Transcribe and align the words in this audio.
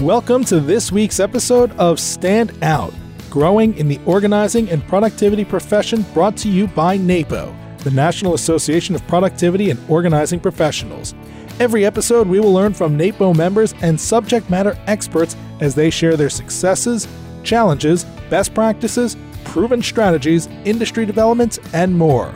Welcome 0.00 0.44
to 0.46 0.60
this 0.60 0.92
week's 0.92 1.18
episode 1.18 1.70
of 1.78 1.98
Stand 1.98 2.52
Out 2.62 2.92
Growing 3.30 3.74
in 3.78 3.88
the 3.88 3.98
Organizing 4.04 4.68
and 4.68 4.86
Productivity 4.86 5.46
Profession, 5.46 6.02
brought 6.12 6.36
to 6.38 6.48
you 6.50 6.66
by 6.66 6.98
NAPO, 6.98 7.54
the 7.78 7.90
National 7.92 8.34
Association 8.34 8.94
of 8.94 9.06
Productivity 9.06 9.70
and 9.70 9.80
Organizing 9.88 10.40
Professionals. 10.40 11.14
Every 11.58 11.86
episode, 11.86 12.26
we 12.26 12.38
will 12.38 12.52
learn 12.52 12.74
from 12.74 12.98
NAPO 12.98 13.34
members 13.34 13.72
and 13.80 13.98
subject 13.98 14.50
matter 14.50 14.76
experts 14.88 15.36
as 15.60 15.74
they 15.74 15.88
share 15.88 16.16
their 16.16 16.28
successes, 16.28 17.08
challenges, 17.42 18.04
best 18.28 18.52
practices, 18.52 19.16
proven 19.44 19.80
strategies, 19.80 20.48
industry 20.64 21.06
developments, 21.06 21.60
and 21.72 21.96
more. 21.96 22.34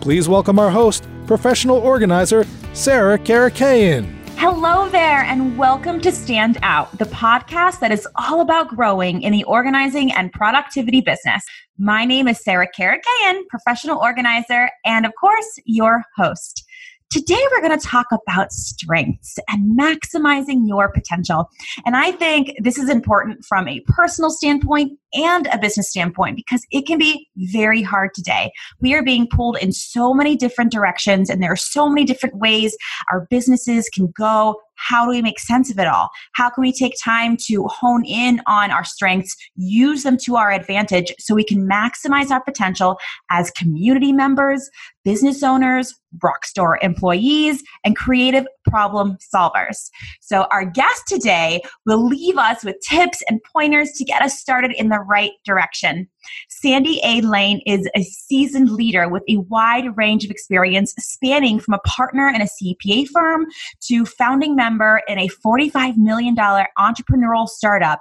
Please 0.00 0.28
welcome 0.28 0.58
our 0.58 0.70
host, 0.70 1.06
professional 1.26 1.78
organizer, 1.78 2.46
Sarah 2.72 3.18
Karakaian. 3.18 4.21
Hello 4.44 4.88
there, 4.88 5.22
and 5.22 5.56
welcome 5.56 6.00
to 6.00 6.10
Stand 6.10 6.58
Out, 6.64 6.98
the 6.98 7.04
podcast 7.04 7.78
that 7.78 7.92
is 7.92 8.08
all 8.16 8.40
about 8.40 8.66
growing 8.66 9.22
in 9.22 9.32
the 9.32 9.44
organizing 9.44 10.10
and 10.10 10.32
productivity 10.32 11.00
business. 11.00 11.44
My 11.78 12.04
name 12.04 12.26
is 12.26 12.42
Sarah 12.42 12.66
Karakaian, 12.76 13.46
professional 13.48 14.00
organizer, 14.00 14.68
and 14.84 15.06
of 15.06 15.12
course, 15.14 15.46
your 15.64 16.02
host. 16.16 16.66
Today, 17.12 17.38
we're 17.50 17.60
going 17.60 17.78
to 17.78 17.86
talk 17.86 18.06
about 18.10 18.52
strengths 18.52 19.36
and 19.46 19.78
maximizing 19.78 20.66
your 20.66 20.90
potential. 20.90 21.50
And 21.84 21.94
I 21.94 22.10
think 22.12 22.54
this 22.62 22.78
is 22.78 22.88
important 22.88 23.44
from 23.44 23.68
a 23.68 23.80
personal 23.80 24.30
standpoint 24.30 24.98
and 25.12 25.46
a 25.48 25.58
business 25.58 25.90
standpoint 25.90 26.36
because 26.36 26.62
it 26.70 26.86
can 26.86 26.98
be 26.98 27.28
very 27.36 27.82
hard 27.82 28.14
today. 28.14 28.50
We 28.80 28.94
are 28.94 29.02
being 29.02 29.26
pulled 29.26 29.58
in 29.58 29.72
so 29.72 30.14
many 30.14 30.36
different 30.36 30.72
directions, 30.72 31.28
and 31.28 31.42
there 31.42 31.52
are 31.52 31.56
so 31.56 31.86
many 31.86 32.06
different 32.06 32.36
ways 32.36 32.74
our 33.10 33.26
businesses 33.28 33.90
can 33.90 34.10
go. 34.16 34.58
How 34.76 35.04
do 35.04 35.10
we 35.10 35.22
make 35.22 35.38
sense 35.38 35.70
of 35.70 35.78
it 35.78 35.86
all? 35.86 36.08
How 36.32 36.48
can 36.50 36.62
we 36.62 36.72
take 36.72 36.94
time 37.02 37.36
to 37.48 37.68
hone 37.68 38.04
in 38.04 38.40
on 38.46 38.70
our 38.70 38.84
strengths, 38.84 39.36
use 39.54 40.02
them 40.02 40.16
to 40.22 40.36
our 40.36 40.50
advantage 40.50 41.14
so 41.20 41.34
we 41.34 41.44
can 41.44 41.68
maximize 41.68 42.30
our 42.30 42.42
potential 42.42 42.96
as 43.30 43.50
community 43.52 44.12
members, 44.12 44.70
business 45.04 45.42
owners, 45.42 45.94
Rockstore 46.18 46.76
employees, 46.82 47.62
and 47.84 47.96
creative 47.96 48.46
problem 48.68 49.16
solvers. 49.34 49.90
So, 50.20 50.46
our 50.50 50.64
guest 50.64 51.04
today 51.06 51.62
will 51.86 52.06
leave 52.06 52.36
us 52.36 52.64
with 52.64 52.76
tips 52.86 53.22
and 53.28 53.40
pointers 53.52 53.92
to 53.92 54.04
get 54.04 54.22
us 54.22 54.38
started 54.38 54.72
in 54.72 54.88
the 54.90 55.00
right 55.00 55.32
direction. 55.44 56.08
Sandy 56.48 57.00
A. 57.04 57.20
Lane 57.22 57.60
is 57.66 57.88
a 57.96 58.02
seasoned 58.02 58.70
leader 58.70 59.08
with 59.08 59.22
a 59.28 59.38
wide 59.38 59.96
range 59.96 60.24
of 60.24 60.30
experience 60.30 60.94
spanning 60.98 61.58
from 61.58 61.74
a 61.74 61.88
partner 61.88 62.28
in 62.28 62.42
a 62.42 62.46
CPA 62.46 63.08
firm 63.08 63.46
to 63.88 64.04
founding 64.04 64.54
member 64.54 65.00
in 65.08 65.18
a 65.18 65.28
$45 65.28 65.96
million 65.96 66.36
entrepreneurial 66.36 67.48
startup 67.48 68.00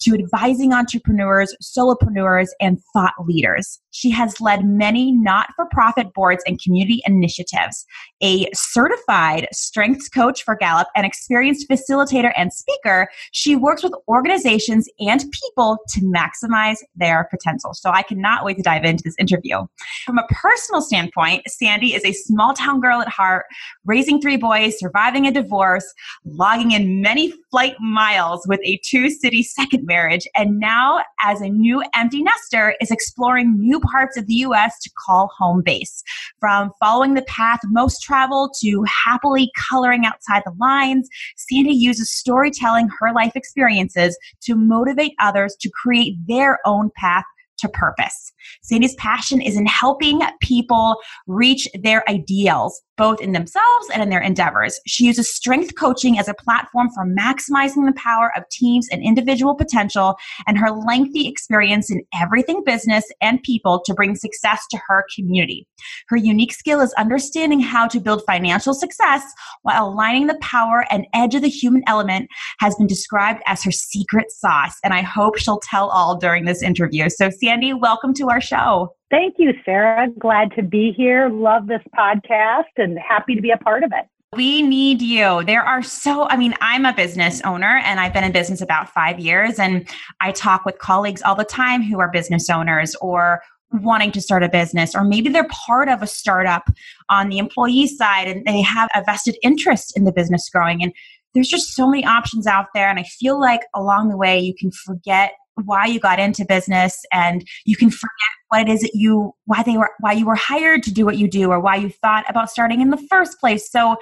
to 0.00 0.14
advising 0.14 0.72
entrepreneurs, 0.72 1.54
solopreneurs, 1.62 2.48
and 2.60 2.80
thought 2.92 3.14
leaders. 3.26 3.80
She 3.90 4.10
has 4.10 4.40
led 4.40 4.64
many 4.64 5.12
not 5.12 5.48
for 5.56 5.66
profit 5.70 6.12
boards 6.14 6.42
and 6.46 6.60
community 6.60 7.02
initiatives, 7.06 7.84
a 8.22 8.48
certified 8.54 9.48
strengths 9.52 10.08
coach 10.08 10.42
for 10.42 10.56
Gallup, 10.56 10.88
an 10.96 11.04
experienced 11.04 11.68
facilitator 11.68 12.32
and 12.36 12.52
speaker. 12.52 13.08
She 13.32 13.56
works 13.56 13.82
with 13.82 13.92
organizations 14.08 14.88
and 15.00 15.24
people 15.32 15.78
to 15.90 16.00
maximize 16.00 16.78
their 16.94 17.28
potential. 17.30 17.74
So 17.74 17.90
I 17.90 18.02
cannot 18.02 18.44
wait 18.44 18.56
to 18.58 18.62
dive 18.62 18.84
into 18.84 19.02
this 19.04 19.16
interview. 19.18 19.66
From 20.06 20.18
a 20.18 20.26
personal 20.30 20.82
standpoint, 20.82 21.42
Sandy 21.48 21.94
is 21.94 22.04
a 22.04 22.12
small 22.12 22.54
town 22.54 22.80
girl 22.80 23.00
at 23.00 23.08
heart, 23.08 23.46
raising 23.84 24.20
three 24.20 24.36
boys, 24.36 24.78
surviving 24.78 25.26
a 25.26 25.32
divorce, 25.32 25.84
logging 26.24 26.72
in 26.72 27.00
many 27.00 27.32
flight 27.50 27.74
miles 27.80 28.46
with 28.46 28.60
a 28.64 28.80
two 28.84 29.10
city 29.10 29.42
second 29.42 29.86
marriage, 29.90 30.26
and 30.36 30.60
now 30.60 31.02
as 31.24 31.40
a 31.40 31.48
new 31.48 31.82
empty 31.96 32.22
nester 32.22 32.76
is 32.80 32.92
exploring 32.92 33.58
new 33.58 33.80
parts 33.80 34.16
of 34.16 34.26
the 34.28 34.34
US 34.46 34.78
to 34.82 34.90
call 35.04 35.28
home 35.36 35.62
base. 35.62 36.02
From 36.38 36.70
following 36.78 37.14
the 37.14 37.22
path 37.22 37.58
most 37.64 38.00
traveled 38.00 38.54
to 38.60 38.84
happily 38.84 39.50
coloring 39.68 40.06
outside 40.06 40.42
the 40.46 40.54
lines, 40.60 41.08
Sandy 41.36 41.72
uses 41.72 42.08
storytelling 42.08 42.88
her 43.00 43.12
life 43.12 43.32
experiences 43.34 44.16
to 44.42 44.54
motivate 44.54 45.14
others 45.18 45.56
to 45.60 45.68
create 45.70 46.14
their 46.28 46.60
own 46.64 46.90
path 46.96 47.24
to 47.60 47.68
purpose. 47.68 48.32
Sandy's 48.62 48.94
passion 48.94 49.40
is 49.40 49.56
in 49.56 49.66
helping 49.66 50.20
people 50.40 50.96
reach 51.26 51.68
their 51.82 52.08
ideals, 52.08 52.80
both 52.96 53.20
in 53.20 53.32
themselves 53.32 53.88
and 53.92 54.02
in 54.02 54.10
their 54.10 54.20
endeavors. 54.20 54.80
She 54.86 55.04
uses 55.04 55.34
strength 55.34 55.74
coaching 55.74 56.18
as 56.18 56.28
a 56.28 56.34
platform 56.34 56.88
for 56.94 57.06
maximizing 57.06 57.86
the 57.86 57.94
power 57.96 58.32
of 58.36 58.48
teams 58.50 58.88
and 58.90 59.02
individual 59.02 59.54
potential, 59.54 60.16
and 60.46 60.58
her 60.58 60.70
lengthy 60.70 61.28
experience 61.28 61.90
in 61.90 62.02
everything 62.14 62.62
business 62.64 63.04
and 63.20 63.42
people 63.42 63.82
to 63.84 63.94
bring 63.94 64.14
success 64.14 64.62
to 64.70 64.78
her 64.86 65.04
community. 65.14 65.66
Her 66.08 66.16
unique 66.16 66.52
skill 66.52 66.80
is 66.80 66.92
understanding 66.94 67.60
how 67.60 67.88
to 67.88 68.00
build 68.00 68.22
financial 68.26 68.74
success 68.74 69.22
while 69.62 69.88
aligning 69.88 70.26
the 70.26 70.38
power 70.40 70.84
and 70.90 71.06
edge 71.14 71.34
of 71.34 71.42
the 71.42 71.48
human 71.48 71.82
element 71.86 72.28
has 72.58 72.74
been 72.76 72.86
described 72.86 73.42
as 73.46 73.62
her 73.62 73.70
secret 73.70 74.30
sauce, 74.30 74.76
and 74.84 74.92
I 74.92 75.02
hope 75.02 75.38
she'll 75.38 75.60
tell 75.60 75.88
all 75.88 76.16
during 76.16 76.44
this 76.44 76.62
interview. 76.62 77.08
So, 77.08 77.30
Sandy, 77.50 77.74
welcome 77.74 78.14
to 78.14 78.28
our 78.28 78.40
show. 78.40 78.94
Thank 79.10 79.34
you, 79.38 79.52
Sarah. 79.64 80.06
Glad 80.20 80.52
to 80.54 80.62
be 80.62 80.92
here. 80.96 81.28
Love 81.28 81.66
this 81.66 81.82
podcast 81.98 82.70
and 82.76 82.96
happy 82.96 83.34
to 83.34 83.42
be 83.42 83.50
a 83.50 83.56
part 83.56 83.82
of 83.82 83.90
it. 83.92 84.06
We 84.36 84.62
need 84.62 85.02
you. 85.02 85.42
There 85.42 85.64
are 85.64 85.82
so, 85.82 86.28
I 86.28 86.36
mean, 86.36 86.54
I'm 86.60 86.86
a 86.86 86.94
business 86.94 87.40
owner 87.44 87.78
and 87.84 87.98
I've 87.98 88.12
been 88.12 88.22
in 88.22 88.30
business 88.30 88.60
about 88.60 88.88
five 88.90 89.18
years. 89.18 89.58
And 89.58 89.88
I 90.20 90.30
talk 90.30 90.64
with 90.64 90.78
colleagues 90.78 91.22
all 91.22 91.34
the 91.34 91.42
time 91.42 91.82
who 91.82 91.98
are 91.98 92.08
business 92.08 92.48
owners 92.48 92.94
or 93.00 93.42
wanting 93.72 94.12
to 94.12 94.20
start 94.20 94.44
a 94.44 94.48
business, 94.48 94.94
or 94.94 95.02
maybe 95.02 95.28
they're 95.28 95.48
part 95.50 95.88
of 95.88 96.02
a 96.02 96.06
startup 96.06 96.70
on 97.08 97.30
the 97.30 97.38
employee 97.38 97.88
side 97.88 98.28
and 98.28 98.46
they 98.46 98.62
have 98.62 98.88
a 98.94 99.02
vested 99.02 99.36
interest 99.42 99.96
in 99.96 100.04
the 100.04 100.12
business 100.12 100.48
growing. 100.50 100.84
And 100.84 100.92
there's 101.34 101.48
just 101.48 101.74
so 101.74 101.88
many 101.88 102.04
options 102.04 102.46
out 102.46 102.66
there. 102.74 102.88
And 102.88 103.00
I 103.00 103.04
feel 103.18 103.40
like 103.40 103.62
along 103.74 104.08
the 104.08 104.16
way, 104.16 104.38
you 104.38 104.54
can 104.54 104.70
forget 104.70 105.32
why 105.64 105.86
you 105.86 106.00
got 106.00 106.18
into 106.18 106.44
business 106.44 107.04
and 107.12 107.46
you 107.64 107.76
can 107.76 107.90
forget 107.90 108.10
what 108.48 108.62
it 108.62 108.68
is 108.68 108.80
that 108.80 108.92
you 108.94 109.34
why 109.46 109.62
they 109.62 109.76
were 109.76 109.90
why 110.00 110.12
you 110.12 110.26
were 110.26 110.34
hired 110.34 110.82
to 110.84 110.92
do 110.92 111.04
what 111.04 111.18
you 111.18 111.28
do 111.28 111.50
or 111.50 111.60
why 111.60 111.76
you 111.76 111.88
thought 111.88 112.24
about 112.28 112.50
starting 112.50 112.80
in 112.80 112.90
the 112.90 113.06
first 113.10 113.38
place. 113.40 113.70
So 113.70 113.96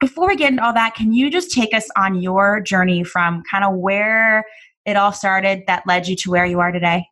before 0.00 0.28
we 0.28 0.36
get 0.36 0.50
into 0.50 0.64
all 0.64 0.74
that 0.74 0.94
can 0.94 1.12
you 1.12 1.30
just 1.30 1.50
take 1.50 1.74
us 1.74 1.88
on 1.96 2.20
your 2.20 2.60
journey 2.60 3.04
from 3.04 3.42
kind 3.50 3.64
of 3.64 3.74
where 3.74 4.44
it 4.84 4.96
all 4.96 5.12
started 5.12 5.62
that 5.66 5.82
led 5.86 6.06
you 6.06 6.16
to 6.16 6.30
where 6.30 6.46
you 6.46 6.60
are 6.60 6.72
today? 6.72 7.06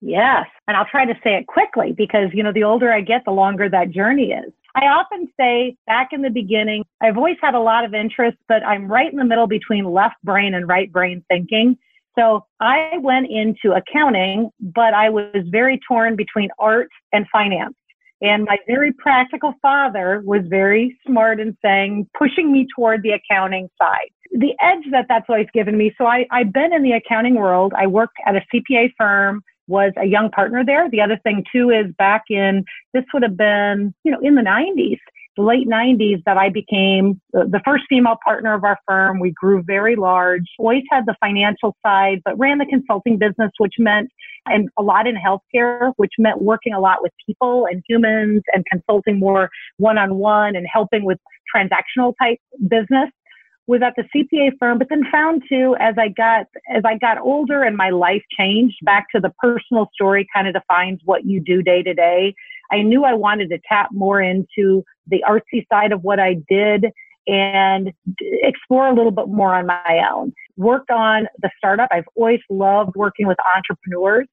Yes 0.00 0.46
and 0.68 0.76
i'll 0.76 0.86
try 0.86 1.04
to 1.04 1.14
say 1.24 1.36
it 1.36 1.46
quickly 1.46 1.92
because 1.92 2.28
you 2.32 2.42
know 2.42 2.52
the 2.52 2.64
older 2.64 2.92
i 2.92 3.00
get 3.00 3.24
the 3.24 3.30
longer 3.30 3.68
that 3.68 3.90
journey 3.90 4.32
is. 4.32 4.52
I 4.76 4.88
often 4.88 5.26
say 5.40 5.74
back 5.86 6.10
in 6.12 6.20
the 6.20 6.28
beginning, 6.28 6.84
I've 7.00 7.16
always 7.16 7.38
had 7.40 7.54
a 7.54 7.60
lot 7.60 7.86
of 7.86 7.94
interest, 7.94 8.36
but 8.46 8.62
I'm 8.62 8.92
right 8.92 9.10
in 9.10 9.16
the 9.16 9.24
middle 9.24 9.46
between 9.46 9.86
left 9.86 10.16
brain 10.22 10.52
and 10.52 10.68
right 10.68 10.92
brain 10.92 11.24
thinking. 11.28 11.78
So 12.18 12.46
I 12.60 12.98
went 13.00 13.28
into 13.30 13.76
accounting, 13.76 14.50
but 14.60 14.94
I 14.94 15.10
was 15.10 15.44
very 15.50 15.78
torn 15.86 16.16
between 16.16 16.48
art 16.58 16.88
and 17.12 17.26
finance. 17.30 17.74
And 18.22 18.44
my 18.44 18.56
very 18.66 18.92
practical 18.92 19.52
father 19.60 20.22
was 20.24 20.40
very 20.46 20.98
smart 21.06 21.38
in 21.38 21.56
saying, 21.62 22.08
pushing 22.18 22.50
me 22.50 22.66
toward 22.74 23.02
the 23.02 23.10
accounting 23.10 23.68
side. 23.78 24.08
The 24.32 24.54
edge 24.60 24.84
that 24.90 25.06
that's 25.08 25.26
always 25.28 25.48
given 25.52 25.76
me. 25.76 25.94
So 25.98 26.06
I, 26.06 26.26
I've 26.30 26.52
been 26.52 26.72
in 26.72 26.82
the 26.82 26.92
accounting 26.92 27.34
world. 27.34 27.74
I 27.76 27.86
worked 27.86 28.16
at 28.24 28.34
a 28.34 28.42
CPA 28.52 28.92
firm, 28.96 29.42
was 29.68 29.92
a 29.98 30.06
young 30.06 30.30
partner 30.30 30.64
there. 30.64 30.88
The 30.88 31.02
other 31.02 31.18
thing 31.22 31.44
too 31.52 31.70
is 31.70 31.92
back 31.98 32.24
in, 32.30 32.64
this 32.94 33.04
would 33.12 33.22
have 33.22 33.36
been, 33.36 33.94
you 34.04 34.10
know, 34.10 34.20
in 34.20 34.34
the 34.34 34.42
90s 35.38 35.44
late 35.44 35.68
90s 35.68 36.22
that 36.24 36.36
I 36.36 36.48
became 36.48 37.20
the 37.32 37.60
first 37.64 37.84
female 37.88 38.16
partner 38.24 38.54
of 38.54 38.64
our 38.64 38.78
firm. 38.86 39.20
We 39.20 39.32
grew 39.32 39.62
very 39.62 39.96
large, 39.96 40.44
always 40.58 40.82
had 40.90 41.06
the 41.06 41.14
financial 41.20 41.76
side, 41.84 42.20
but 42.24 42.38
ran 42.38 42.58
the 42.58 42.66
consulting 42.66 43.18
business, 43.18 43.50
which 43.58 43.74
meant, 43.78 44.10
and 44.46 44.68
a 44.78 44.82
lot 44.82 45.06
in 45.06 45.16
healthcare, 45.16 45.92
which 45.96 46.12
meant 46.18 46.42
working 46.42 46.72
a 46.72 46.80
lot 46.80 46.98
with 47.02 47.12
people 47.26 47.66
and 47.70 47.82
humans 47.88 48.42
and 48.52 48.64
consulting 48.70 49.18
more 49.18 49.50
one 49.78 49.98
on 49.98 50.16
one 50.16 50.56
and 50.56 50.66
helping 50.72 51.04
with 51.04 51.18
transactional 51.54 52.14
type 52.20 52.38
business 52.68 53.10
was 53.68 53.82
at 53.82 53.94
the 53.96 54.04
CPA 54.14 54.52
firm, 54.60 54.78
but 54.78 54.88
then 54.88 55.02
found 55.10 55.42
too 55.48 55.74
as 55.80 55.96
I 55.98 56.08
got 56.08 56.46
as 56.72 56.82
I 56.84 56.96
got 56.98 57.18
older 57.18 57.64
and 57.64 57.76
my 57.76 57.90
life 57.90 58.22
changed 58.38 58.76
back 58.84 59.06
to 59.14 59.20
the 59.20 59.32
personal 59.40 59.90
story 59.92 60.24
kind 60.32 60.46
of 60.46 60.54
defines 60.54 61.00
what 61.04 61.24
you 61.24 61.40
do 61.40 61.62
day 61.62 61.82
to 61.82 61.92
day. 61.92 62.34
I 62.70 62.82
knew 62.82 63.04
I 63.04 63.14
wanted 63.14 63.50
to 63.50 63.58
tap 63.68 63.88
more 63.92 64.20
into 64.20 64.84
the 65.06 65.24
artsy 65.28 65.66
side 65.72 65.92
of 65.92 66.02
what 66.02 66.18
I 66.18 66.36
did 66.48 66.86
and 67.26 67.92
explore 68.20 68.86
a 68.86 68.94
little 68.94 69.10
bit 69.10 69.28
more 69.28 69.54
on 69.54 69.66
my 69.66 70.06
own. 70.12 70.32
Worked 70.56 70.90
on 70.90 71.26
the 71.42 71.50
startup. 71.56 71.88
I've 71.90 72.04
always 72.14 72.40
loved 72.48 72.94
working 72.94 73.26
with 73.26 73.38
entrepreneurs. 73.56 74.26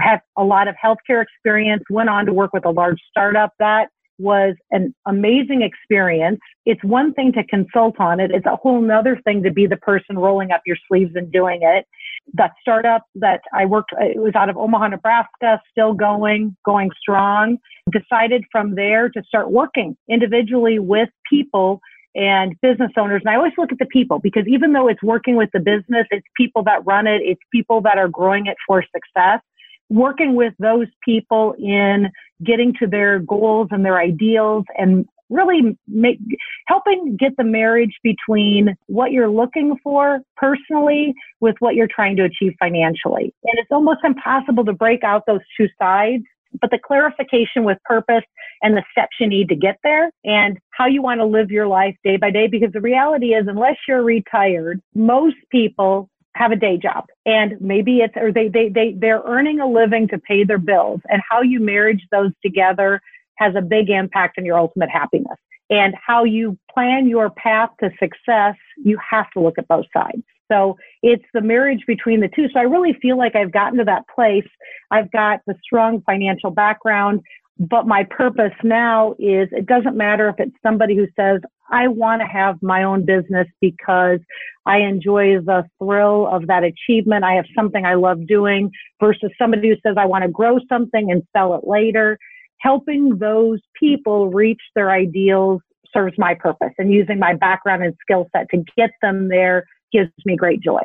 Have 0.00 0.20
a 0.36 0.44
lot 0.44 0.68
of 0.68 0.74
healthcare 0.82 1.22
experience. 1.22 1.82
Went 1.90 2.08
on 2.08 2.26
to 2.26 2.32
work 2.32 2.52
with 2.52 2.64
a 2.64 2.70
large 2.70 3.00
startup 3.10 3.52
that 3.58 3.88
was 4.18 4.54
an 4.72 4.94
amazing 5.06 5.62
experience. 5.62 6.40
It's 6.66 6.82
one 6.82 7.14
thing 7.14 7.32
to 7.32 7.44
consult 7.44 8.00
on 8.00 8.20
it. 8.20 8.30
It's 8.32 8.46
a 8.46 8.56
whole 8.56 8.80
nother 8.80 9.20
thing 9.24 9.42
to 9.44 9.50
be 9.50 9.66
the 9.66 9.76
person 9.76 10.18
rolling 10.18 10.50
up 10.50 10.62
your 10.66 10.76
sleeves 10.88 11.12
and 11.14 11.30
doing 11.32 11.60
it. 11.62 11.86
That 12.34 12.52
startup 12.60 13.02
that 13.16 13.40
I 13.54 13.64
worked, 13.64 13.92
it 13.98 14.20
was 14.20 14.34
out 14.34 14.48
of 14.48 14.56
Omaha, 14.56 14.88
Nebraska, 14.88 15.60
still 15.70 15.94
going, 15.94 16.56
going 16.64 16.90
strong. 17.00 17.58
Decided 17.90 18.44
from 18.52 18.74
there 18.74 19.08
to 19.08 19.22
start 19.26 19.50
working 19.50 19.96
individually 20.08 20.78
with 20.78 21.08
people 21.28 21.80
and 22.14 22.54
business 22.60 22.90
owners. 22.96 23.22
And 23.24 23.32
I 23.32 23.36
always 23.36 23.52
look 23.56 23.72
at 23.72 23.78
the 23.78 23.86
people 23.86 24.18
because 24.18 24.44
even 24.46 24.72
though 24.72 24.88
it's 24.88 25.02
working 25.02 25.36
with 25.36 25.50
the 25.52 25.60
business, 25.60 26.06
it's 26.10 26.26
people 26.36 26.62
that 26.64 26.84
run 26.84 27.06
it, 27.06 27.22
it's 27.22 27.40
people 27.52 27.80
that 27.82 27.96
are 27.98 28.08
growing 28.08 28.46
it 28.46 28.56
for 28.66 28.82
success. 28.82 29.40
Working 29.88 30.34
with 30.34 30.52
those 30.58 30.88
people 31.02 31.54
in 31.58 32.10
getting 32.44 32.74
to 32.80 32.86
their 32.86 33.20
goals 33.20 33.68
and 33.70 33.84
their 33.84 33.98
ideals 33.98 34.64
and 34.76 35.06
really 35.30 35.78
make 35.86 36.18
helping 36.68 37.16
get 37.16 37.36
the 37.36 37.44
marriage 37.44 37.98
between 38.02 38.76
what 38.86 39.10
you're 39.10 39.30
looking 39.30 39.76
for 39.82 40.20
personally 40.36 41.14
with 41.40 41.56
what 41.60 41.74
you're 41.74 41.88
trying 41.88 42.14
to 42.16 42.24
achieve 42.24 42.52
financially. 42.58 43.32
And 43.44 43.58
it's 43.58 43.72
almost 43.72 44.00
impossible 44.04 44.64
to 44.66 44.72
break 44.72 45.02
out 45.02 45.24
those 45.26 45.40
two 45.56 45.68
sides 45.80 46.24
but 46.60 46.70
the 46.70 46.78
clarification 46.78 47.64
with 47.64 47.78
purpose 47.84 48.24
and 48.62 48.76
the 48.76 48.82
steps 48.90 49.16
you 49.20 49.28
need 49.28 49.48
to 49.48 49.54
get 49.54 49.76
there 49.82 50.10
and 50.24 50.58
how 50.70 50.86
you 50.86 51.02
want 51.02 51.20
to 51.20 51.24
live 51.24 51.50
your 51.50 51.66
life 51.66 51.94
day 52.04 52.16
by 52.16 52.30
day. 52.30 52.46
Because 52.46 52.72
the 52.72 52.80
reality 52.80 53.34
is, 53.34 53.46
unless 53.46 53.76
you're 53.86 54.02
retired, 54.02 54.80
most 54.94 55.36
people 55.50 56.08
have 56.34 56.52
a 56.52 56.56
day 56.56 56.76
job 56.76 57.04
and 57.26 57.60
maybe 57.60 57.98
it's 57.98 58.14
or 58.16 58.30
they 58.32 58.48
they 58.48 58.68
they 58.68 58.94
they're 58.96 59.22
earning 59.26 59.58
a 59.58 59.66
living 59.66 60.06
to 60.06 60.18
pay 60.18 60.44
their 60.44 60.58
bills 60.58 61.00
and 61.08 61.20
how 61.28 61.42
you 61.42 61.58
marriage 61.58 62.06
those 62.12 62.30
together 62.44 63.00
has 63.38 63.54
a 63.56 63.62
big 63.62 63.90
impact 63.90 64.38
on 64.38 64.44
your 64.44 64.58
ultimate 64.58 64.90
happiness 64.90 65.38
and 65.70 65.94
how 66.04 66.24
you 66.24 66.58
plan 66.72 67.08
your 67.08 67.30
path 67.30 67.70
to 67.80 67.90
success 67.98 68.54
you 68.84 68.98
have 69.10 69.30
to 69.30 69.40
look 69.40 69.58
at 69.58 69.68
both 69.68 69.86
sides 69.92 70.22
so 70.50 70.76
it's 71.02 71.24
the 71.34 71.40
marriage 71.40 71.84
between 71.86 72.20
the 72.20 72.28
two. 72.28 72.48
So 72.52 72.58
I 72.58 72.62
really 72.62 72.94
feel 73.00 73.16
like 73.16 73.36
I've 73.36 73.52
gotten 73.52 73.78
to 73.78 73.84
that 73.84 74.04
place. 74.14 74.48
I've 74.90 75.10
got 75.12 75.40
the 75.46 75.54
strong 75.62 76.02
financial 76.06 76.50
background, 76.50 77.20
but 77.58 77.86
my 77.86 78.04
purpose 78.04 78.54
now 78.62 79.12
is 79.18 79.48
it 79.52 79.66
doesn't 79.66 79.96
matter 79.96 80.28
if 80.28 80.36
it's 80.38 80.56
somebody 80.62 80.96
who 80.96 81.06
says, 81.16 81.40
I 81.70 81.88
want 81.88 82.22
to 82.22 82.26
have 82.26 82.56
my 82.62 82.84
own 82.84 83.04
business 83.04 83.46
because 83.60 84.20
I 84.64 84.78
enjoy 84.78 85.40
the 85.40 85.64
thrill 85.78 86.26
of 86.26 86.46
that 86.46 86.64
achievement. 86.64 87.24
I 87.24 87.34
have 87.34 87.44
something 87.54 87.84
I 87.84 87.94
love 87.94 88.26
doing 88.26 88.70
versus 89.00 89.30
somebody 89.38 89.68
who 89.68 89.76
says, 89.86 89.96
I 89.98 90.06
want 90.06 90.24
to 90.24 90.30
grow 90.30 90.58
something 90.68 91.10
and 91.10 91.22
sell 91.36 91.54
it 91.54 91.66
later. 91.66 92.18
Helping 92.60 93.18
those 93.18 93.60
people 93.78 94.30
reach 94.30 94.60
their 94.74 94.90
ideals 94.90 95.60
serves 95.92 96.16
my 96.18 96.34
purpose 96.34 96.72
and 96.78 96.92
using 96.92 97.18
my 97.18 97.34
background 97.34 97.82
and 97.82 97.94
skill 98.00 98.28
set 98.34 98.48
to 98.50 98.62
get 98.76 98.90
them 99.00 99.28
there 99.28 99.64
gives 99.92 100.10
me 100.26 100.36
great 100.36 100.60
joy. 100.60 100.82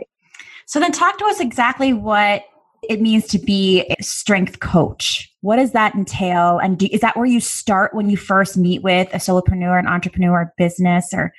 So 0.65 0.79
then 0.79 0.91
talk 0.91 1.17
to 1.17 1.25
us 1.25 1.39
exactly 1.39 1.93
what 1.93 2.45
it 2.89 3.01
means 3.01 3.27
to 3.27 3.39
be 3.39 3.83
a 3.99 4.03
strength 4.03 4.59
coach. 4.59 5.31
What 5.41 5.57
does 5.57 5.71
that 5.71 5.95
entail? 5.95 6.59
And 6.59 6.77
do, 6.77 6.87
is 6.91 7.01
that 7.01 7.15
where 7.15 7.25
you 7.25 7.39
start 7.39 7.93
when 7.93 8.09
you 8.09 8.17
first 8.17 8.57
meet 8.57 8.81
with 8.81 9.13
a 9.13 9.17
solopreneur, 9.17 9.79
an 9.79 9.87
entrepreneur, 9.87 10.53
business, 10.57 11.09
or 11.13 11.33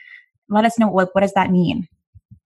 let 0.48 0.64
us 0.64 0.78
know 0.78 0.88
what, 0.88 1.14
what 1.14 1.22
does 1.22 1.32
that 1.34 1.50
mean? 1.50 1.88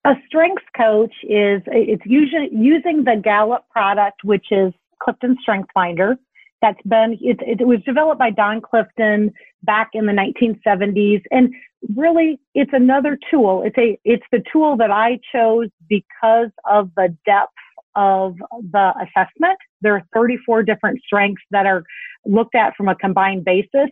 A 0.04 0.14
strengths 0.26 0.64
coach 0.76 1.12
is 1.24 1.62
it's 1.66 2.06
usually 2.06 2.48
using 2.52 3.04
the 3.04 3.20
Gallup 3.22 3.68
product, 3.70 4.22
which 4.24 4.46
is 4.50 4.72
Clifton 5.02 5.36
Strength 5.42 5.70
Finder. 5.74 6.16
That's 6.60 6.80
been 6.86 7.18
it, 7.20 7.38
it 7.40 7.66
was 7.66 7.80
developed 7.86 8.18
by 8.18 8.30
Don 8.30 8.60
Clifton 8.60 9.32
back 9.62 9.90
in 9.92 10.06
the 10.06 10.12
1970s, 10.12 11.22
and 11.30 11.54
really 11.94 12.40
it's 12.54 12.72
another 12.72 13.18
tool. 13.30 13.62
It's 13.64 13.78
a 13.78 13.98
it's 14.04 14.24
the 14.32 14.42
tool 14.52 14.76
that 14.78 14.90
i 14.90 15.18
chose 15.32 15.68
because 15.88 16.50
of 16.68 16.90
the 16.96 17.16
depth 17.24 17.52
of 17.94 18.36
the 18.72 18.92
assessment. 19.02 19.58
There 19.82 19.94
are 19.94 20.02
34 20.14 20.62
different 20.64 21.00
strengths 21.04 21.42
that 21.50 21.66
are 21.66 21.84
looked 22.26 22.54
at 22.54 22.74
from 22.76 22.88
a 22.88 22.94
combined 22.94 23.44
basis 23.44 23.88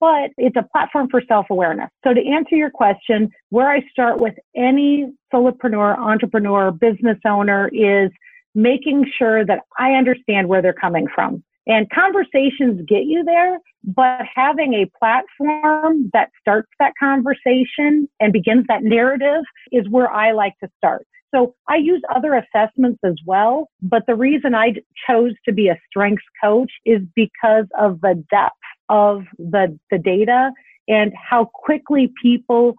but 0.00 0.30
it's 0.38 0.56
a 0.56 0.66
platform 0.72 1.08
for 1.10 1.22
self-awareness. 1.28 1.90
So 2.04 2.14
to 2.14 2.26
answer 2.26 2.56
your 2.56 2.70
question 2.70 3.30
where 3.50 3.70
i 3.70 3.82
start 3.90 4.18
with 4.18 4.34
any 4.56 5.12
solopreneur 5.32 5.98
entrepreneur 5.98 6.70
business 6.70 7.18
owner 7.26 7.68
is 7.68 8.10
making 8.54 9.04
sure 9.18 9.44
that 9.44 9.60
i 9.78 9.92
understand 9.92 10.48
where 10.48 10.62
they're 10.62 10.72
coming 10.72 11.06
from 11.14 11.42
and 11.66 11.88
conversations 11.90 12.84
get 12.86 13.04
you 13.04 13.24
there, 13.24 13.58
but 13.84 14.20
having 14.34 14.74
a 14.74 14.90
platform 14.98 16.10
that 16.12 16.30
starts 16.40 16.68
that 16.78 16.92
conversation 16.98 18.08
and 18.20 18.32
begins 18.32 18.66
that 18.68 18.82
narrative 18.82 19.44
is 19.72 19.88
where 19.88 20.10
I 20.10 20.32
like 20.32 20.54
to 20.62 20.68
start. 20.76 21.06
So 21.34 21.54
I 21.68 21.76
use 21.76 22.00
other 22.14 22.34
assessments 22.34 23.00
as 23.04 23.14
well, 23.26 23.68
but 23.82 24.04
the 24.06 24.14
reason 24.14 24.54
I 24.54 24.74
chose 25.08 25.32
to 25.46 25.52
be 25.52 25.68
a 25.68 25.76
strengths 25.88 26.22
coach 26.42 26.70
is 26.84 27.00
because 27.16 27.66
of 27.78 28.00
the 28.02 28.22
depth 28.30 28.54
of 28.88 29.24
the, 29.38 29.76
the 29.90 29.98
data 29.98 30.52
and 30.86 31.12
how 31.16 31.50
quickly 31.52 32.12
people 32.22 32.76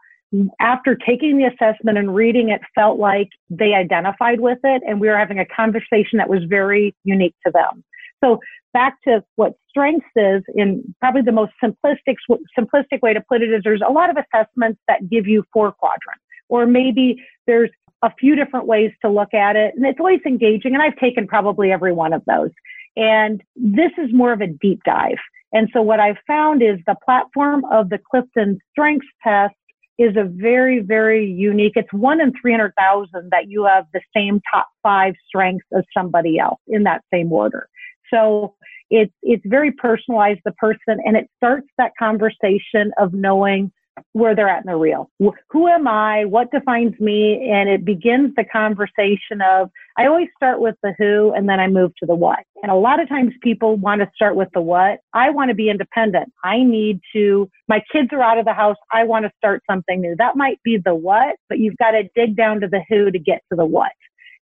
after 0.60 0.96
taking 0.96 1.38
the 1.38 1.46
assessment 1.46 1.98
and 1.98 2.16
reading 2.16 2.50
it 2.50 2.62
felt 2.74 2.98
like 2.98 3.30
they 3.50 3.74
identified 3.74 4.40
with 4.40 4.60
it 4.64 4.84
and 4.88 5.00
we 5.00 5.08
were 5.08 5.18
having 5.18 5.40
a 5.40 5.46
conversation 5.46 6.18
that 6.18 6.30
was 6.30 6.44
very 6.48 6.96
unique 7.04 7.36
to 7.46 7.52
them. 7.52 7.84
So 8.24 8.40
back 8.74 9.02
to 9.04 9.24
what 9.36 9.54
strengths 9.70 10.06
is 10.16 10.44
in 10.56 10.96
probably 11.00 11.22
the 11.22 11.32
most 11.32 11.52
simplistic 11.64 12.16
simplistic 12.58 13.02
way 13.02 13.14
to 13.14 13.22
put 13.22 13.42
it 13.42 13.52
is 13.52 13.62
there's 13.64 13.82
a 13.88 13.92
lot 13.92 14.10
of 14.10 14.18
assessments 14.18 14.80
that 14.88 15.10
give 15.10 15.28
you 15.28 15.44
four 15.54 15.72
quadrants 15.72 16.24
or 16.50 16.66
maybe 16.66 17.24
there's 17.48 17.70
a 18.02 18.12
few 18.20 18.36
different 18.36 18.68
ways 18.68 18.92
to 19.02 19.10
look 19.10 19.34
at 19.34 19.56
it 19.56 19.74
and 19.76 19.86
it's 19.86 20.00
always 20.00 20.20
engaging 20.26 20.74
and 20.74 20.82
I've 20.82 20.98
taken 20.98 21.26
probably 21.26 21.72
every 21.72 21.94
one 21.94 22.12
of 22.12 22.22
those 22.26 22.52
and 22.98 23.42
this 23.56 23.92
is 23.98 24.14
more 24.14 24.34
of 24.34 24.42
a 24.42 24.48
deep 24.48 24.82
dive 24.84 25.18
and 25.54 25.70
so 25.72 25.82
what 25.82 26.02
I've 26.02 26.18
found 26.28 26.62
is 26.62 26.78
the 26.86 26.98
platform 27.06 27.64
of 27.72 27.90
the 27.90 27.98
Clifton 28.12 28.60
Strengths 28.72 29.08
Test 29.24 29.56
is 29.98 30.18
a 30.18 30.26
very, 30.26 30.82
very 30.82 31.26
unique. 31.26 31.74
It's 31.76 31.92
one 31.94 32.20
in 32.20 32.34
300,000 32.42 33.30
that 33.32 33.50
you 33.50 33.64
have 33.64 33.86
the 33.94 34.02
same 34.14 34.42
top 34.54 34.68
five 34.84 35.14
strengths 35.26 35.66
as 35.76 35.86
somebody 35.98 36.38
else 36.38 36.60
in 36.68 36.84
that 36.84 37.04
same 37.14 37.32
order. 37.32 37.70
So 38.13 38.56
it's 38.90 39.13
it's 39.24 39.44
very 39.46 39.72
personalized 39.72 40.42
the 40.46 40.52
person 40.54 41.00
and 41.06 41.18
it 41.18 41.28
starts 41.38 41.68
that 41.78 41.92
conversation 42.00 42.92
of 42.98 43.13
knowing 43.13 43.72
where 44.13 44.36
they're 44.36 44.50
at 44.50 44.63
in 44.66 44.72
the 44.72 44.75
real. 44.75 45.10
Who 45.50 45.68
am 45.68 45.88
I? 45.88 46.25
What 46.25 46.52
defines 46.52 47.00
me? 47.00 47.50
And 47.52 47.69
it 47.69 47.86
begins 47.86 48.34
the 48.36 48.44
conversation 48.44 49.42
of, 49.42 49.69
I 49.98 50.06
always 50.06 50.28
start 50.36 50.60
with 50.60 50.75
the 50.84 50.94
who 50.98 51.34
and 51.34 51.48
then 51.48 51.60
I 51.60 51.68
move 51.68 51.91
to 52.00 52.06
the 52.06 52.15
what. 52.15 52.39
And 52.62 52.72
a 52.72 52.75
lot 52.75 53.01
of 53.01 53.08
times 53.08 53.34
people 53.41 53.77
want 53.77 54.01
to 54.01 54.12
start 54.13 54.36
with 54.36 54.50
the 54.53 54.62
what. 54.62 55.00
I 55.13 55.30
want 55.30 55.50
to 55.50 55.56
be 55.56 55.70
independent. 55.70 56.32
I 56.44 56.63
need 56.63 57.00
to, 57.13 57.50
my 57.68 57.82
kids 57.91 58.10
are 58.12 58.22
out 58.22 58.38
of 58.38 58.46
the 58.46 58.53
house. 58.53 58.77
I 58.91 59.03
want 59.03 59.25
to 59.25 59.32
start 59.38 59.63
something 59.70 60.01
new. 60.01 60.15
That 60.18 60.36
might 60.36 60.60
be 60.63 60.77
the 60.77 60.96
what, 60.96 61.36
but 61.50 61.60
you've 61.60 61.77
got 61.77 61.91
to 61.91 62.03
dig 62.15 62.36
down 62.36 62.62
to 62.62 62.68
the 62.68 62.82
who 62.89 63.12
to 63.12 63.20
get 63.20 63.41
to 63.51 63.56
the 63.56 63.65
what 63.65 63.91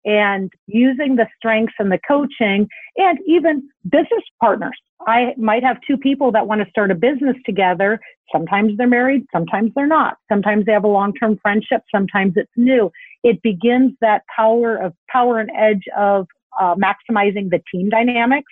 and 0.05 0.51
using 0.67 1.15
the 1.15 1.27
strengths 1.37 1.73
and 1.79 1.91
the 1.91 1.99
coaching 2.07 2.67
and 2.97 3.19
even 3.27 3.67
business 3.89 4.23
partners. 4.41 4.77
I 5.07 5.33
might 5.37 5.63
have 5.63 5.77
two 5.85 5.97
people 5.97 6.31
that 6.31 6.47
want 6.47 6.61
to 6.61 6.69
start 6.69 6.91
a 6.91 6.95
business 6.95 7.35
together. 7.45 7.99
Sometimes 8.31 8.77
they're 8.77 8.87
married, 8.87 9.23
sometimes 9.33 9.71
they're 9.75 9.87
not. 9.87 10.17
Sometimes 10.31 10.65
they 10.65 10.71
have 10.71 10.83
a 10.83 10.87
long-term 10.87 11.39
friendship, 11.41 11.81
sometimes 11.93 12.33
it's 12.35 12.51
new. 12.55 12.91
It 13.23 13.41
begins 13.41 13.93
that 14.01 14.23
power 14.33 14.77
of 14.77 14.93
power 15.09 15.39
and 15.39 15.49
edge 15.57 15.83
of 15.97 16.27
uh, 16.59 16.75
maximizing 16.75 17.49
the 17.49 17.61
team 17.71 17.89
dynamics. 17.89 18.51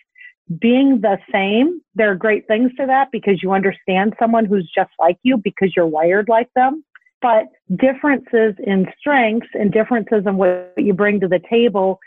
Being 0.60 1.00
the 1.00 1.17
same, 1.31 1.81
there 1.96 2.12
are 2.12 2.15
great 2.15 2.46
things 2.48 2.72
to 2.77 2.86
that 2.86 3.10
because 3.12 3.41
you 3.41 3.53
understand 3.53 4.13
someone 4.20 4.46
who's 4.46 4.70
just 4.75 4.91
like 5.00 5.17
you 5.24 5.38
because 5.38 5.72
you're 5.75 5.88
wired 5.88 6.27
like 6.27 6.50
them 6.55 6.84
but 7.21 7.45
differences 7.77 8.55
in 8.65 8.87
strengths 8.99 9.47
and 9.53 9.71
differences 9.71 10.23
in 10.25 10.37
what 10.37 10.73
you 10.77 10.93
bring 10.93 11.19
to 11.19 11.27
the 11.27 11.39
table 11.49 11.99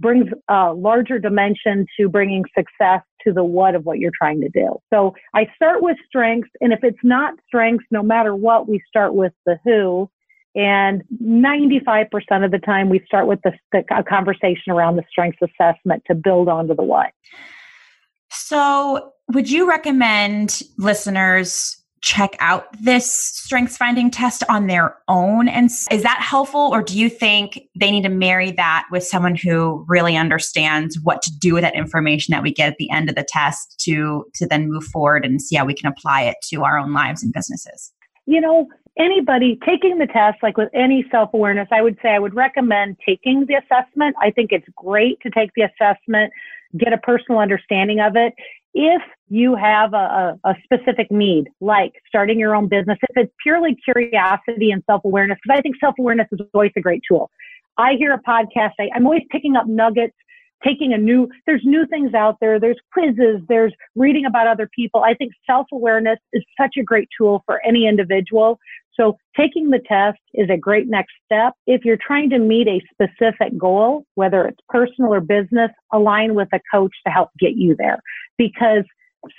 brings 0.00 0.26
a 0.48 0.72
larger 0.72 1.18
dimension 1.18 1.86
to 1.98 2.08
bringing 2.08 2.44
success 2.56 3.02
to 3.22 3.32
the 3.32 3.44
what 3.44 3.74
of 3.74 3.84
what 3.84 3.98
you're 3.98 4.12
trying 4.16 4.40
to 4.40 4.48
do. 4.48 4.76
So 4.92 5.14
I 5.34 5.46
start 5.54 5.82
with 5.82 5.96
strengths, 6.06 6.50
and 6.60 6.72
if 6.72 6.80
it's 6.82 6.98
not 7.02 7.34
strengths, 7.46 7.84
no 7.90 8.02
matter 8.02 8.34
what, 8.34 8.68
we 8.68 8.82
start 8.88 9.14
with 9.14 9.32
the 9.46 9.58
who. 9.64 10.10
And 10.56 11.02
95% 11.22 12.08
of 12.44 12.52
the 12.52 12.60
time, 12.64 12.88
we 12.88 13.00
start 13.06 13.26
with 13.26 13.40
the, 13.42 13.52
the 13.72 13.82
a 13.96 14.04
conversation 14.04 14.70
around 14.70 14.96
the 14.96 15.02
strengths 15.10 15.40
assessment 15.42 16.04
to 16.06 16.14
build 16.14 16.48
onto 16.48 16.74
the 16.74 16.82
what. 16.82 17.10
So, 18.30 19.12
would 19.32 19.50
you 19.50 19.68
recommend 19.68 20.62
listeners 20.78 21.83
check 22.04 22.36
out 22.38 22.66
this 22.78 23.10
strengths 23.10 23.78
finding 23.78 24.10
test 24.10 24.44
on 24.50 24.66
their 24.66 24.96
own? 25.08 25.48
And 25.48 25.70
is 25.90 26.02
that 26.02 26.20
helpful 26.20 26.60
or 26.60 26.82
do 26.82 26.98
you 26.98 27.08
think 27.08 27.62
they 27.74 27.90
need 27.90 28.02
to 28.02 28.10
marry 28.10 28.52
that 28.52 28.84
with 28.92 29.04
someone 29.04 29.34
who 29.34 29.84
really 29.88 30.14
understands 30.14 30.98
what 31.02 31.22
to 31.22 31.32
do 31.38 31.54
with 31.54 31.62
that 31.62 31.74
information 31.74 32.32
that 32.32 32.42
we 32.42 32.52
get 32.52 32.68
at 32.68 32.76
the 32.78 32.90
end 32.90 33.08
of 33.08 33.16
the 33.16 33.24
test 33.26 33.80
to 33.86 34.26
to 34.34 34.46
then 34.46 34.68
move 34.68 34.84
forward 34.84 35.24
and 35.24 35.40
see 35.40 35.56
how 35.56 35.64
we 35.64 35.74
can 35.74 35.90
apply 35.90 36.22
it 36.22 36.36
to 36.50 36.62
our 36.62 36.78
own 36.78 36.92
lives 36.92 37.22
and 37.22 37.32
businesses? 37.32 37.90
You 38.26 38.40
know 38.40 38.68
anybody 38.98 39.58
taking 39.66 39.98
the 39.98 40.06
test 40.06 40.36
like 40.42 40.56
with 40.56 40.68
any 40.72 41.04
self-awareness 41.10 41.66
i 41.72 41.82
would 41.82 41.98
say 42.00 42.10
i 42.10 42.18
would 42.20 42.32
recommend 42.32 42.96
taking 43.04 43.44
the 43.46 43.54
assessment. 43.54 44.14
I 44.22 44.30
think 44.30 44.52
it's 44.52 44.68
great 44.76 45.18
to 45.22 45.30
take 45.30 45.50
the 45.56 45.62
assessment 45.62 46.32
get 46.78 46.92
a 46.92 46.98
personal 46.98 47.40
understanding 47.40 47.98
of 47.98 48.14
it 48.14 48.34
if 48.74 49.02
you 49.28 49.54
have 49.54 49.94
a, 49.94 50.38
a, 50.44 50.54
specific 50.64 51.10
need, 51.10 51.48
like 51.60 51.92
starting 52.08 52.38
your 52.38 52.54
own 52.54 52.68
business, 52.68 52.98
if 53.08 53.16
it's 53.16 53.32
purely 53.42 53.76
curiosity 53.84 54.72
and 54.72 54.82
self 54.86 55.04
awareness, 55.04 55.38
because 55.42 55.58
I 55.58 55.62
think 55.62 55.76
self 55.80 55.94
awareness 55.98 56.26
is 56.32 56.40
always 56.52 56.72
a 56.76 56.80
great 56.80 57.02
tool. 57.08 57.30
I 57.78 57.94
hear 57.94 58.12
a 58.12 58.20
podcast, 58.20 58.72
I, 58.78 58.88
I'm 58.94 59.06
always 59.06 59.22
picking 59.30 59.56
up 59.56 59.66
nuggets, 59.66 60.14
taking 60.64 60.92
a 60.92 60.98
new, 60.98 61.28
there's 61.46 61.62
new 61.64 61.86
things 61.86 62.14
out 62.14 62.36
there, 62.40 62.58
there's 62.58 62.78
quizzes, 62.92 63.40
there's 63.48 63.72
reading 63.94 64.26
about 64.26 64.46
other 64.46 64.68
people. 64.74 65.02
I 65.02 65.14
think 65.14 65.32
self 65.46 65.66
awareness 65.72 66.18
is 66.32 66.44
such 66.60 66.74
a 66.78 66.82
great 66.82 67.08
tool 67.16 67.42
for 67.46 67.60
any 67.64 67.86
individual. 67.86 68.58
So 68.98 69.16
taking 69.36 69.70
the 69.70 69.80
test 69.80 70.18
is 70.34 70.48
a 70.50 70.56
great 70.56 70.88
next 70.88 71.12
step. 71.24 71.54
If 71.66 71.84
you're 71.84 71.98
trying 72.04 72.30
to 72.30 72.38
meet 72.38 72.68
a 72.68 72.80
specific 72.92 73.56
goal, 73.58 74.04
whether 74.14 74.46
it's 74.46 74.60
personal 74.68 75.12
or 75.12 75.20
business, 75.20 75.70
align 75.92 76.34
with 76.34 76.48
a 76.52 76.60
coach 76.72 76.94
to 77.06 77.12
help 77.12 77.30
get 77.38 77.56
you 77.56 77.74
there 77.76 78.00
because 78.38 78.84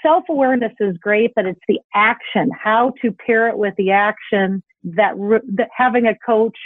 self 0.01 0.23
awareness 0.29 0.73
is 0.79 0.97
great, 0.97 1.31
but 1.35 1.45
it's 1.45 1.59
the 1.67 1.79
action, 1.93 2.49
how 2.51 2.93
to 3.01 3.11
pair 3.11 3.47
it 3.47 3.57
with 3.57 3.73
the 3.77 3.91
action 3.91 4.63
that, 4.83 5.13
that 5.55 5.69
having 5.75 6.05
a 6.05 6.15
coach 6.25 6.57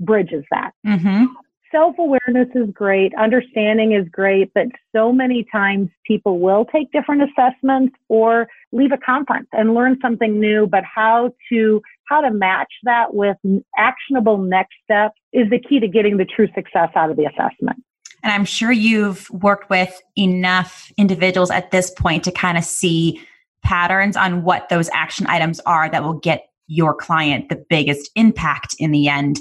bridges 0.00 0.44
that. 0.50 0.72
Mm-hmm. 0.86 1.26
Self 1.70 1.96
awareness 1.98 2.48
is 2.54 2.70
great, 2.72 3.12
understanding 3.16 3.92
is 3.92 4.06
great, 4.08 4.52
but 4.54 4.66
so 4.94 5.12
many 5.12 5.44
times 5.50 5.88
people 6.06 6.38
will 6.38 6.64
take 6.66 6.92
different 6.92 7.22
assessments 7.22 7.96
or 8.08 8.46
leave 8.70 8.92
a 8.92 8.98
conference 8.98 9.48
and 9.52 9.74
learn 9.74 9.98
something 10.00 10.38
new, 10.38 10.68
but 10.68 10.84
how 10.84 11.32
to 11.50 11.82
how 12.08 12.20
to 12.20 12.30
match 12.30 12.72
that 12.84 13.14
with 13.14 13.36
actionable 13.76 14.38
next 14.38 14.74
steps 14.84 15.18
is 15.32 15.48
the 15.50 15.58
key 15.58 15.80
to 15.80 15.88
getting 15.88 16.16
the 16.16 16.24
true 16.24 16.48
success 16.54 16.90
out 16.94 17.10
of 17.10 17.16
the 17.16 17.24
assessment. 17.24 17.82
And 18.22 18.32
I'm 18.32 18.44
sure 18.44 18.72
you've 18.72 19.28
worked 19.30 19.68
with 19.68 20.00
enough 20.16 20.90
individuals 20.96 21.50
at 21.50 21.70
this 21.70 21.90
point 21.90 22.24
to 22.24 22.32
kind 22.32 22.56
of 22.56 22.64
see 22.64 23.20
patterns 23.62 24.16
on 24.16 24.42
what 24.44 24.68
those 24.68 24.88
action 24.92 25.26
items 25.26 25.60
are 25.60 25.90
that 25.90 26.02
will 26.02 26.14
get 26.14 26.48
your 26.66 26.94
client 26.94 27.50
the 27.50 27.62
biggest 27.68 28.10
impact 28.14 28.74
in 28.78 28.90
the 28.90 29.08
end. 29.08 29.38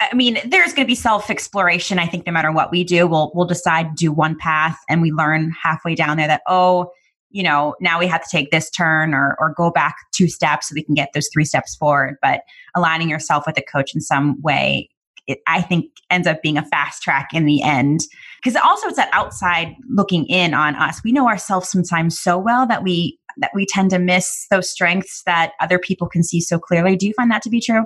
I 0.00 0.14
mean, 0.14 0.38
there's 0.46 0.72
going 0.72 0.86
to 0.86 0.90
be 0.90 0.94
self 0.94 1.28
exploration. 1.30 1.98
I 1.98 2.06
think 2.06 2.26
no 2.26 2.32
matter 2.32 2.50
what 2.50 2.70
we 2.70 2.84
do, 2.84 3.06
we'll 3.06 3.30
we'll 3.34 3.46
decide 3.46 3.94
do 3.94 4.10
one 4.10 4.36
path, 4.38 4.78
and 4.88 5.02
we 5.02 5.12
learn 5.12 5.52
halfway 5.62 5.94
down 5.94 6.16
there 6.16 6.28
that 6.28 6.42
oh, 6.46 6.90
you 7.36 7.42
know, 7.42 7.74
now 7.80 7.98
we 7.98 8.06
have 8.06 8.22
to 8.22 8.28
take 8.30 8.50
this 8.50 8.70
turn 8.70 9.12
or 9.12 9.36
or 9.38 9.52
go 9.56 9.70
back 9.70 9.96
two 10.14 10.28
steps 10.28 10.68
so 10.68 10.72
we 10.74 10.82
can 10.82 10.94
get 10.94 11.10
those 11.12 11.28
three 11.32 11.44
steps 11.44 11.76
forward. 11.76 12.16
But 12.22 12.40
aligning 12.74 13.10
yourself 13.10 13.44
with 13.46 13.58
a 13.58 13.62
coach 13.62 13.94
in 13.94 14.00
some 14.00 14.40
way 14.40 14.88
it, 15.26 15.40
I 15.46 15.60
think 15.62 15.90
ends 16.10 16.26
up 16.26 16.42
being 16.42 16.56
a 16.56 16.64
fast 16.64 17.02
track 17.02 17.28
in 17.32 17.46
the 17.46 17.62
end. 17.62 18.00
Because 18.42 18.56
also 18.64 18.88
it's 18.88 18.96
that 18.96 19.10
outside 19.12 19.74
looking 19.88 20.26
in 20.26 20.54
on 20.54 20.74
us. 20.76 21.00
We 21.04 21.12
know 21.12 21.28
ourselves 21.28 21.68
sometimes 21.68 22.18
so 22.18 22.38
well 22.38 22.66
that 22.66 22.82
we 22.82 23.18
that 23.38 23.50
we 23.54 23.66
tend 23.66 23.90
to 23.90 23.98
miss 23.98 24.46
those 24.50 24.70
strengths 24.70 25.22
that 25.26 25.52
other 25.60 25.78
people 25.78 26.08
can 26.08 26.22
see 26.22 26.40
so 26.40 26.58
clearly. 26.58 26.96
Do 26.96 27.06
you 27.06 27.12
find 27.14 27.30
that 27.30 27.42
to 27.42 27.50
be 27.50 27.60
true? 27.60 27.84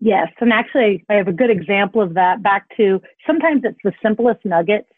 Yes, 0.00 0.28
and 0.40 0.52
actually 0.52 1.04
I 1.10 1.14
have 1.14 1.28
a 1.28 1.32
good 1.32 1.50
example 1.50 2.00
of 2.00 2.14
that 2.14 2.42
back 2.42 2.64
to 2.76 3.00
sometimes 3.26 3.62
it's 3.64 3.78
the 3.84 3.92
simplest 4.02 4.44
nuggets. 4.44 4.88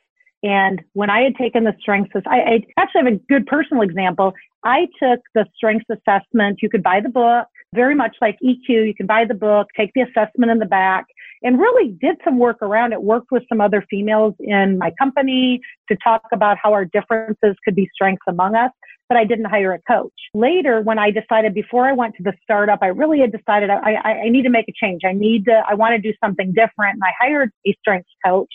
And 0.43 0.83
when 0.95 1.11
I 1.11 1.21
had 1.23 1.37
taken 1.37 1.65
the 1.65 1.75
strengths, 1.81 2.13
I, 2.27 2.39
I 2.41 2.67
actually 2.79 3.03
have 3.05 3.13
a 3.13 3.17
good 3.29 3.47
personal 3.47 3.83
example. 3.83 4.33
I 4.65 4.87
took 5.03 5.21
the 5.35 5.47
strengths 5.55 5.87
assessment. 5.91 6.61
You 6.63 6.71
could 6.71 6.83
buy 6.83 7.01
the 7.01 7.09
book, 7.09 7.47
very 7.75 7.95
much 7.95 8.17
like 8.21 8.39
EQ. 8.45 8.69
You 8.69 8.95
can 8.95 9.07
buy 9.07 9.25
the 9.27 9.35
book, 9.35 9.69
take 9.77 9.91
the 9.95 10.03
assessment 10.03 10.51
in 10.51 10.59
the 10.59 10.67
back, 10.67 11.07
and 11.43 11.59
really 11.59 11.93
did 12.01 12.17
some 12.25 12.39
work 12.39 12.59
around 12.63 12.93
it, 12.93 13.03
worked 13.03 13.31
with 13.31 13.43
some 13.49 13.61
other 13.61 13.85
females 13.91 14.35
in 14.41 14.79
my 14.79 14.93
company 14.99 15.61
to 15.89 15.97
talk 16.03 16.23
about 16.33 16.57
how 16.63 16.73
our 16.73 16.85
differences 16.85 17.57
could 17.65 17.75
be 17.75 17.89
strengths 17.95 18.25
among 18.29 18.55
us. 18.55 18.71
But 19.09 19.19
I 19.19 19.25
didn't 19.25 19.47
hire 19.47 19.73
a 19.73 19.81
coach. 19.93 20.13
Later, 20.35 20.83
when 20.83 20.99
I 20.99 21.11
decided 21.11 21.53
before 21.53 21.85
I 21.85 21.93
went 21.93 22.15
to 22.17 22.23
the 22.23 22.33
startup, 22.45 22.79
I 22.81 22.87
really 22.87 23.19
had 23.19 23.33
decided 23.33 23.69
I, 23.69 23.95
I, 23.95 24.11
I 24.27 24.29
need 24.29 24.43
to 24.43 24.51
make 24.51 24.69
a 24.69 24.73
change. 24.73 25.01
I 25.05 25.13
need 25.13 25.47
to, 25.47 25.63
I 25.69 25.75
want 25.75 25.97
to 25.97 25.99
do 26.01 26.17
something 26.23 26.53
different. 26.53 26.95
And 26.95 27.03
I 27.03 27.11
hired 27.19 27.51
a 27.67 27.77
strengths 27.81 28.11
coach. 28.25 28.53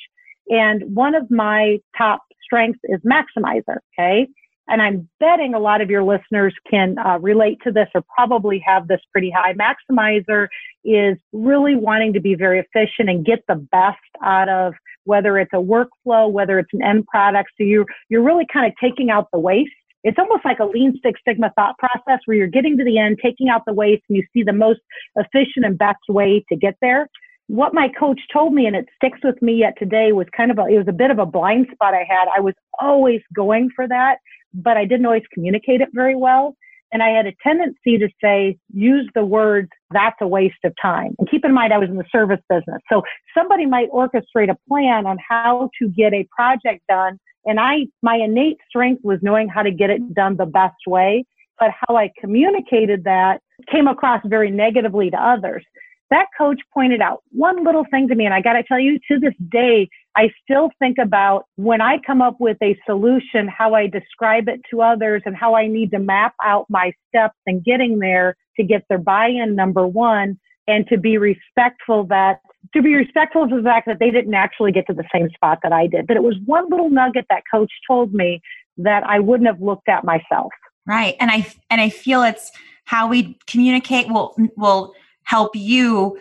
And 0.49 0.95
one 0.95 1.15
of 1.15 1.29
my 1.29 1.79
top 1.97 2.21
strengths 2.43 2.79
is 2.83 2.99
maximizer. 3.01 3.77
Okay 3.97 4.27
and 4.67 4.81
I'm 4.81 5.07
betting 5.19 5.53
a 5.53 5.59
lot 5.59 5.81
of 5.81 5.89
your 5.89 6.03
listeners 6.03 6.53
can 6.69 6.97
uh, 6.97 7.19
relate 7.19 7.59
to 7.63 7.71
this 7.71 7.87
or 7.93 8.01
probably 8.15 8.61
have 8.65 8.87
this 8.87 9.01
pretty 9.11 9.31
high. 9.31 9.53
Maximizer 9.53 10.47
is 10.83 11.17
really 11.31 11.75
wanting 11.75 12.13
to 12.13 12.19
be 12.19 12.35
very 12.35 12.59
efficient 12.59 13.09
and 13.09 13.25
get 13.25 13.43
the 13.47 13.55
best 13.55 13.97
out 14.23 14.49
of 14.49 14.73
whether 15.03 15.37
it's 15.37 15.53
a 15.53 15.57
workflow, 15.57 16.31
whether 16.31 16.57
it's 16.57 16.73
an 16.73 16.81
end 16.81 17.05
product. 17.05 17.49
So 17.57 17.63
you're, 17.63 17.85
you're 18.09 18.23
really 18.23 18.47
kind 18.51 18.65
of 18.65 18.73
taking 18.81 19.11
out 19.11 19.27
the 19.31 19.39
waste. 19.39 19.71
It's 20.03 20.17
almost 20.19 20.45
like 20.45 20.59
a 20.59 20.65
lean 20.65 20.99
six 21.03 21.19
sigma 21.27 21.51
thought 21.55 21.75
process 21.77 22.19
where 22.25 22.37
you're 22.37 22.47
getting 22.47 22.77
to 22.77 22.83
the 22.83 22.97
end, 22.97 23.19
taking 23.21 23.49
out 23.49 23.63
the 23.65 23.73
waste, 23.73 24.03
and 24.09 24.17
you 24.17 24.23
see 24.33 24.43
the 24.43 24.53
most 24.53 24.79
efficient 25.15 25.65
and 25.65 25.77
best 25.77 26.01
way 26.09 26.43
to 26.49 26.55
get 26.55 26.75
there 26.81 27.07
what 27.47 27.73
my 27.73 27.89
coach 27.89 28.21
told 28.31 28.53
me, 28.53 28.65
and 28.65 28.75
it 28.75 28.87
sticks 28.95 29.19
with 29.23 29.41
me 29.41 29.55
yet 29.55 29.73
today, 29.77 30.11
was 30.11 30.27
kind 30.35 30.51
of 30.51 30.57
a, 30.57 30.65
it 30.65 30.77
was 30.77 30.87
a 30.87 30.93
bit 30.93 31.11
of 31.11 31.19
a 31.19 31.25
blind 31.25 31.67
spot 31.71 31.93
I 31.93 32.05
had. 32.07 32.25
I 32.35 32.39
was 32.39 32.53
always 32.79 33.21
going 33.33 33.69
for 33.75 33.87
that 33.87 34.17
but 34.55 34.77
I 34.77 34.85
didn't 34.85 35.05
always 35.05 35.23
communicate 35.33 35.81
it 35.81 35.89
very 35.93 36.15
well. 36.15 36.55
And 36.91 37.03
I 37.03 37.09
had 37.09 37.25
a 37.25 37.33
tendency 37.43 37.97
to 37.97 38.07
say, 38.23 38.57
use 38.73 39.09
the 39.15 39.25
words, 39.25 39.69
that's 39.91 40.15
a 40.21 40.27
waste 40.27 40.63
of 40.63 40.73
time. 40.81 41.13
And 41.19 41.29
keep 41.29 41.43
in 41.43 41.53
mind, 41.53 41.73
I 41.73 41.77
was 41.77 41.89
in 41.89 41.97
the 41.97 42.05
service 42.09 42.39
business. 42.47 42.81
So 42.89 43.01
somebody 43.37 43.65
might 43.65 43.89
orchestrate 43.91 44.49
a 44.49 44.57
plan 44.69 45.05
on 45.05 45.17
how 45.27 45.69
to 45.79 45.89
get 45.89 46.13
a 46.13 46.27
project 46.33 46.83
done. 46.87 47.19
And 47.43 47.59
I, 47.59 47.87
my 48.01 48.15
innate 48.15 48.57
strength 48.69 49.03
was 49.03 49.19
knowing 49.21 49.49
how 49.49 49.61
to 49.61 49.71
get 49.71 49.89
it 49.89 50.13
done 50.13 50.37
the 50.37 50.45
best 50.45 50.75
way. 50.87 51.25
But 51.59 51.71
how 51.71 51.97
I 51.97 52.11
communicated 52.19 53.03
that 53.05 53.41
came 53.69 53.87
across 53.87 54.21
very 54.25 54.51
negatively 54.51 55.09
to 55.09 55.17
others 55.17 55.65
that 56.11 56.27
coach 56.37 56.59
pointed 56.73 57.01
out 57.01 57.23
one 57.31 57.63
little 57.63 57.85
thing 57.89 58.07
to 58.07 58.15
me. 58.15 58.25
And 58.25 58.33
I 58.33 58.41
got 58.41 58.53
to 58.53 58.63
tell 58.63 58.79
you, 58.79 58.99
to 59.11 59.19
this 59.19 59.33
day, 59.49 59.89
I 60.15 60.31
still 60.43 60.69
think 60.79 60.97
about 60.97 61.45
when 61.55 61.81
I 61.81 61.97
come 62.05 62.21
up 62.21 62.37
with 62.39 62.57
a 62.61 62.77
solution, 62.85 63.47
how 63.47 63.73
I 63.73 63.87
describe 63.87 64.47
it 64.47 64.61
to 64.71 64.81
others 64.81 65.23
and 65.25 65.35
how 65.35 65.55
I 65.55 65.67
need 65.67 65.91
to 65.91 65.99
map 65.99 66.33
out 66.43 66.65
my 66.69 66.93
steps 67.09 67.37
and 67.45 67.63
getting 67.63 67.99
there 67.99 68.35
to 68.57 68.63
get 68.63 68.83
their 68.87 68.97
buy 68.97 69.27
in, 69.27 69.55
number 69.55 69.85
one, 69.85 70.39
and 70.67 70.87
to 70.87 70.97
be 70.97 71.17
respectful 71.17 72.05
that 72.05 72.39
to 72.73 72.81
be 72.81 72.95
respectful 72.95 73.43
of 73.43 73.51
the 73.51 73.61
fact 73.61 73.85
that 73.85 73.99
they 73.99 74.09
didn't 74.09 74.33
actually 74.33 74.71
get 74.71 74.87
to 74.87 74.93
the 74.93 75.03
same 75.13 75.29
spot 75.29 75.59
that 75.61 75.71
I 75.71 75.85
did. 75.85 76.07
But 76.07 76.17
it 76.17 76.23
was 76.23 76.35
one 76.45 76.67
little 76.69 76.89
nugget 76.89 77.25
that 77.29 77.43
coach 77.51 77.71
told 77.87 78.11
me 78.13 78.41
that 78.77 79.03
I 79.03 79.19
wouldn't 79.19 79.47
have 79.47 79.61
looked 79.61 79.87
at 79.87 80.03
myself. 80.03 80.51
Right. 80.85 81.15
And 81.19 81.29
I 81.31 81.47
and 81.69 81.81
I 81.81 81.89
feel 81.89 82.23
it's 82.23 82.51
how 82.85 83.07
we 83.07 83.37
communicate 83.47 84.07
will 84.07 84.35
will 84.55 84.93
help 85.25 85.55
you 85.55 86.17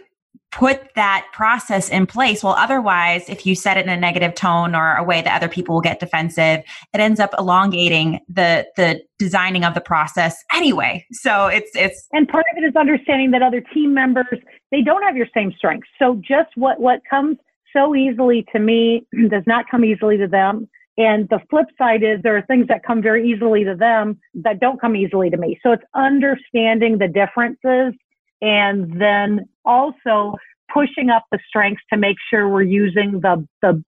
put 0.54 0.94
that 0.94 1.26
process 1.32 1.88
in 1.88 2.06
place. 2.06 2.44
Well, 2.44 2.54
otherwise, 2.54 3.28
if 3.28 3.44
you 3.44 3.56
set 3.56 3.76
it 3.76 3.84
in 3.86 3.88
a 3.88 3.96
negative 3.96 4.34
tone 4.36 4.76
or 4.76 4.94
a 4.94 5.02
way 5.02 5.20
that 5.20 5.34
other 5.34 5.48
people 5.48 5.74
will 5.74 5.82
get 5.82 5.98
defensive, 5.98 6.62
it 6.92 7.00
ends 7.00 7.18
up 7.18 7.34
elongating 7.38 8.20
the 8.28 8.66
the 8.76 9.02
designing 9.18 9.64
of 9.64 9.74
the 9.74 9.80
process 9.80 10.44
anyway. 10.54 11.04
So 11.10 11.48
it's 11.48 11.70
it's 11.74 12.06
and 12.12 12.28
part 12.28 12.44
of 12.52 12.62
it 12.62 12.66
is 12.66 12.76
understanding 12.76 13.32
that 13.32 13.42
other 13.42 13.60
team 13.60 13.94
members 13.94 14.26
they 14.70 14.82
don't 14.82 15.02
have 15.02 15.16
your 15.16 15.28
same 15.34 15.52
strengths. 15.56 15.88
So 15.98 16.20
just 16.26 16.50
what 16.54 16.80
what 16.80 17.00
comes 17.08 17.38
so 17.74 17.96
easily 17.96 18.46
to 18.52 18.60
me 18.60 19.06
does 19.28 19.44
not 19.46 19.66
come 19.68 19.84
easily 19.84 20.16
to 20.18 20.28
them. 20.28 20.68
And 20.96 21.28
the 21.28 21.40
flip 21.50 21.66
side 21.76 22.04
is 22.04 22.22
there 22.22 22.36
are 22.36 22.42
things 22.42 22.68
that 22.68 22.84
come 22.84 23.02
very 23.02 23.28
easily 23.28 23.64
to 23.64 23.74
them 23.74 24.20
that 24.34 24.60
don't 24.60 24.80
come 24.80 24.94
easily 24.94 25.28
to 25.30 25.36
me. 25.36 25.58
So 25.60 25.72
it's 25.72 25.82
understanding 25.96 26.98
the 26.98 27.08
differences 27.08 27.98
and 28.44 29.00
then 29.00 29.48
also 29.64 30.34
pushing 30.72 31.08
up 31.08 31.24
the 31.32 31.38
strengths 31.48 31.82
to 31.90 31.98
make 31.98 32.16
sure 32.30 32.48
we're 32.48 32.62
using 32.62 33.20
the 33.20 33.46
the 33.62 33.82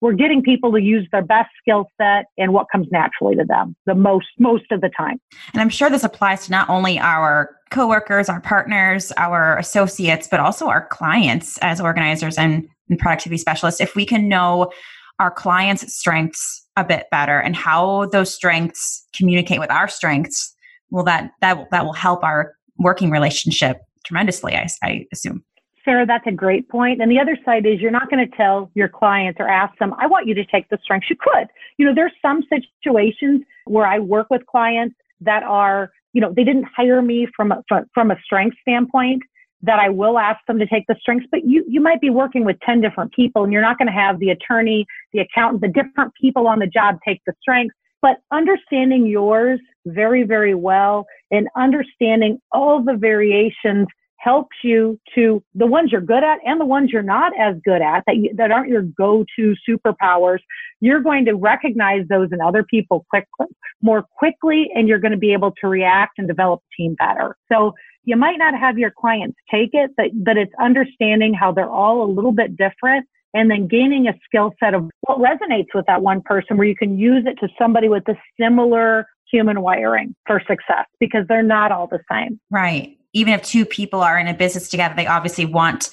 we're 0.00 0.14
getting 0.14 0.42
people 0.42 0.72
to 0.72 0.80
use 0.80 1.06
their 1.12 1.22
best 1.22 1.50
skill 1.60 1.86
set 2.00 2.24
and 2.38 2.54
what 2.54 2.66
comes 2.72 2.86
naturally 2.90 3.36
to 3.36 3.44
them 3.44 3.76
the 3.84 3.94
most 3.94 4.26
most 4.38 4.64
of 4.70 4.80
the 4.80 4.90
time. 4.96 5.18
And 5.52 5.62
i'm 5.62 5.68
sure 5.68 5.90
this 5.90 6.04
applies 6.04 6.46
to 6.46 6.52
not 6.52 6.68
only 6.68 6.98
our 6.98 7.56
coworkers 7.70 8.28
our 8.28 8.40
partners 8.40 9.12
our 9.16 9.58
associates 9.58 10.28
but 10.30 10.40
also 10.40 10.68
our 10.68 10.86
clients 10.88 11.58
as 11.58 11.80
organizers 11.80 12.36
and, 12.36 12.68
and 12.90 12.98
productivity 12.98 13.38
specialists. 13.38 13.80
If 13.80 13.96
we 13.96 14.04
can 14.04 14.28
know 14.28 14.70
our 15.18 15.30
clients 15.30 15.94
strengths 15.94 16.66
a 16.76 16.84
bit 16.84 17.06
better 17.10 17.38
and 17.38 17.56
how 17.56 18.06
those 18.06 18.32
strengths 18.34 19.06
communicate 19.14 19.60
with 19.60 19.70
our 19.70 19.88
strengths 19.88 20.54
well 20.90 21.04
that 21.04 21.30
that 21.40 21.70
that 21.70 21.84
will 21.84 21.94
help 21.94 22.22
our 22.24 22.54
working 22.78 23.10
relationship 23.10 23.78
tremendously, 24.06 24.54
I, 24.54 24.66
I 24.82 25.06
assume. 25.12 25.44
Sarah, 25.84 26.04
that's 26.04 26.26
a 26.26 26.32
great 26.32 26.68
point. 26.68 27.00
And 27.00 27.10
the 27.10 27.20
other 27.20 27.38
side 27.44 27.64
is 27.64 27.80
you're 27.80 27.92
not 27.92 28.10
going 28.10 28.28
to 28.28 28.36
tell 28.36 28.70
your 28.74 28.88
clients 28.88 29.38
or 29.38 29.48
ask 29.48 29.78
them, 29.78 29.94
I 29.98 30.06
want 30.06 30.26
you 30.26 30.34
to 30.34 30.44
take 30.44 30.68
the 30.68 30.78
strengths. 30.82 31.08
You 31.08 31.16
could. 31.18 31.46
You 31.78 31.86
know, 31.86 31.94
there's 31.94 32.12
some 32.20 32.42
situations 32.50 33.42
where 33.66 33.86
I 33.86 34.00
work 34.00 34.26
with 34.28 34.44
clients 34.46 34.96
that 35.20 35.44
are, 35.44 35.92
you 36.12 36.20
know, 36.20 36.32
they 36.34 36.42
didn't 36.42 36.66
hire 36.76 37.02
me 37.02 37.28
from 37.36 37.52
a, 37.52 37.62
from 37.94 38.10
a 38.10 38.16
strength 38.24 38.56
standpoint 38.62 39.22
that 39.62 39.78
I 39.78 39.88
will 39.88 40.18
ask 40.18 40.44
them 40.46 40.58
to 40.58 40.66
take 40.66 40.86
the 40.86 40.96
strengths, 41.00 41.26
but 41.30 41.44
you, 41.44 41.64
you 41.66 41.80
might 41.80 42.00
be 42.00 42.10
working 42.10 42.44
with 42.44 42.56
10 42.60 42.80
different 42.80 43.12
people 43.12 43.44
and 43.44 43.52
you're 43.52 43.62
not 43.62 43.78
going 43.78 43.86
to 43.86 43.92
have 43.92 44.18
the 44.18 44.30
attorney, 44.30 44.86
the 45.12 45.20
accountant, 45.20 45.62
the 45.62 45.68
different 45.68 46.12
people 46.20 46.46
on 46.46 46.58
the 46.58 46.66
job 46.66 46.98
take 47.06 47.20
the 47.26 47.32
strengths. 47.40 47.74
But 48.02 48.18
understanding 48.32 49.06
yours 49.06 49.60
very, 49.86 50.22
very 50.24 50.54
well 50.54 51.06
and 51.30 51.48
understanding 51.56 52.38
all 52.52 52.82
the 52.82 52.96
variations 52.96 53.86
helps 54.18 54.56
you 54.64 54.98
to 55.14 55.42
the 55.54 55.66
ones 55.66 55.92
you're 55.92 56.00
good 56.00 56.24
at 56.24 56.38
and 56.44 56.60
the 56.60 56.64
ones 56.64 56.90
you're 56.92 57.02
not 57.02 57.32
as 57.38 57.54
good 57.64 57.82
at 57.82 58.02
that 58.06 58.16
you, 58.16 58.30
that 58.34 58.50
aren't 58.50 58.68
your 58.68 58.82
go-to 58.82 59.54
superpowers 59.68 60.38
you're 60.80 61.00
going 61.00 61.24
to 61.24 61.34
recognize 61.34 62.04
those 62.08 62.28
in 62.32 62.40
other 62.40 62.64
people 62.64 63.06
quickly 63.10 63.46
more 63.82 64.04
quickly 64.18 64.68
and 64.74 64.88
you're 64.88 64.98
going 64.98 65.12
to 65.12 65.18
be 65.18 65.32
able 65.32 65.52
to 65.60 65.68
react 65.68 66.18
and 66.18 66.26
develop 66.26 66.60
team 66.76 66.96
better. 66.98 67.36
So 67.52 67.72
you 68.04 68.16
might 68.16 68.38
not 68.38 68.58
have 68.58 68.78
your 68.78 68.90
clients 68.90 69.36
take 69.50 69.70
it 69.72 69.90
but 69.96 70.06
but 70.14 70.36
it's 70.36 70.52
understanding 70.60 71.34
how 71.34 71.52
they're 71.52 71.70
all 71.70 72.02
a 72.02 72.10
little 72.10 72.32
bit 72.32 72.56
different 72.56 73.06
and 73.34 73.50
then 73.50 73.68
gaining 73.68 74.08
a 74.08 74.14
skill 74.24 74.52
set 74.58 74.72
of 74.72 74.90
what 75.06 75.18
resonates 75.18 75.68
with 75.74 75.86
that 75.86 76.02
one 76.02 76.20
person 76.22 76.56
where 76.56 76.66
you 76.66 76.76
can 76.76 76.98
use 76.98 77.24
it 77.26 77.34
to 77.40 77.48
somebody 77.58 77.88
with 77.88 78.06
a 78.08 78.16
similar 78.38 79.06
human 79.30 79.60
wiring 79.60 80.14
for 80.26 80.40
success 80.40 80.86
because 81.00 81.26
they're 81.28 81.42
not 81.42 81.72
all 81.72 81.86
the 81.86 82.00
same 82.10 82.38
right 82.50 82.96
even 83.16 83.32
if 83.32 83.42
two 83.42 83.64
people 83.64 84.02
are 84.02 84.18
in 84.18 84.28
a 84.28 84.34
business 84.34 84.68
together, 84.68 84.94
they 84.94 85.06
obviously 85.06 85.46
want, 85.46 85.88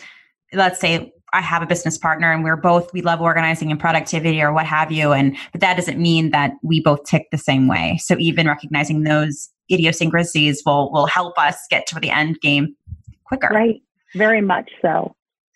let's 0.52 0.78
say, 0.78 1.14
I 1.32 1.40
have 1.40 1.64
a 1.64 1.66
business 1.66 1.98
partner 1.98 2.34
and 2.34 2.44
we're 2.44 2.58
both, 2.58 2.92
we 2.92 3.02
love 3.02 3.22
organizing 3.22 3.72
and 3.72 3.80
productivity 3.80 4.42
or 4.42 4.52
what 4.52 4.66
have 4.66 4.92
you. 4.92 5.14
And, 5.14 5.38
but 5.54 5.62
that 5.62 5.78
doesn't 5.78 5.98
mean 5.98 6.32
that 6.32 6.52
we 6.64 6.82
both 6.82 7.06
tick 7.06 7.28
the 7.32 7.38
same 7.38 7.70
way. 7.70 7.98
So 8.04 8.18
even 8.20 8.46
recognizing 8.46 9.04
those 9.04 9.50
idiosyncrasies 9.72 10.64
will, 10.66 10.92
will 10.92 11.06
help 11.06 11.40
us 11.40 11.58
get 11.70 11.88
to 11.88 12.00
the 12.00 12.10
end 12.10 12.42
game 12.42 12.76
quicker. 13.24 13.48
Right. 13.48 13.82
Very 14.16 14.42
much 14.42 14.70
so. 14.82 15.16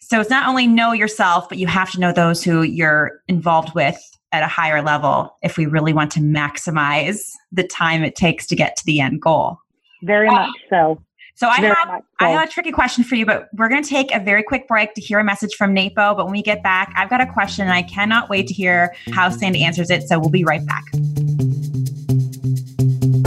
So 0.10 0.22
it's 0.22 0.30
not 0.30 0.48
only 0.48 0.68
know 0.68 0.94
yourself, 0.94 1.50
but 1.50 1.58
you 1.58 1.68
have 1.68 1.92
to 1.92 2.00
know 2.00 2.14
those 2.14 2.42
who 2.42 2.62
you're 2.62 3.22
involved 3.28 3.76
with 3.76 4.00
at 4.32 4.42
a 4.42 4.48
higher 4.48 4.82
level 4.82 5.36
if 5.44 5.58
we 5.58 5.66
really 5.66 5.92
want 5.92 6.14
to 6.14 6.22
maximize 6.22 7.32
the 7.52 7.68
time 7.68 8.06
it 8.06 8.16
takes 8.16 8.48
to 8.48 8.56
get 8.56 8.78
to 8.78 8.86
the 8.86 9.02
end 9.02 9.22
goal. 9.22 9.58
Very 10.04 10.30
much 10.30 10.50
so. 10.70 11.04
So 11.36 11.50
I 11.50 11.58
have 11.58 12.02
I 12.22 12.30
have 12.30 12.48
a 12.48 12.52
tricky 12.52 12.72
question 12.72 13.04
for 13.04 13.16
you, 13.16 13.26
but 13.26 13.50
we're 13.54 13.68
going 13.68 13.84
to 13.84 13.90
take 13.90 14.16
a 14.16 14.20
very 14.22 14.44
quick 14.44 14.66
break 14.66 14.94
to 14.94 15.02
hear 15.02 15.20
a 15.20 15.26
message 15.26 15.56
from 15.56 15.76
NAPO. 15.76 16.16
But 16.16 16.24
when 16.24 16.32
we 16.32 16.42
get 16.42 16.64
back, 16.64 16.94
I've 16.96 17.10
got 17.10 17.20
a 17.20 17.28
question, 17.28 17.66
and 17.66 17.74
I 17.74 17.84
cannot 17.84 18.30
wait 18.30 18.48
to 18.48 18.54
hear 18.54 18.96
how 19.12 19.30
Sandy 19.30 19.64
answers 19.66 19.90
it. 19.90 20.04
So 20.04 20.20
we'll 20.20 20.30
be 20.30 20.46
right 20.46 20.66
back. 20.66 20.86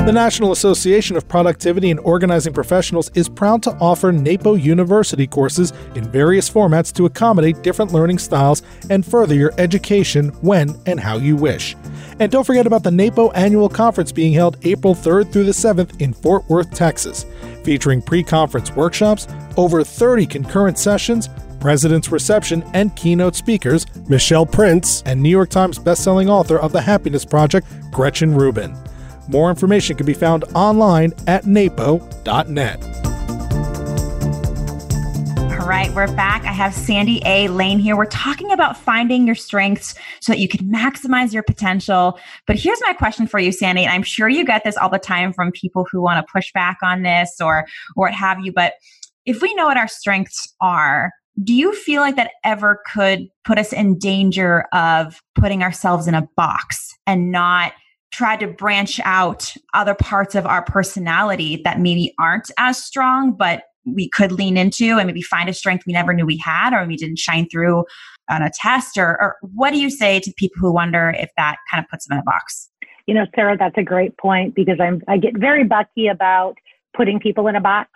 The 0.07 0.15
National 0.15 0.51
Association 0.51 1.17
of 1.17 1.29
Productivity 1.29 1.91
and 1.91 2.01
Organizing 2.01 2.55
Professionals 2.55 3.11
is 3.15 3.29
proud 3.29 3.63
to 3.63 3.73
offer 3.75 4.11
NAPO 4.11 4.55
University 4.55 5.27
courses 5.27 5.73
in 5.95 6.11
various 6.11 6.51
formats 6.51 6.93
to 6.95 7.05
accommodate 7.05 7.63
different 7.63 7.93
learning 7.93 8.19
styles 8.19 8.63
and 8.89 9.05
further 9.05 9.35
your 9.35 9.53
education 9.59 10.31
when 10.41 10.75
and 10.87 10.99
how 10.99 11.17
you 11.17 11.37
wish. 11.37 11.77
And 12.19 12.33
don't 12.33 12.45
forget 12.45 12.67
about 12.67 12.83
the 12.83 12.91
NAPO 12.91 13.33
annual 13.35 13.69
conference 13.69 14.11
being 14.11 14.33
held 14.33 14.57
April 14.63 14.95
3rd 14.95 15.33
through 15.33 15.45
the 15.45 15.53
7th 15.53 16.01
in 16.01 16.15
Fort 16.15 16.49
Worth, 16.49 16.73
Texas 16.73 17.25
featuring 17.63 18.01
pre 18.01 18.25
conference 18.25 18.73
workshops, 18.73 19.29
over 19.57 19.85
30 19.85 20.27
concurrent 20.27 20.79
sessions, 20.79 21.29
president's 21.61 22.11
reception, 22.11 22.65
and 22.73 22.97
keynote 22.97 23.37
speakers 23.37 23.87
Michelle 24.09 24.47
Prince 24.47 25.03
and 25.05 25.23
New 25.23 25.29
York 25.29 25.51
Times 25.51 25.79
bestselling 25.79 26.29
author 26.29 26.59
of 26.59 26.73
The 26.73 26.81
Happiness 26.81 27.25
Project, 27.25 27.67
Gretchen 27.93 28.35
Rubin. 28.35 28.75
More 29.31 29.51
information 29.51 29.97
can 29.97 30.07
be 30.07 30.15
found 30.15 30.45
online 30.55 31.13
at 31.27 31.47
napo.net 31.47 33.01
right, 35.71 35.95
we're 35.95 36.13
back. 36.17 36.43
I 36.43 36.53
have 36.53 36.75
Sandy 36.75 37.23
A. 37.25 37.47
Lane 37.47 37.79
here. 37.79 37.97
We're 37.97 38.07
talking 38.07 38.51
about 38.51 38.77
finding 38.77 39.25
your 39.25 39.37
strengths 39.37 39.95
so 40.21 40.33
that 40.33 40.41
you 40.41 40.49
can 40.49 40.67
maximize 40.67 41.33
your 41.33 41.45
potential. 41.45 42.19
But 42.49 42.57
here's 42.57 42.81
my 42.85 42.93
question 42.93 43.29
for 43.29 43.39
you, 43.39 43.53
Sandy. 43.53 43.85
And 43.85 43.93
I'm 43.93 44.03
sure 44.03 44.29
you 44.29 44.45
get 44.45 44.65
this 44.65 44.77
all 44.77 44.89
the 44.89 44.99
time 44.99 45.33
from 45.33 45.53
people 45.53 45.87
who 45.89 46.03
want 46.03 46.27
to 46.27 46.33
push 46.33 46.53
back 46.53 46.79
on 46.83 47.03
this 47.03 47.37
or 47.41 47.61
or 47.95 48.07
what 48.07 48.15
have 48.15 48.41
you. 48.41 48.53
But 48.53 48.73
if 49.27 49.43
we 49.43 49.55
know 49.55 49.67
what 49.67 49.77
our 49.77 49.87
strengths 49.87 50.53
are, 50.61 51.13
do 51.41 51.55
you 51.55 51.73
feel 51.73 52.03
like 52.03 52.17
that 52.17 52.33
ever 52.43 52.83
could 52.93 53.29
put 53.45 53.57
us 53.57 53.73
in 53.73 53.97
danger 53.97 54.65
of 54.73 55.21
putting 55.37 55.63
ourselves 55.63 56.09
in 56.09 56.17
a 56.17 56.29
box 56.37 56.97
and 57.07 57.31
not 57.31 57.75
try 58.13 58.37
to 58.37 58.47
branch 58.47 59.01
out 59.05 59.53
other 59.75 59.95
parts 59.95 60.35
of 60.35 60.47
our 60.47 60.65
personality 60.65 61.61
that 61.65 61.79
maybe 61.79 62.15
aren't 62.19 62.51
as 62.59 62.83
strong, 62.83 63.33
but 63.33 63.65
we 63.85 64.09
could 64.09 64.33
lean 64.33 64.57
into 64.57 64.99
and 64.99 65.07
maybe 65.07 65.23
find 65.23 65.49
a 65.49 65.55
strength 65.55 65.85
we 65.87 65.93
never 65.93 66.13
knew 66.13 66.27
we 66.27 66.37
had 66.37 66.73
or 66.73 66.87
we 66.87 66.97
didn't 66.97 67.19
shine 67.19 67.49
through 67.51 67.85
on 68.29 68.43
a 68.43 68.51
test 68.55 68.97
or, 68.97 69.21
or 69.21 69.37
what 69.43 69.73
do 69.73 69.81
you 69.81 69.91
say 69.91 70.21
to 70.21 70.33
people 70.37 70.61
who 70.61 70.73
wonder 70.73 71.15
if 71.19 71.31
that 71.37 71.57
kind 71.71 71.83
of 71.83 71.89
puts 71.89 72.07
them 72.07 72.17
in 72.17 72.21
a 72.21 72.25
box? 72.25 72.69
You 73.07 73.15
know 73.15 73.27
sarah 73.35 73.57
that's 73.57 73.77
a 73.77 73.83
great 73.83 74.17
point 74.19 74.55
because 74.55 74.79
i'm 74.81 75.03
i 75.09 75.17
get 75.17 75.37
very 75.37 75.65
bucky 75.65 76.07
about 76.07 76.55
putting 76.97 77.19
people 77.19 77.49
in 77.49 77.57
a 77.57 77.61
box 77.61 77.91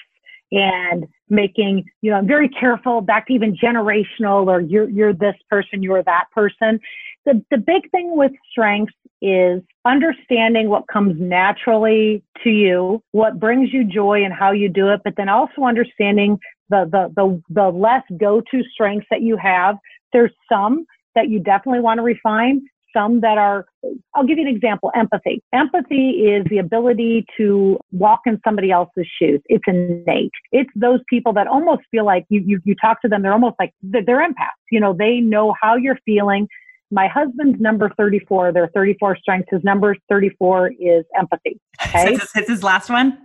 and 0.50 1.07
making 1.29 1.85
you 2.03 2.11
know 2.11 2.16
i'm 2.16 2.27
very 2.27 2.48
careful 2.48 3.00
back 3.00 3.29
to 3.29 3.33
even 3.33 3.57
generational 3.57 4.48
or 4.48 4.61
you're 4.61 4.88
you're 4.88 5.12
this 5.12 5.37
person 5.48 5.85
you're 5.85 6.03
that 6.03 6.24
person. 6.35 6.81
The 7.27 7.44
the 7.50 7.59
big 7.59 7.88
thing 7.92 8.16
with 8.16 8.33
strengths 8.50 8.94
is 9.24 9.62
understanding 9.84 10.68
what 10.68 10.84
comes 10.92 11.14
naturally 11.18 12.22
to 12.42 12.50
you, 12.50 13.02
what 13.12 13.40
brings 13.40 13.72
you 13.72 13.84
joy 13.84 14.22
and 14.24 14.32
how 14.32 14.52
you 14.52 14.68
do 14.68 14.90
it, 14.90 15.00
but 15.04 15.14
then 15.16 15.28
also 15.28 15.62
understanding 15.62 16.38
the, 16.68 16.88
the, 16.90 17.12
the, 17.16 17.42
the 17.50 17.68
less 17.70 18.02
go-to 18.18 18.62
strengths 18.72 19.06
that 19.10 19.22
you 19.22 19.37
have. 19.37 19.76
There's 20.12 20.32
some 20.50 20.84
that 21.14 21.28
you 21.28 21.40
definitely 21.40 21.80
want 21.80 21.98
to 21.98 22.02
refine, 22.02 22.62
some 22.94 23.20
that 23.20 23.38
are, 23.38 23.66
I'll 24.14 24.26
give 24.26 24.38
you 24.38 24.46
an 24.46 24.54
example, 24.54 24.90
empathy. 24.94 25.42
Empathy 25.52 26.10
is 26.10 26.44
the 26.48 26.58
ability 26.58 27.26
to 27.37 27.78
walk 27.92 28.20
in 28.26 28.40
somebody 28.44 28.70
else's 28.70 29.06
shoes. 29.18 29.40
It's 29.46 29.64
innate. 29.66 30.30
It's 30.52 30.70
those 30.76 31.00
people 31.10 31.32
that 31.34 31.46
almost 31.46 31.82
feel 31.90 32.04
like 32.04 32.24
you, 32.28 32.42
you, 32.46 32.60
you 32.64 32.74
talk 32.80 33.02
to 33.02 33.08
them, 33.08 33.22
they're 33.22 33.32
almost 33.32 33.56
like, 33.58 33.72
they're, 33.82 34.04
they're 34.04 34.26
empaths. 34.26 34.62
You 34.70 34.80
know, 34.80 34.94
they 34.96 35.20
know 35.20 35.54
how 35.60 35.76
you're 35.76 35.98
feeling 36.04 36.48
my 36.94 37.09
husband's 37.09 37.61
number 37.61 37.90
34, 37.98 38.52
there 38.52 38.62
are 38.62 38.70
34 38.72 39.18
strengths. 39.18 39.48
His 39.50 39.64
number 39.64 39.96
34 40.09 40.72
is 40.78 41.04
empathy. 41.18 41.61
Okay. 41.87 42.16
so 42.16 42.26
it's 42.37 42.48
his 42.48 42.62
last 42.62 42.88
one? 42.88 43.18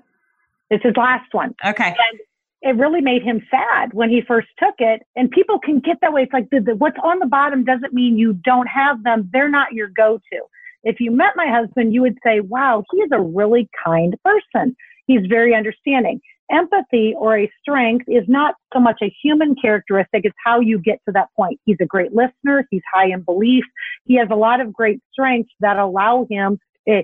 It's 0.69 0.84
his 0.84 0.97
last 0.97 1.34
one. 1.34 1.55
Okay. 1.65 1.88
And 1.88 2.19
it 2.62 2.75
really 2.82 2.99
made 2.99 3.23
him 3.23 3.41
sad 3.49 3.93
when 3.93 4.10
he 4.10 4.21
first 4.27 4.47
took 4.58 4.75
it. 4.79 5.03
And 5.15 5.29
people 5.29 5.60
can 5.60 5.79
get 5.79 5.97
that 6.01 6.12
way. 6.12 6.23
It's 6.23 6.34
like 6.34 6.49
the, 6.49 6.60
the, 6.60 6.75
what's 6.75 6.97
on 7.03 7.19
the 7.19 7.27
bottom 7.27 7.63
doesn't 7.63 7.93
mean 7.93 8.17
you 8.17 8.34
don't 8.34 8.67
have 8.67 9.03
them. 9.03 9.29
They're 9.32 9.49
not 9.49 9.71
your 9.73 9.88
go-to. 9.88 10.41
If 10.84 10.99
you 10.99 11.12
met 11.12 11.34
my 11.36 11.47
husband, 11.47 11.93
you 11.93 12.01
would 12.01 12.17
say, 12.23 12.39
wow, 12.39 12.84
he 12.91 12.97
is 12.97 13.12
a 13.12 13.21
really 13.21 13.69
kind 13.86 14.15
person. 14.23 14.75
He's 15.05 15.25
very 15.27 15.53
understanding 15.55 16.21
empathy 16.51 17.13
or 17.17 17.38
a 17.38 17.51
strength 17.62 18.05
is 18.07 18.23
not 18.27 18.55
so 18.73 18.79
much 18.79 18.99
a 19.01 19.13
human 19.21 19.55
characteristic, 19.62 20.21
it's 20.23 20.35
how 20.43 20.59
you 20.59 20.79
get 20.79 20.99
to 21.05 21.12
that 21.13 21.27
point. 21.35 21.59
He's 21.65 21.77
a 21.81 21.85
great 21.85 22.13
listener, 22.13 22.65
he's 22.69 22.81
high 22.93 23.07
in 23.07 23.21
belief, 23.21 23.63
he 24.05 24.15
has 24.15 24.27
a 24.31 24.35
lot 24.35 24.62
of 24.62 24.73
great 24.73 24.99
strengths 25.12 25.51
that 25.59 25.77
allow 25.77 26.25
him. 26.29 26.59
Eh, 26.88 27.03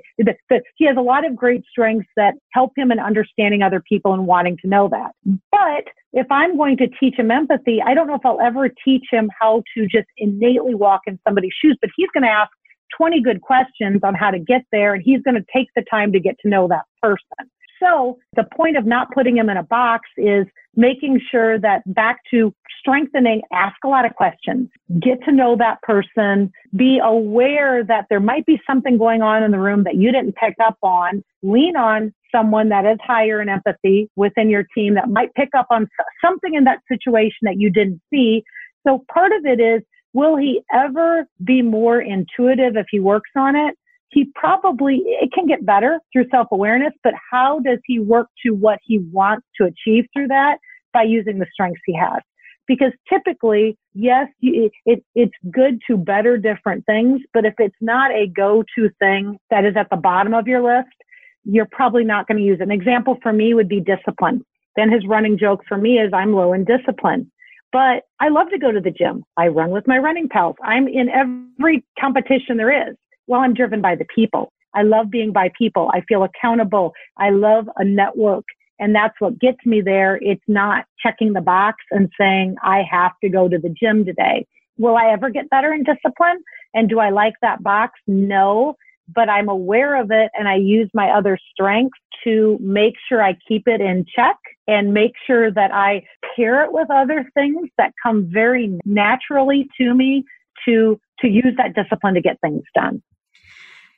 he 0.77 0.85
has 0.85 0.97
a 0.97 1.01
lot 1.01 1.25
of 1.25 1.35
great 1.35 1.63
strengths 1.69 2.07
that 2.15 2.33
help 2.53 2.71
him 2.75 2.91
in 2.91 2.99
understanding 2.99 3.61
other 3.61 3.83
people 3.87 4.13
and 4.13 4.25
wanting 4.25 4.57
to 4.61 4.67
know 4.67 4.89
that. 4.89 5.11
But 5.51 5.85
if 6.13 6.25
I'm 6.31 6.57
going 6.57 6.77
to 6.77 6.87
teach 6.99 7.15
him 7.19 7.29
empathy, 7.29 7.81
I 7.85 7.93
don't 7.93 8.07
know 8.07 8.15
if 8.15 8.25
I'll 8.25 8.41
ever 8.41 8.69
teach 8.83 9.03
him 9.11 9.29
how 9.39 9.63
to 9.75 9.85
just 9.87 10.07
innately 10.17 10.73
walk 10.73 11.01
in 11.07 11.19
somebody's 11.27 11.53
shoes, 11.61 11.77
but 11.81 11.89
he's 11.95 12.07
going 12.13 12.23
to 12.23 12.29
ask 12.29 12.49
20 12.97 13.21
good 13.21 13.41
questions 13.41 13.99
on 14.03 14.15
how 14.15 14.31
to 14.31 14.39
get 14.39 14.61
there 14.71 14.93
and 14.93 15.03
he's 15.03 15.21
going 15.21 15.35
to 15.35 15.45
take 15.53 15.67
the 15.75 15.83
time 15.89 16.11
to 16.13 16.19
get 16.19 16.35
to 16.39 16.49
know 16.49 16.67
that 16.67 16.85
person. 17.01 17.49
So 17.81 18.17
the 18.35 18.45
point 18.55 18.77
of 18.77 18.85
not 18.85 19.11
putting 19.11 19.37
him 19.37 19.49
in 19.49 19.57
a 19.57 19.63
box 19.63 20.09
is 20.17 20.45
making 20.75 21.21
sure 21.31 21.59
that 21.59 21.81
back 21.93 22.19
to 22.31 22.53
strengthening, 22.79 23.41
ask 23.51 23.75
a 23.83 23.87
lot 23.87 24.05
of 24.05 24.13
questions, 24.15 24.69
get 24.99 25.23
to 25.25 25.31
know 25.31 25.55
that 25.57 25.81
person, 25.81 26.51
be 26.75 26.99
aware 27.03 27.83
that 27.83 28.05
there 28.09 28.19
might 28.19 28.45
be 28.45 28.61
something 28.67 28.97
going 28.97 29.21
on 29.21 29.43
in 29.43 29.51
the 29.51 29.59
room 29.59 29.83
that 29.83 29.95
you 29.95 30.11
didn't 30.11 30.35
pick 30.35 30.55
up 30.63 30.77
on, 30.83 31.23
lean 31.43 31.75
on 31.75 32.13
someone 32.33 32.69
that 32.69 32.85
is 32.85 32.97
higher 33.01 33.41
in 33.41 33.49
empathy 33.49 34.09
within 34.15 34.49
your 34.49 34.65
team 34.75 34.95
that 34.95 35.09
might 35.09 35.33
pick 35.33 35.49
up 35.57 35.67
on 35.69 35.87
something 36.23 36.53
in 36.53 36.65
that 36.65 36.79
situation 36.91 37.39
that 37.43 37.57
you 37.57 37.69
didn't 37.69 38.01
see. 38.13 38.43
So 38.85 39.03
part 39.11 39.31
of 39.31 39.45
it 39.45 39.59
is, 39.59 39.81
will 40.13 40.37
he 40.37 40.61
ever 40.73 41.25
be 41.43 41.61
more 41.61 41.99
intuitive 41.99 42.75
if 42.75 42.85
he 42.89 42.99
works 42.99 43.31
on 43.35 43.55
it? 43.55 43.75
He 44.15 44.31
probably, 44.33 45.01
it 45.05 45.33
can 45.33 45.45
get 45.45 45.65
better 45.65 45.99
through 46.13 46.25
self 46.31 46.47
awareness, 46.51 46.93
but 47.03 47.13
how 47.29 47.59
does 47.59 47.79
he 47.83 47.99
work 47.99 48.27
to 48.45 48.51
what 48.51 48.79
he 48.81 48.99
wants 49.11 49.45
to 49.59 49.65
achieve 49.65 50.05
through 50.13 50.29
that? 50.29 50.57
By 50.93 51.03
using 51.03 51.37
the 51.37 51.45
strengths 51.51 51.81
he 51.85 51.93
has. 51.97 52.21
Because 52.65 52.93
typically, 53.09 53.77
yes, 53.93 54.29
it, 54.41 54.71
it, 54.85 55.03
it's 55.15 55.33
good 55.51 55.81
to 55.87 55.97
better 55.97 56.37
different 56.37 56.85
things, 56.85 57.19
but 57.33 57.43
if 57.43 57.55
it's 57.59 57.75
not 57.81 58.11
a 58.11 58.27
go 58.27 58.63
to 58.77 58.89
thing 58.99 59.37
that 59.51 59.65
is 59.65 59.75
at 59.75 59.89
the 59.91 59.97
bottom 59.97 60.33
of 60.33 60.47
your 60.47 60.63
list, 60.63 60.95
you're 61.43 61.67
probably 61.69 62.05
not 62.05 62.25
going 62.25 62.37
to 62.37 62.43
use 62.43 62.59
it. 62.61 62.63
An 62.63 62.71
example 62.71 63.17
for 63.21 63.33
me 63.33 63.53
would 63.53 63.67
be 63.67 63.81
discipline. 63.81 64.45
Then 64.77 64.89
his 64.89 65.05
running 65.05 65.37
joke 65.37 65.61
for 65.67 65.77
me 65.77 65.99
is 65.99 66.11
I'm 66.13 66.33
low 66.33 66.53
in 66.53 66.63
discipline. 66.63 67.29
But 67.73 68.03
I 68.21 68.29
love 68.29 68.49
to 68.51 68.57
go 68.57 68.71
to 68.71 68.79
the 68.79 68.91
gym. 68.91 69.25
I 69.35 69.47
run 69.47 69.71
with 69.71 69.85
my 69.85 69.97
running 69.97 70.29
pals. 70.29 70.55
I'm 70.63 70.87
in 70.87 71.09
every 71.09 71.83
competition 71.99 72.55
there 72.55 72.89
is. 72.89 72.95
Well, 73.27 73.41
I'm 73.41 73.53
driven 73.53 73.81
by 73.81 73.95
the 73.95 74.05
people. 74.13 74.51
I 74.73 74.83
love 74.83 75.09
being 75.09 75.31
by 75.31 75.51
people. 75.57 75.89
I 75.93 76.01
feel 76.01 76.23
accountable. 76.23 76.93
I 77.17 77.29
love 77.29 77.67
a 77.77 77.85
network. 77.85 78.45
And 78.77 78.93
that's 78.93 79.15
what 79.19 79.39
gets 79.39 79.59
me 79.65 79.81
there. 79.81 80.19
It's 80.21 80.43
not 80.47 80.85
checking 81.01 81.33
the 81.33 81.41
box 81.41 81.77
and 81.91 82.09
saying, 82.19 82.55
I 82.61 82.83
have 82.89 83.13
to 83.23 83.29
go 83.29 83.47
to 83.47 83.57
the 83.57 83.69
gym 83.69 84.03
today. 84.03 84.45
Will 84.77 84.97
I 84.97 85.11
ever 85.11 85.29
get 85.29 85.49
better 85.49 85.73
in 85.73 85.83
discipline? 85.83 86.43
And 86.73 86.89
do 86.89 86.99
I 86.99 87.09
like 87.09 87.35
that 87.41 87.63
box? 87.63 87.93
No 88.05 88.75
but 89.13 89.29
I'm 89.29 89.49
aware 89.49 89.99
of 89.99 90.11
it 90.11 90.31
and 90.37 90.47
I 90.47 90.55
use 90.55 90.89
my 90.93 91.09
other 91.09 91.37
strengths 91.51 91.99
to 92.23 92.57
make 92.59 92.95
sure 93.07 93.21
I 93.23 93.37
keep 93.47 93.67
it 93.67 93.81
in 93.81 94.05
check 94.15 94.37
and 94.67 94.93
make 94.93 95.13
sure 95.27 95.51
that 95.51 95.71
I 95.73 96.03
pair 96.35 96.63
it 96.63 96.71
with 96.71 96.89
other 96.89 97.29
things 97.33 97.69
that 97.77 97.93
come 98.01 98.27
very 98.31 98.77
naturally 98.85 99.67
to 99.79 99.93
me 99.93 100.23
to 100.67 100.99
to 101.19 101.27
use 101.27 101.53
that 101.57 101.75
discipline 101.75 102.15
to 102.15 102.21
get 102.21 102.41
things 102.41 102.63
done. 102.73 103.01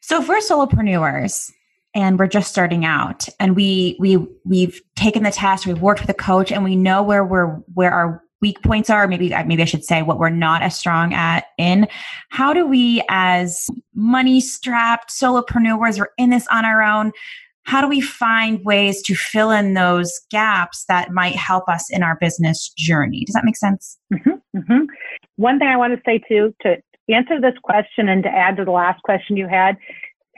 So 0.08 0.22
if 0.22 0.30
we're 0.30 0.38
solopreneurs 0.38 1.52
and 1.94 2.18
we're 2.18 2.28
just 2.28 2.50
starting 2.50 2.86
out 2.86 3.28
and 3.42 3.58
we 3.58 3.98
we 4.00 4.26
we've 4.46 4.80
taken 4.96 5.24
the 5.24 5.32
test, 5.32 5.68
we've 5.68 5.82
worked 5.82 6.00
with 6.00 6.10
a 6.10 6.14
coach 6.14 6.50
and 6.50 6.64
we 6.64 6.78
know 6.78 7.04
where 7.04 7.26
we're 7.26 7.56
where 7.74 7.92
our 7.92 8.24
weak 8.40 8.62
points 8.64 8.90
are 8.90 9.08
maybe 9.08 9.30
maybe 9.48 9.64
i 9.64 9.66
should 9.66 9.84
say 9.84 10.04
what 10.04 10.20
we're 10.20 10.30
not 10.30 10.62
as 10.62 10.78
strong 10.78 11.12
at 11.12 11.46
in 11.58 11.88
how 12.30 12.54
do 12.54 12.68
we 12.68 13.04
as 13.10 13.68
money 13.96 14.40
strapped 14.40 15.10
solopreneurs 15.10 16.00
or 16.00 16.12
in 16.20 16.30
this 16.30 16.46
on 16.52 16.64
our 16.64 16.84
own 16.84 17.12
how 17.64 17.82
do 17.82 17.88
we 17.88 18.00
find 18.00 18.64
ways 18.64 19.02
to 19.02 19.16
fill 19.16 19.50
in 19.50 19.74
those 19.74 20.22
gaps 20.30 20.86
that 20.88 21.12
might 21.12 21.36
help 21.36 21.68
us 21.68 21.90
in 21.90 22.04
our 22.04 22.16
business 22.22 22.72
journey 22.78 23.26
does 23.26 23.34
that 23.34 23.44
make 23.44 23.58
sense 23.58 23.98
mm-hmm, 24.14 24.30
mm-hmm. 24.56 24.84
one 25.38 25.58
thing 25.58 25.68
i 25.68 25.76
want 25.76 25.96
to 25.96 26.02
say 26.06 26.22
too 26.30 26.54
to 26.62 26.78
answer 27.14 27.40
this 27.40 27.58
question 27.64 28.10
and 28.10 28.24
to 28.24 28.30
add 28.30 28.58
to 28.58 28.66
the 28.66 28.72
last 28.72 29.02
question 29.04 29.38
you 29.38 29.48
had 29.48 29.78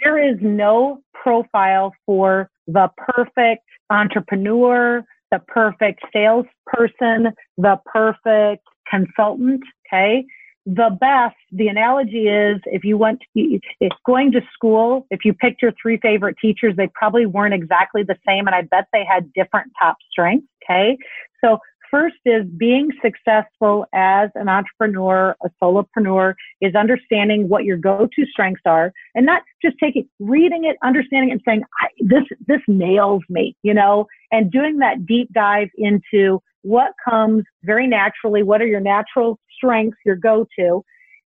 there 0.04 0.18
is 0.18 0.38
no 0.42 1.02
profile 1.14 1.94
for 2.06 2.50
the 2.68 2.90
perfect 2.98 3.64
entrepreneur 3.90 5.04
the 5.32 5.40
perfect 5.48 6.02
salesperson, 6.12 7.34
the 7.58 7.80
perfect 7.86 8.64
consultant. 8.90 9.62
Okay. 9.88 10.26
The 10.66 10.96
best, 11.00 11.36
the 11.52 11.68
analogy 11.68 12.28
is 12.28 12.60
if 12.66 12.84
you 12.84 12.98
went, 12.98 13.22
if 13.34 13.92
going 14.06 14.32
to 14.34 14.42
school, 14.54 15.08
if 15.10 15.22
you 15.26 15.34
picked 15.34 15.62
your 15.62 15.74
three 15.82 15.98
favorite 15.98 16.36
teachers, 16.40 16.76
they 16.76 16.90
probably 16.94 17.26
weren't 17.26 17.54
exactly 17.54 18.04
the 18.04 18.18
same. 18.28 18.46
And 18.46 18.56
I 18.56 18.64
bet 18.64 18.86
they 18.94 19.04
had 19.04 19.34
different 19.34 19.72
top 19.82 19.98
strengths. 20.12 20.48
Okay. 20.64 20.98
So 21.44 21.58
First 21.92 22.18
is 22.26 22.46
being 22.58 22.90
successful 23.02 23.86
as 23.94 24.30
an 24.36 24.48
entrepreneur, 24.48 25.36
a 25.44 25.50
solopreneur, 25.62 26.36
is 26.62 26.76
understanding 26.76 27.50
what 27.50 27.64
your 27.64 27.78
go-to 27.78 28.26
strengths 28.28 28.62
are, 28.66 28.92
and 29.16 29.26
not 29.26 29.42
just 29.64 29.76
taking, 29.82 30.08
reading 30.20 30.66
it, 30.66 30.78
understanding 30.84 31.30
it, 31.30 31.34
and 31.34 31.42
saying, 31.46 31.64
"This 32.00 32.24
this 32.48 32.62
nails 32.68 33.24
me," 33.30 33.56
you 33.64 33.74
know, 33.74 34.08
and 34.32 34.52
doing 34.52 34.78
that 34.80 35.06
deep 35.06 35.30
dive 35.34 35.70
into 35.78 36.42
what 36.62 36.92
comes 37.04 37.44
very 37.64 37.88
naturally. 37.88 38.44
What 38.44 38.62
are 38.62 38.68
your 38.68 38.82
natural 38.82 39.40
strengths, 39.52 39.98
your 40.06 40.16
go-to, 40.16 40.84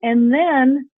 and 0.02 0.32
then 0.32 0.88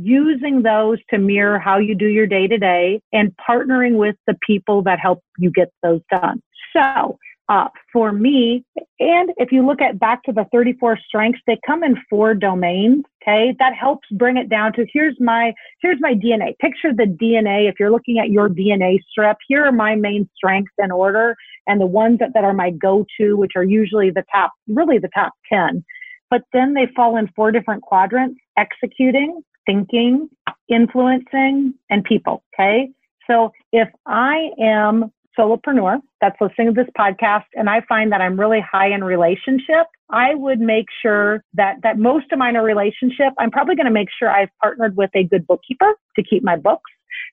using 0.00 0.62
those 0.62 0.98
to 1.10 1.18
mirror 1.18 1.58
how 1.58 1.78
you 1.78 1.94
do 1.94 2.06
your 2.06 2.26
day 2.26 2.46
to 2.46 2.58
day 2.58 3.00
and 3.12 3.32
partnering 3.36 3.96
with 3.96 4.16
the 4.26 4.36
people 4.46 4.82
that 4.82 4.98
help 4.98 5.22
you 5.38 5.50
get 5.50 5.72
those 5.82 6.00
done. 6.10 6.42
So 6.74 7.18
uh, 7.50 7.68
for 7.92 8.12
me. 8.12 8.64
And 9.00 9.30
if 9.36 9.50
you 9.50 9.66
look 9.66 9.82
at 9.82 9.98
back 9.98 10.22
to 10.22 10.32
the 10.32 10.46
34 10.52 10.98
strengths, 11.06 11.40
they 11.46 11.58
come 11.66 11.82
in 11.82 11.96
four 12.08 12.32
domains. 12.32 13.04
Okay. 13.22 13.54
That 13.58 13.74
helps 13.74 14.08
bring 14.12 14.36
it 14.36 14.48
down 14.48 14.72
to 14.74 14.86
here's 14.90 15.16
my, 15.18 15.52
here's 15.82 15.98
my 16.00 16.14
DNA. 16.14 16.56
Picture 16.58 16.94
the 16.94 17.04
DNA. 17.04 17.68
If 17.68 17.74
you're 17.78 17.90
looking 17.90 18.18
at 18.18 18.30
your 18.30 18.48
DNA 18.48 18.98
strip, 19.10 19.36
here 19.48 19.64
are 19.66 19.72
my 19.72 19.96
main 19.96 20.30
strengths 20.34 20.72
in 20.78 20.90
order 20.90 21.36
and 21.66 21.80
the 21.80 21.86
ones 21.86 22.20
that, 22.20 22.30
that 22.34 22.44
are 22.44 22.54
my 22.54 22.70
go-to, 22.70 23.36
which 23.36 23.52
are 23.56 23.64
usually 23.64 24.10
the 24.10 24.24
top, 24.32 24.52
really 24.68 24.98
the 24.98 25.10
top 25.12 25.32
10. 25.52 25.84
But 26.30 26.42
then 26.52 26.74
they 26.74 26.86
fall 26.94 27.16
in 27.16 27.28
four 27.34 27.50
different 27.50 27.82
quadrants, 27.82 28.40
executing, 28.56 29.42
thinking, 29.66 30.30
influencing, 30.68 31.74
and 31.90 32.04
people. 32.04 32.44
Okay. 32.54 32.90
So 33.26 33.50
if 33.72 33.88
I 34.06 34.50
am 34.58 35.12
solopreneur 35.40 36.00
that's 36.20 36.36
listening 36.40 36.74
to 36.74 36.82
this 36.82 36.90
podcast 36.98 37.44
and 37.54 37.70
I 37.70 37.80
find 37.88 38.12
that 38.12 38.20
I'm 38.20 38.38
really 38.38 38.60
high 38.60 38.92
in 38.92 39.02
relationship, 39.02 39.86
I 40.10 40.34
would 40.34 40.60
make 40.60 40.86
sure 41.02 41.42
that 41.54 41.76
that 41.82 41.98
most 41.98 42.26
of 42.32 42.38
mine 42.38 42.56
are 42.56 42.64
relationship. 42.64 43.32
I'm 43.38 43.50
probably 43.50 43.76
going 43.76 43.86
to 43.86 43.92
make 43.92 44.08
sure 44.18 44.30
I've 44.30 44.50
partnered 44.62 44.96
with 44.96 45.10
a 45.14 45.24
good 45.24 45.46
bookkeeper 45.46 45.94
to 46.16 46.22
keep 46.22 46.42
my 46.44 46.56
books. 46.56 46.90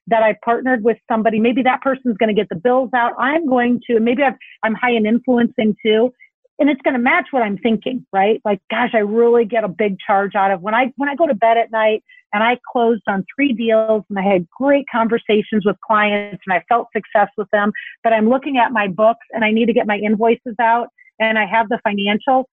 That 0.08 0.22
I 0.22 0.36
partnered 0.44 0.82
with 0.82 0.96
somebody, 1.06 1.38
maybe 1.38 1.62
that 1.62 1.82
person's 1.82 2.16
going 2.16 2.34
to 2.34 2.34
get 2.34 2.48
the 2.48 2.56
bills 2.56 2.90
out. 2.94 3.12
I'm 3.18 3.46
going 3.46 3.80
to, 3.86 4.00
maybe 4.00 4.22
i 4.22 4.32
I'm 4.62 4.74
high 4.74 4.92
in 4.92 5.06
influencing 5.06 5.76
too 5.84 6.12
and 6.58 6.68
it's 6.68 6.82
going 6.82 6.94
to 6.94 7.00
match 7.00 7.26
what 7.30 7.42
I'm 7.42 7.58
thinking, 7.58 8.04
right? 8.12 8.40
Like, 8.44 8.60
gosh, 8.70 8.90
I 8.94 8.98
really 8.98 9.44
get 9.44 9.64
a 9.64 9.68
big 9.68 9.96
charge 10.04 10.34
out 10.34 10.50
of 10.50 10.60
when 10.60 10.74
I 10.74 10.92
when 10.96 11.08
I 11.08 11.14
go 11.14 11.26
to 11.26 11.34
bed 11.34 11.56
at 11.56 11.70
night 11.70 12.02
and 12.32 12.42
I 12.42 12.58
closed 12.72 13.02
on 13.06 13.24
three 13.34 13.52
deals 13.52 14.04
and 14.08 14.18
I 14.18 14.22
had 14.22 14.46
great 14.50 14.86
conversations 14.90 15.64
with 15.64 15.76
clients 15.86 16.42
and 16.46 16.52
I 16.54 16.62
felt 16.68 16.88
success 16.94 17.28
with 17.36 17.48
them. 17.52 17.72
But 18.02 18.12
I'm 18.12 18.28
looking 18.28 18.58
at 18.58 18.72
my 18.72 18.88
books 18.88 19.24
and 19.32 19.44
I 19.44 19.50
need 19.50 19.66
to 19.66 19.72
get 19.72 19.86
my 19.86 19.98
invoices 19.98 20.56
out 20.60 20.88
and 21.18 21.38
I 21.38 21.46
have 21.46 21.68
the 21.68 21.80
financial. 21.84 22.48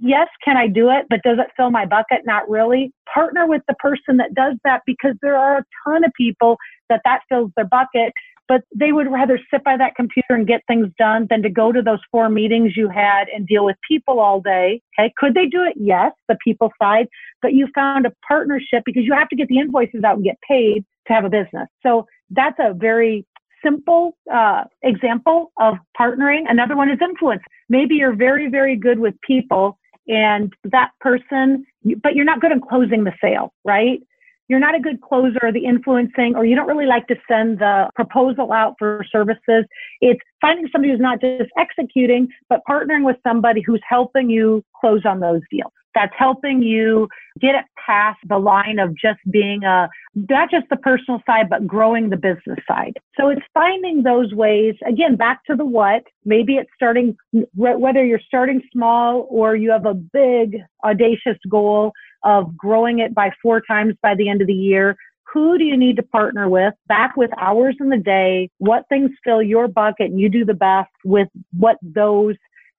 Yes, 0.00 0.28
can 0.44 0.56
I 0.56 0.66
do 0.66 0.90
it? 0.90 1.06
But 1.10 1.20
does 1.22 1.38
it 1.38 1.48
fill 1.56 1.70
my 1.70 1.86
bucket? 1.86 2.22
Not 2.24 2.48
really. 2.48 2.92
Partner 3.12 3.46
with 3.46 3.62
the 3.68 3.74
person 3.74 4.16
that 4.16 4.34
does 4.34 4.54
that 4.64 4.82
because 4.86 5.14
there 5.20 5.36
are 5.36 5.58
a 5.58 5.64
ton 5.84 6.04
of 6.04 6.12
people 6.16 6.56
that 6.88 7.00
that 7.04 7.20
fills 7.28 7.50
their 7.56 7.66
bucket 7.66 8.12
but 8.48 8.62
they 8.74 8.92
would 8.92 9.10
rather 9.12 9.38
sit 9.52 9.62
by 9.62 9.76
that 9.76 9.94
computer 9.94 10.30
and 10.30 10.46
get 10.46 10.62
things 10.66 10.88
done 10.98 11.26
than 11.28 11.42
to 11.42 11.50
go 11.50 11.70
to 11.70 11.82
those 11.82 12.00
four 12.10 12.28
meetings 12.30 12.72
you 12.76 12.88
had 12.88 13.28
and 13.28 13.46
deal 13.46 13.64
with 13.64 13.76
people 13.86 14.18
all 14.18 14.40
day. 14.40 14.80
Okay. 14.98 15.12
Could 15.18 15.34
they 15.34 15.46
do 15.46 15.62
it? 15.62 15.74
Yes, 15.76 16.12
the 16.28 16.36
people 16.42 16.72
side, 16.80 17.08
but 17.42 17.52
you 17.52 17.68
found 17.74 18.06
a 18.06 18.12
partnership 18.26 18.82
because 18.84 19.04
you 19.04 19.12
have 19.12 19.28
to 19.28 19.36
get 19.36 19.48
the 19.48 19.58
invoices 19.58 20.02
out 20.02 20.16
and 20.16 20.24
get 20.24 20.38
paid 20.48 20.84
to 21.06 21.12
have 21.12 21.24
a 21.24 21.30
business. 21.30 21.68
So 21.82 22.06
that's 22.30 22.58
a 22.58 22.74
very 22.74 23.26
simple 23.62 24.16
uh, 24.32 24.64
example 24.82 25.52
of 25.60 25.74
partnering. 25.98 26.44
Another 26.48 26.76
one 26.76 26.90
is 26.90 26.98
influence. 27.02 27.42
Maybe 27.68 27.96
you're 27.96 28.14
very, 28.14 28.48
very 28.48 28.76
good 28.76 28.98
with 28.98 29.14
people 29.20 29.78
and 30.06 30.52
that 30.64 30.90
person, 31.00 31.66
but 32.02 32.14
you're 32.14 32.24
not 32.24 32.40
good 32.40 32.52
at 32.52 32.62
closing 32.62 33.04
the 33.04 33.12
sale, 33.22 33.52
right? 33.64 34.00
You're 34.48 34.58
not 34.58 34.74
a 34.74 34.80
good 34.80 35.00
closer 35.00 35.38
or 35.42 35.52
the 35.52 35.64
influencing, 35.64 36.34
or 36.34 36.44
you 36.44 36.56
don't 36.56 36.66
really 36.66 36.86
like 36.86 37.06
to 37.08 37.16
send 37.28 37.58
the 37.58 37.88
proposal 37.94 38.52
out 38.52 38.74
for 38.78 39.04
services. 39.12 39.64
It's 40.00 40.20
finding 40.40 40.68
somebody 40.72 40.92
who's 40.92 41.00
not 41.00 41.20
just 41.20 41.50
executing, 41.58 42.28
but 42.48 42.60
partnering 42.68 43.04
with 43.04 43.16
somebody 43.22 43.62
who's 43.64 43.82
helping 43.88 44.30
you 44.30 44.64
close 44.80 45.02
on 45.04 45.20
those 45.20 45.42
deals. 45.50 45.72
That's 45.94 46.12
helping 46.16 46.62
you 46.62 47.08
get 47.40 47.54
it 47.54 47.64
past 47.84 48.18
the 48.28 48.38
line 48.38 48.78
of 48.78 48.94
just 48.96 49.18
being 49.30 49.64
a, 49.64 49.88
not 50.14 50.50
just 50.50 50.66
the 50.70 50.76
personal 50.76 51.20
side, 51.26 51.48
but 51.50 51.66
growing 51.66 52.10
the 52.10 52.16
business 52.16 52.58
side. 52.68 52.92
So 53.18 53.30
it's 53.30 53.42
finding 53.52 54.02
those 54.02 54.32
ways, 54.32 54.74
again, 54.86 55.16
back 55.16 55.44
to 55.46 55.56
the 55.56 55.64
what. 55.64 56.04
Maybe 56.24 56.54
it's 56.56 56.70
starting, 56.76 57.16
whether 57.54 58.04
you're 58.04 58.20
starting 58.24 58.62
small 58.72 59.26
or 59.28 59.56
you 59.56 59.70
have 59.72 59.86
a 59.86 59.94
big, 59.94 60.58
audacious 60.84 61.38
goal 61.48 61.92
of 62.24 62.56
growing 62.56 62.98
it 62.98 63.14
by 63.14 63.30
four 63.42 63.60
times 63.60 63.94
by 64.02 64.14
the 64.14 64.28
end 64.28 64.40
of 64.40 64.46
the 64.46 64.52
year. 64.52 64.96
Who 65.32 65.58
do 65.58 65.64
you 65.64 65.76
need 65.76 65.96
to 65.96 66.02
partner 66.02 66.48
with? 66.48 66.74
Back 66.86 67.16
with 67.16 67.30
hours 67.38 67.76
in 67.80 67.90
the 67.90 67.98
day, 67.98 68.48
what 68.58 68.84
things 68.88 69.10
fill 69.22 69.42
your 69.42 69.68
bucket 69.68 70.10
and 70.10 70.18
you 70.18 70.28
do 70.30 70.44
the 70.44 70.54
best 70.54 70.90
with 71.04 71.28
what 71.52 71.76
those 71.82 72.36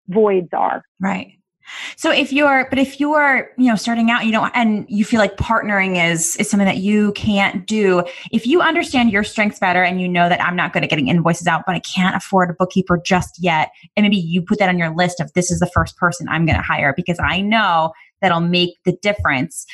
voids 0.07 0.49
are. 0.53 0.83
Right. 0.99 1.39
So 1.97 2.11
if 2.11 2.31
you're, 2.33 2.67
but 2.69 2.79
if 2.79 2.99
you're, 2.99 3.51
you 3.57 3.67
know, 3.67 3.75
starting 3.75 4.09
out, 4.09 4.25
you 4.25 4.31
don't, 4.31 4.51
and 4.55 4.85
you 4.89 5.05
feel 5.05 5.19
like 5.19 5.37
partnering 5.37 6.03
is 6.03 6.35
is 6.37 6.49
something 6.49 6.65
that 6.65 6.77
you 6.77 7.11
can't 7.13 7.67
do. 7.67 8.03
If 8.31 8.47
you 8.47 8.61
understand 8.61 9.11
your 9.11 9.23
strengths 9.23 9.59
better, 9.59 9.83
and 9.83 10.01
you 10.01 10.07
know 10.07 10.29
that 10.29 10.43
I'm 10.43 10.55
not 10.55 10.73
good 10.73 10.83
at 10.83 10.89
getting 10.89 11.07
invoices 11.07 11.47
out, 11.47 11.63
but 11.65 11.75
I 11.75 11.79
can't 11.81 12.15
afford 12.15 12.49
a 12.49 12.53
bookkeeper 12.53 12.99
just 13.05 13.35
yet, 13.39 13.69
and 13.95 14.03
maybe 14.03 14.17
you 14.17 14.41
put 14.41 14.59
that 14.59 14.69
on 14.69 14.77
your 14.77 14.95
list 14.95 15.19
of 15.19 15.31
this 15.33 15.51
is 15.51 15.59
the 15.59 15.69
first 15.73 15.95
person 15.97 16.27
I'm 16.29 16.45
going 16.45 16.57
to 16.57 16.63
hire 16.63 16.93
because 16.95 17.19
I 17.19 17.41
know 17.41 17.91
that'll 18.21 18.39
make 18.39 18.75
the 18.85 18.97
difference. 19.01 19.65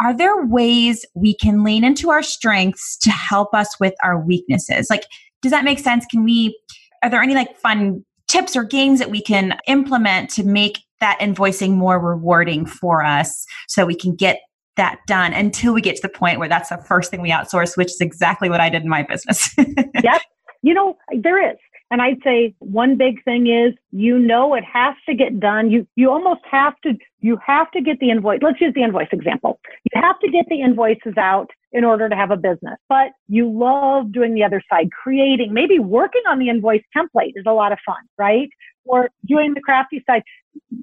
Are 0.00 0.16
there 0.16 0.46
ways 0.46 1.04
we 1.14 1.34
can 1.34 1.62
lean 1.62 1.84
into 1.84 2.10
our 2.10 2.22
strengths 2.22 2.96
to 2.98 3.10
help 3.10 3.54
us 3.54 3.78
with 3.78 3.94
our 4.02 4.18
weaknesses? 4.18 4.88
Like, 4.88 5.04
does 5.42 5.52
that 5.52 5.64
make 5.64 5.78
sense? 5.78 6.06
Can 6.06 6.24
we, 6.24 6.58
are 7.02 7.10
there 7.10 7.22
any 7.22 7.34
like 7.34 7.56
fun 7.58 8.04
tips 8.28 8.56
or 8.56 8.64
games 8.64 8.98
that 8.98 9.10
we 9.10 9.20
can 9.20 9.58
implement 9.66 10.30
to 10.30 10.44
make 10.44 10.78
that 11.00 11.18
invoicing 11.20 11.72
more 11.72 11.98
rewarding 11.98 12.66
for 12.66 13.04
us 13.04 13.44
so 13.68 13.84
we 13.84 13.94
can 13.94 14.14
get 14.14 14.40
that 14.76 14.98
done 15.06 15.32
until 15.32 15.74
we 15.74 15.80
get 15.80 15.96
to 15.96 16.02
the 16.02 16.08
point 16.08 16.38
where 16.38 16.48
that's 16.48 16.68
the 16.68 16.78
first 16.78 17.10
thing 17.10 17.20
we 17.20 17.30
outsource, 17.30 17.76
which 17.76 17.88
is 17.88 18.00
exactly 18.00 18.48
what 18.48 18.60
I 18.60 18.70
did 18.70 18.82
in 18.82 18.88
my 18.88 19.02
business. 19.02 19.54
yep. 20.02 20.22
You 20.62 20.74
know, 20.74 20.96
there 21.20 21.50
is. 21.50 21.56
And 21.90 22.00
I'd 22.00 22.22
say 22.22 22.54
one 22.60 22.96
big 22.96 23.22
thing 23.24 23.48
is 23.48 23.74
you 23.90 24.18
know 24.18 24.54
it 24.54 24.64
has 24.64 24.94
to 25.08 25.14
get 25.14 25.40
done. 25.40 25.70
You 25.70 25.86
you 25.96 26.10
almost 26.10 26.42
have 26.48 26.74
to 26.84 26.94
you 27.20 27.38
have 27.44 27.70
to 27.72 27.80
get 27.80 27.98
the 27.98 28.10
invoice. 28.10 28.40
Let's 28.42 28.60
use 28.60 28.72
the 28.74 28.82
invoice 28.82 29.08
example. 29.12 29.60
You 29.92 30.00
have 30.00 30.18
to 30.20 30.30
get 30.30 30.46
the 30.48 30.60
invoices 30.60 31.16
out 31.16 31.50
in 31.72 31.84
order 31.84 32.08
to 32.08 32.16
have 32.16 32.30
a 32.30 32.36
business. 32.36 32.78
But 32.88 33.10
you 33.28 33.50
love 33.50 34.12
doing 34.12 34.34
the 34.34 34.44
other 34.44 34.62
side, 34.70 34.90
creating, 34.92 35.52
maybe 35.52 35.78
working 35.78 36.22
on 36.28 36.38
the 36.38 36.48
invoice 36.48 36.82
template 36.96 37.32
is 37.34 37.44
a 37.46 37.52
lot 37.52 37.72
of 37.72 37.78
fun, 37.84 38.02
right? 38.18 38.48
Or 38.84 39.10
doing 39.26 39.54
the 39.54 39.60
crafty 39.60 40.02
side. 40.06 40.22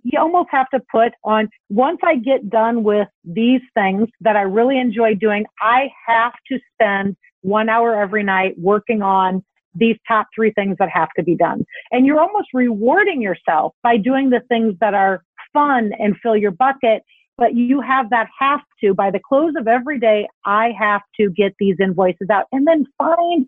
You 0.03 0.19
almost 0.19 0.49
have 0.51 0.69
to 0.69 0.81
put 0.91 1.13
on 1.23 1.49
once 1.69 1.99
I 2.03 2.15
get 2.15 2.49
done 2.49 2.83
with 2.83 3.07
these 3.23 3.61
things 3.73 4.07
that 4.21 4.35
I 4.35 4.41
really 4.41 4.79
enjoy 4.79 5.15
doing, 5.15 5.45
I 5.61 5.89
have 6.05 6.33
to 6.49 6.59
spend 6.73 7.17
one 7.41 7.69
hour 7.69 7.95
every 7.95 8.23
night 8.23 8.55
working 8.57 9.01
on 9.01 9.43
these 9.77 9.97
top 10.07 10.27
three 10.33 10.51
things 10.51 10.75
that 10.79 10.89
have 10.89 11.09
to 11.17 11.23
be 11.23 11.35
done. 11.35 11.63
And 11.91 12.05
you're 12.05 12.19
almost 12.19 12.47
rewarding 12.53 13.21
yourself 13.21 13.73
by 13.83 13.97
doing 13.97 14.29
the 14.29 14.41
things 14.49 14.75
that 14.81 14.93
are 14.93 15.23
fun 15.53 15.91
and 15.99 16.15
fill 16.21 16.35
your 16.35 16.51
bucket. 16.51 17.03
But 17.37 17.55
you 17.55 17.81
have 17.81 18.09
that 18.09 18.27
have 18.39 18.61
to 18.83 18.93
by 18.93 19.11
the 19.11 19.19
close 19.19 19.53
of 19.57 19.67
every 19.67 19.99
day, 19.99 20.27
I 20.45 20.73
have 20.79 21.01
to 21.19 21.29
get 21.29 21.53
these 21.59 21.75
invoices 21.79 22.29
out 22.31 22.45
and 22.51 22.65
then 22.67 22.85
find 22.97 23.45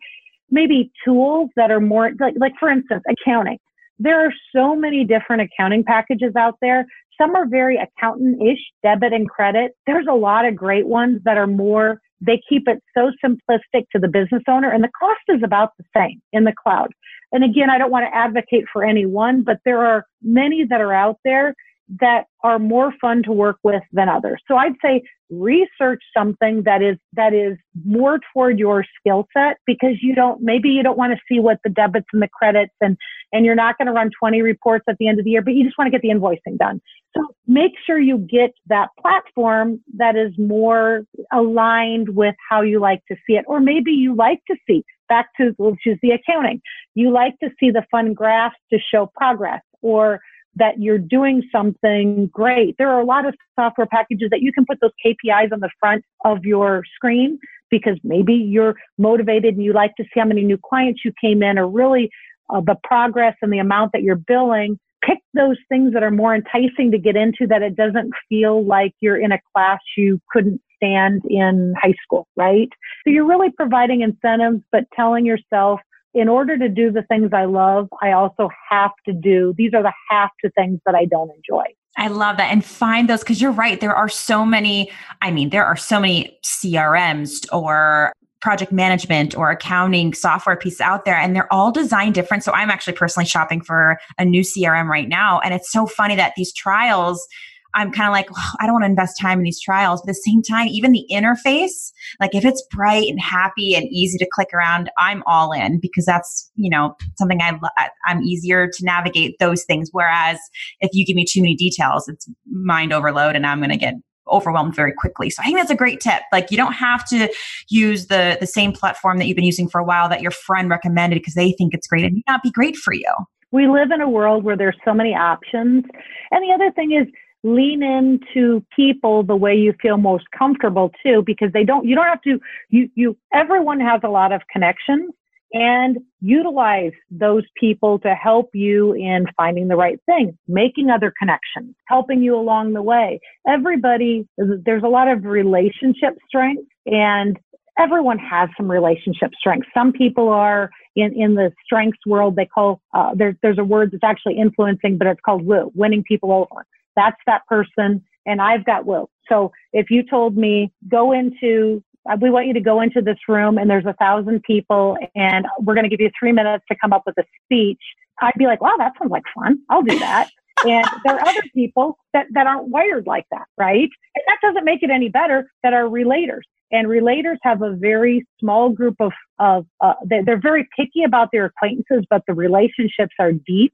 maybe 0.52 0.92
tools 1.04 1.50
that 1.56 1.72
are 1.72 1.80
more 1.80 2.12
like, 2.20 2.36
like 2.38 2.54
for 2.60 2.70
instance, 2.70 3.04
accounting. 3.10 3.58
There 3.98 4.26
are 4.26 4.32
so 4.56 4.76
many 4.76 5.04
different 5.06 5.42
accounting 5.42 5.84
packages 5.84 6.36
out 6.38 6.56
there. 6.62 6.86
Some 7.20 7.36
are 7.36 7.48
very 7.48 7.78
accountant-ish, 7.78 8.60
debit 8.82 9.12
and 9.12 9.30
credit. 9.30 9.74
There's 9.86 10.08
a 10.10 10.16
lot 10.16 10.46
of 10.46 10.56
great 10.56 10.88
ones 10.88 11.20
that 11.26 11.38
are 11.38 11.48
more 11.48 12.00
they 12.22 12.42
keep 12.48 12.68
it 12.68 12.82
so 12.96 13.12
simplistic 13.24 13.86
to 13.92 14.00
the 14.00 14.08
business 14.08 14.44
owner 14.48 14.70
and 14.70 14.84
the 14.84 14.90
cost 15.00 15.22
is 15.30 15.42
about 15.44 15.72
the 15.78 15.86
same 15.96 16.22
in 16.34 16.44
the 16.44 16.54
cloud. 16.54 16.90
And 17.32 17.44
again, 17.44 17.70
I 17.70 17.78
don't 17.78 17.92
want 17.92 18.06
to 18.06 18.16
advocate 18.16 18.66
for 18.72 18.84
any 18.84 19.06
one, 19.06 19.44
but 19.44 19.60
there 19.66 19.86
are 19.86 20.06
many 20.22 20.66
that 20.66 20.82
are 20.82 20.94
out 20.94 21.18
there 21.24 21.54
that 22.00 22.26
are 22.44 22.60
more 22.60 22.94
fun 23.02 23.24
to 23.24 23.32
work 23.32 23.58
with 23.64 23.82
than 23.92 24.08
others. 24.08 24.42
So 24.48 24.56
I'd 24.56 24.76
say 24.84 25.02
research 25.30 26.02
something 26.16 26.64
that 26.64 26.82
is 26.82 26.98
that 27.14 27.34
is 27.34 27.58
more 27.86 28.20
toward 28.34 28.58
your 28.58 28.84
skill 29.00 29.28
set 29.36 29.58
because 29.66 29.96
you 30.02 30.16
don't 30.16 30.42
maybe 30.42 30.70
you 30.70 30.82
don't 30.82 30.98
want 30.98 31.14
to 31.14 31.20
see 31.28 31.40
what 31.40 31.60
the 31.64 31.70
debits 31.70 32.08
and 32.14 32.22
the 32.22 32.28
credits 32.28 32.74
and 32.82 32.98
and 33.32 33.46
you're 33.46 33.56
not 33.56 33.78
going 33.78 33.86
to 33.86 33.92
run 33.92 34.10
20 34.20 34.42
reports 34.42 34.86
at 34.90 34.96
the 35.00 35.08
end 35.08 35.20
of 35.20 35.26
the 35.26 35.32
year, 35.32 35.42
but 35.44 35.54
you 35.54 35.64
just 35.64 35.78
want 35.78 35.88
to 35.88 35.92
get 35.92 36.02
the 36.02 36.10
invoicing 36.10 36.58
done. 36.58 36.82
So 37.16 37.24
make 37.48 37.74
sure 37.86 38.00
you 38.00 38.18
get 38.18 38.52
that 38.68 38.90
platform 39.00 39.82
that 39.98 40.16
is 40.16 40.32
more 40.38 41.04
aligned 41.32 42.10
with 42.10 42.36
how 42.50 42.62
you 42.62 42.80
like 42.80 43.02
to 43.08 43.16
see 43.28 43.34
it. 43.34 43.46
Or 43.48 43.60
maybe 43.60 43.92
you 43.92 44.16
like 44.16 44.40
to 44.50 44.56
see 44.68 44.84
back 45.10 45.28
to 45.38 45.54
which 45.58 45.82
is 45.86 45.98
the 46.02 46.12
accounting. 46.12 46.62
You 46.96 47.12
like 47.12 47.38
to 47.44 47.50
see 47.60 47.72
the 47.72 47.84
fun 47.92 48.14
graphs 48.14 48.56
to 48.72 48.80
show 48.80 49.12
progress 49.16 49.62
or 49.82 50.22
that 50.56 50.80
you're 50.80 50.98
doing 50.98 51.44
something 51.52 52.28
great. 52.28 52.76
There 52.78 52.90
are 52.90 53.00
a 53.00 53.06
lot 53.06 53.26
of 53.26 53.36
software 53.58 53.88
packages 53.88 54.30
that 54.32 54.42
you 54.42 54.52
can 54.52 54.66
put 54.66 54.80
those 54.82 54.92
KPIs 55.06 55.52
on 55.52 55.60
the 55.60 55.70
front 55.80 56.04
of 56.26 56.44
your 56.44 56.84
screen 56.96 57.40
because 57.70 57.98
maybe 58.04 58.34
you're 58.34 58.76
motivated 58.98 59.56
and 59.56 59.64
you 59.64 59.74
like 59.74 59.96
to 59.96 60.04
see 60.04 60.20
how 60.20 60.26
many 60.26 60.44
new 60.44 60.58
clients 60.58 61.02
you 61.06 61.12
came 61.22 61.44
in 61.44 61.58
or 61.58 61.68
really 61.68 62.10
uh, 62.50 62.62
the 62.62 62.76
progress 62.84 63.36
and 63.42 63.54
the 63.54 63.60
amount 63.60 63.92
that 63.94 64.02
you're 64.02 64.16
billing. 64.16 64.80
Pick 65.04 65.20
those 65.34 65.58
things 65.70 65.94
that 65.94 66.04
are 66.04 66.12
more 66.12 66.36
enticing 66.36 66.92
to 66.92 66.98
get 66.98 67.16
into 67.16 67.48
that 67.48 67.62
it 67.62 67.76
doesn't 67.76 68.12
feel 68.28 68.66
like 68.66 68.94
you're 69.00 69.20
in 69.20 69.32
a 69.32 69.40
class 69.54 69.80
you 69.96 70.20
couldn't 70.32 70.62
stand 70.76 71.22
in 71.30 71.74
high 71.82 71.94
school, 72.04 72.28
right? 72.36 72.70
So 73.04 73.12
you're 73.12 73.28
really 73.28 73.52
providing 73.52 74.02
incentives, 74.02 74.62
but 74.72 74.86
telling 74.96 75.26
yourself, 75.26 75.80
in 76.14 76.28
order 76.28 76.58
to 76.58 76.70
do 76.70 76.92
the 76.92 77.04
things 77.04 77.32
I 77.34 77.46
love, 77.46 77.88
I 78.02 78.12
also 78.12 78.50
have 78.70 78.92
to 79.06 79.14
do, 79.14 79.54
these 79.58 79.74
are 79.74 79.84
the 79.84 79.94
have 80.10 80.32
to 80.44 80.50
things 80.52 80.80
that 80.86 80.96
I 80.96 81.06
don't 81.06 81.32
enjoy. 81.36 81.66
I 81.98 82.08
love 82.08 82.38
that. 82.38 82.52
And 82.52 82.64
find 82.64 83.10
those 83.10 83.20
because 83.20 83.42
you're 83.42 83.52
right. 83.52 83.80
There 83.80 83.96
are 83.96 84.10
so 84.10 84.46
many, 84.46 84.92
I 85.22 85.32
mean, 85.32 85.50
there 85.50 85.66
are 85.66 85.76
so 85.76 86.00
many 86.00 86.40
CRMs 86.46 87.46
or 87.52 88.14
project 88.42 88.72
management 88.72 89.36
or 89.36 89.52
accounting 89.52 90.14
software 90.14 90.56
pieces 90.56 90.80
out 90.80 91.04
there 91.04 91.18
and 91.18 91.36
they're 91.36 91.52
all 91.52 91.72
designed 91.72 92.16
different. 92.16 92.44
So 92.44 92.54
I'm 92.54 92.70
actually 92.70 92.94
personally 92.94 93.26
shopping 93.26 93.62
for 93.62 94.00
a 94.18 94.24
new 94.24 94.42
CRM 94.42 94.88
right 94.88 95.10
now. 95.10 95.40
And 95.42 95.54
it's 95.54 95.72
so 95.72 95.86
funny 95.86 96.16
that 96.16 96.34
these 96.38 96.54
trials 96.54 97.28
I'm 97.74 97.92
kind 97.92 98.08
of 98.08 98.14
like, 98.14 98.28
oh, 98.32 98.54
I 98.60 98.66
don't 98.66 98.74
want 98.74 98.84
to 98.84 98.90
invest 98.90 99.20
time 99.20 99.40
in 99.40 99.44
these 99.44 99.62
trials. 99.62 100.02
But 100.02 100.10
at 100.10 100.16
the 100.16 100.32
same 100.32 100.42
time, 100.42 100.68
even 100.68 100.92
the 100.92 101.06
interface, 101.12 101.92
like 102.20 102.34
if 102.34 102.46
it's 102.46 102.66
bright 102.72 103.08
and 103.08 103.20
happy 103.20 103.76
and 103.76 103.86
easy 103.90 104.18
to 104.18 104.28
click 104.32 104.50
around, 104.54 104.90
I'm 104.98 105.24
all 105.28 105.52
in 105.52 105.80
because 105.80 106.06
that's, 106.06 106.50
you 106.56 106.70
know, 106.70 106.96
something 107.18 107.42
I, 107.42 107.60
I'm 108.06 108.22
easier 108.24 108.68
to 108.68 108.86
navigate 108.86 109.38
those 109.40 109.64
things. 109.64 109.90
Whereas 109.92 110.38
if 110.80 110.92
you 110.94 111.06
give 111.06 111.16
me 111.16 111.26
too 111.26 111.42
many 111.42 111.56
details, 111.56 112.08
it's 112.08 112.28
mind 112.52 112.94
overload 112.94 113.36
and 113.36 113.46
I'm 113.46 113.60
going 113.60 113.70
to 113.70 113.78
get 113.78 113.96
overwhelmed 114.32 114.76
very 114.76 114.94
quickly. 114.94 115.30
So 115.30 115.42
I 115.42 115.46
think 115.46 115.58
that's 115.58 115.72
a 115.72 115.76
great 115.76 116.00
tip. 116.00 116.22
Like 116.32 116.52
you 116.52 116.58
don't 116.58 116.74
have 116.74 117.08
to 117.10 117.30
use 117.70 118.08
the 118.08 118.38
the 118.40 118.48
same 118.48 118.72
platform 118.72 119.18
that 119.18 119.26
you've 119.26 119.36
been 119.36 119.46
using 119.46 119.68
for 119.68 119.80
a 119.80 119.84
while 119.84 120.10
that 120.10 120.22
your 120.22 120.32
friend 120.32 120.70
recommended 120.70 121.16
because 121.16 121.34
they 121.34 121.52
think 121.54 121.74
it's 121.74 121.88
great 121.88 122.06
It 122.06 122.14
may 122.14 122.24
not 122.28 122.44
be 122.44 122.52
great 122.52 122.76
for 122.76 122.94
you. 122.94 123.12
We 123.52 123.68
live 123.68 123.92
in 123.92 124.02
a 124.02 124.10
world 124.10 124.44
where 124.44 124.56
there's 124.56 124.78
so 124.86 124.94
many 124.94 125.16
options. 125.16 125.84
And 126.32 126.44
the 126.44 126.54
other 126.54 126.72
thing 126.72 126.92
is 126.92 127.08
lean 127.44 127.82
into 127.82 128.64
people 128.76 129.24
the 129.24 129.36
way 129.36 129.56
you 129.56 129.74
feel 129.82 129.98
most 129.98 130.26
comfortable 130.38 130.92
too 131.02 131.24
because 131.26 131.52
they 131.54 131.64
don't 131.64 131.86
you 131.86 131.96
don't 131.96 132.06
have 132.06 132.22
to 132.22 132.40
you 132.70 132.90
you 132.96 133.18
everyone 133.34 133.80
has 133.80 134.02
a 134.04 134.10
lot 134.10 134.34
of 134.34 134.42
connections 134.52 135.14
and 135.54 135.98
utilize 136.22 136.92
those 137.10 137.44
people 137.60 137.98
to 138.00 138.14
help 138.14 138.50
you 138.54 138.94
in 138.94 139.26
finding 139.36 139.68
the 139.68 139.76
right 139.76 140.00
thing, 140.06 140.38
making 140.48 140.90
other 140.90 141.12
connections, 141.18 141.76
helping 141.88 142.22
you 142.22 142.36
along 142.36 142.74
the 142.74 142.82
way. 142.82 143.20
Everybody, 143.48 144.28
there's 144.38 144.84
a 144.84 144.88
lot 144.88 145.08
of 145.08 145.26
relationship 145.26 146.18
strength 146.28 146.68
and 146.86 147.40
everyone 147.80 148.20
has 148.20 148.50
some 148.58 148.70
relationship 148.70 149.32
strength. 149.40 149.68
Some 149.74 149.92
people 149.92 150.30
are 150.30 150.70
in, 150.96 151.20
in 151.20 151.36
the 151.36 151.52
strengths 151.64 152.06
world, 152.06 152.36
they 152.36 152.46
call, 152.46 152.82
uh, 152.94 153.16
there, 153.16 153.36
there's 153.42 153.58
a 153.58 153.64
word 153.64 153.92
that's 153.92 154.04
actually 154.04 154.38
influencing, 154.38 154.98
but 154.98 155.08
it's 155.08 155.22
called 155.26 155.46
woo, 155.46 155.72
winning 155.74 156.04
people 156.04 156.32
over. 156.32 156.66
That's 157.00 157.18
that 157.26 157.46
person. 157.48 158.04
And 158.26 158.42
I've 158.42 158.66
got 158.66 158.86
woo. 158.86 159.08
So 159.30 159.52
if 159.72 159.90
you 159.90 160.04
told 160.04 160.36
me 160.36 160.72
go 160.90 161.14
into, 161.14 161.82
uh, 162.10 162.18
we 162.22 162.30
want 162.30 162.48
you 162.48 162.54
to 162.54 162.62
go 162.62 162.82
into 162.82 163.02
this 163.02 163.18
room 163.28 163.58
and 163.58 163.70
there's 163.70 163.86
a 163.86 163.94
thousand 163.94 164.44
people 164.44 164.98
and 165.16 165.46
we're 165.60 165.76
going 165.76 165.90
to 165.90 165.90
give 165.90 166.02
you 166.02 166.12
three 166.20 166.34
minutes 166.34 166.66
to 166.70 166.78
come 166.82 166.92
up 166.92 167.04
with 167.06 167.18
a 167.18 167.24
speech. 167.46 167.82
I'd 168.22 168.34
be 168.38 168.46
like, 168.46 168.62
wow, 168.62 168.76
that 168.78 168.94
sounds 169.00 169.12
like 169.12 169.24
fun. 169.34 169.60
I'll 169.70 169.84
do 169.84 169.98
that. 170.00 170.30
and 170.68 170.86
there 171.06 171.16
are 171.16 171.28
other 171.28 171.44
people 171.54 171.98
that, 172.14 172.26
that 172.34 172.46
aren't 172.46 172.68
wired 172.68 173.08
like 173.08 173.26
that, 173.32 173.46
right? 173.58 173.90
And 174.16 174.24
that 174.28 174.38
doesn't 174.42 174.66
make 174.66 174.84
it 174.84 174.90
any 174.90 175.08
better 175.08 175.50
that 175.64 175.74
are 175.74 175.86
relators. 175.86 176.42
And 176.72 176.88
relators 176.88 177.38
have 177.44 177.62
a 177.62 177.76
very 177.76 178.28
small 178.40 178.70
group 178.70 178.96
of, 179.00 179.12
of 179.40 179.66
uh, 179.82 179.94
they're, 180.06 180.24
they're 180.26 180.42
very 180.42 180.68
picky 180.78 181.04
about 181.04 181.30
their 181.32 181.46
acquaintances, 181.46 182.06
but 182.10 182.24
the 182.28 182.34
relationships 182.34 183.16
are 183.20 183.32
deep. 183.32 183.74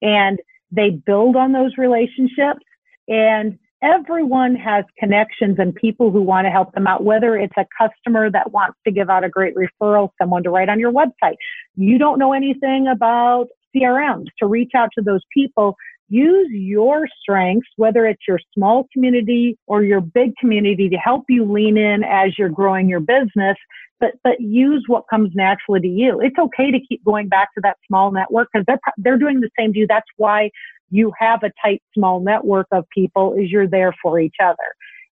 And 0.00 0.40
they 0.72 0.90
build 0.90 1.36
on 1.36 1.52
those 1.52 1.72
relationships 1.78 2.64
and 3.08 3.58
everyone 3.82 4.54
has 4.54 4.84
connections 4.98 5.56
and 5.58 5.74
people 5.74 6.10
who 6.10 6.22
want 6.22 6.46
to 6.46 6.50
help 6.50 6.72
them 6.72 6.86
out, 6.86 7.04
whether 7.04 7.36
it's 7.36 7.54
a 7.56 7.66
customer 7.76 8.30
that 8.30 8.52
wants 8.52 8.78
to 8.86 8.92
give 8.92 9.10
out 9.10 9.24
a 9.24 9.28
great 9.28 9.54
referral, 9.54 10.10
someone 10.20 10.42
to 10.42 10.50
write 10.50 10.68
on 10.68 10.78
your 10.78 10.92
website. 10.92 11.34
You 11.74 11.98
don't 11.98 12.18
know 12.18 12.32
anything 12.32 12.86
about 12.86 13.48
CRMs 13.74 14.26
to 14.38 14.46
reach 14.46 14.72
out 14.76 14.90
to 14.96 15.02
those 15.02 15.22
people. 15.34 15.76
Use 16.08 16.48
your 16.52 17.08
strengths, 17.20 17.68
whether 17.76 18.06
it's 18.06 18.22
your 18.28 18.38
small 18.54 18.86
community 18.92 19.58
or 19.66 19.82
your 19.82 20.00
big 20.00 20.32
community 20.38 20.88
to 20.88 20.96
help 20.96 21.24
you 21.28 21.50
lean 21.50 21.76
in 21.76 22.04
as 22.04 22.38
you're 22.38 22.50
growing 22.50 22.88
your 22.88 23.00
business 23.00 23.56
but 24.02 24.14
but 24.24 24.40
use 24.40 24.84
what 24.88 25.04
comes 25.08 25.30
naturally 25.34 25.80
to 25.80 25.88
you. 25.88 26.20
It's 26.20 26.38
okay 26.38 26.70
to 26.70 26.80
keep 26.80 27.02
going 27.04 27.28
back 27.28 27.54
to 27.54 27.60
that 27.62 27.78
small 27.86 28.10
network 28.10 28.48
because 28.52 28.66
they're 28.66 28.80
they're 28.98 29.16
doing 29.16 29.40
the 29.40 29.48
same 29.58 29.72
to 29.72 29.78
you. 29.78 29.86
That's 29.86 30.08
why 30.18 30.50
you 30.90 31.12
have 31.18 31.42
a 31.42 31.52
tight 31.64 31.82
small 31.94 32.20
network 32.20 32.66
of 32.72 32.84
people 32.90 33.32
is 33.34 33.50
you're 33.50 33.68
there 33.68 33.94
for 34.02 34.20
each 34.20 34.36
other. 34.42 34.56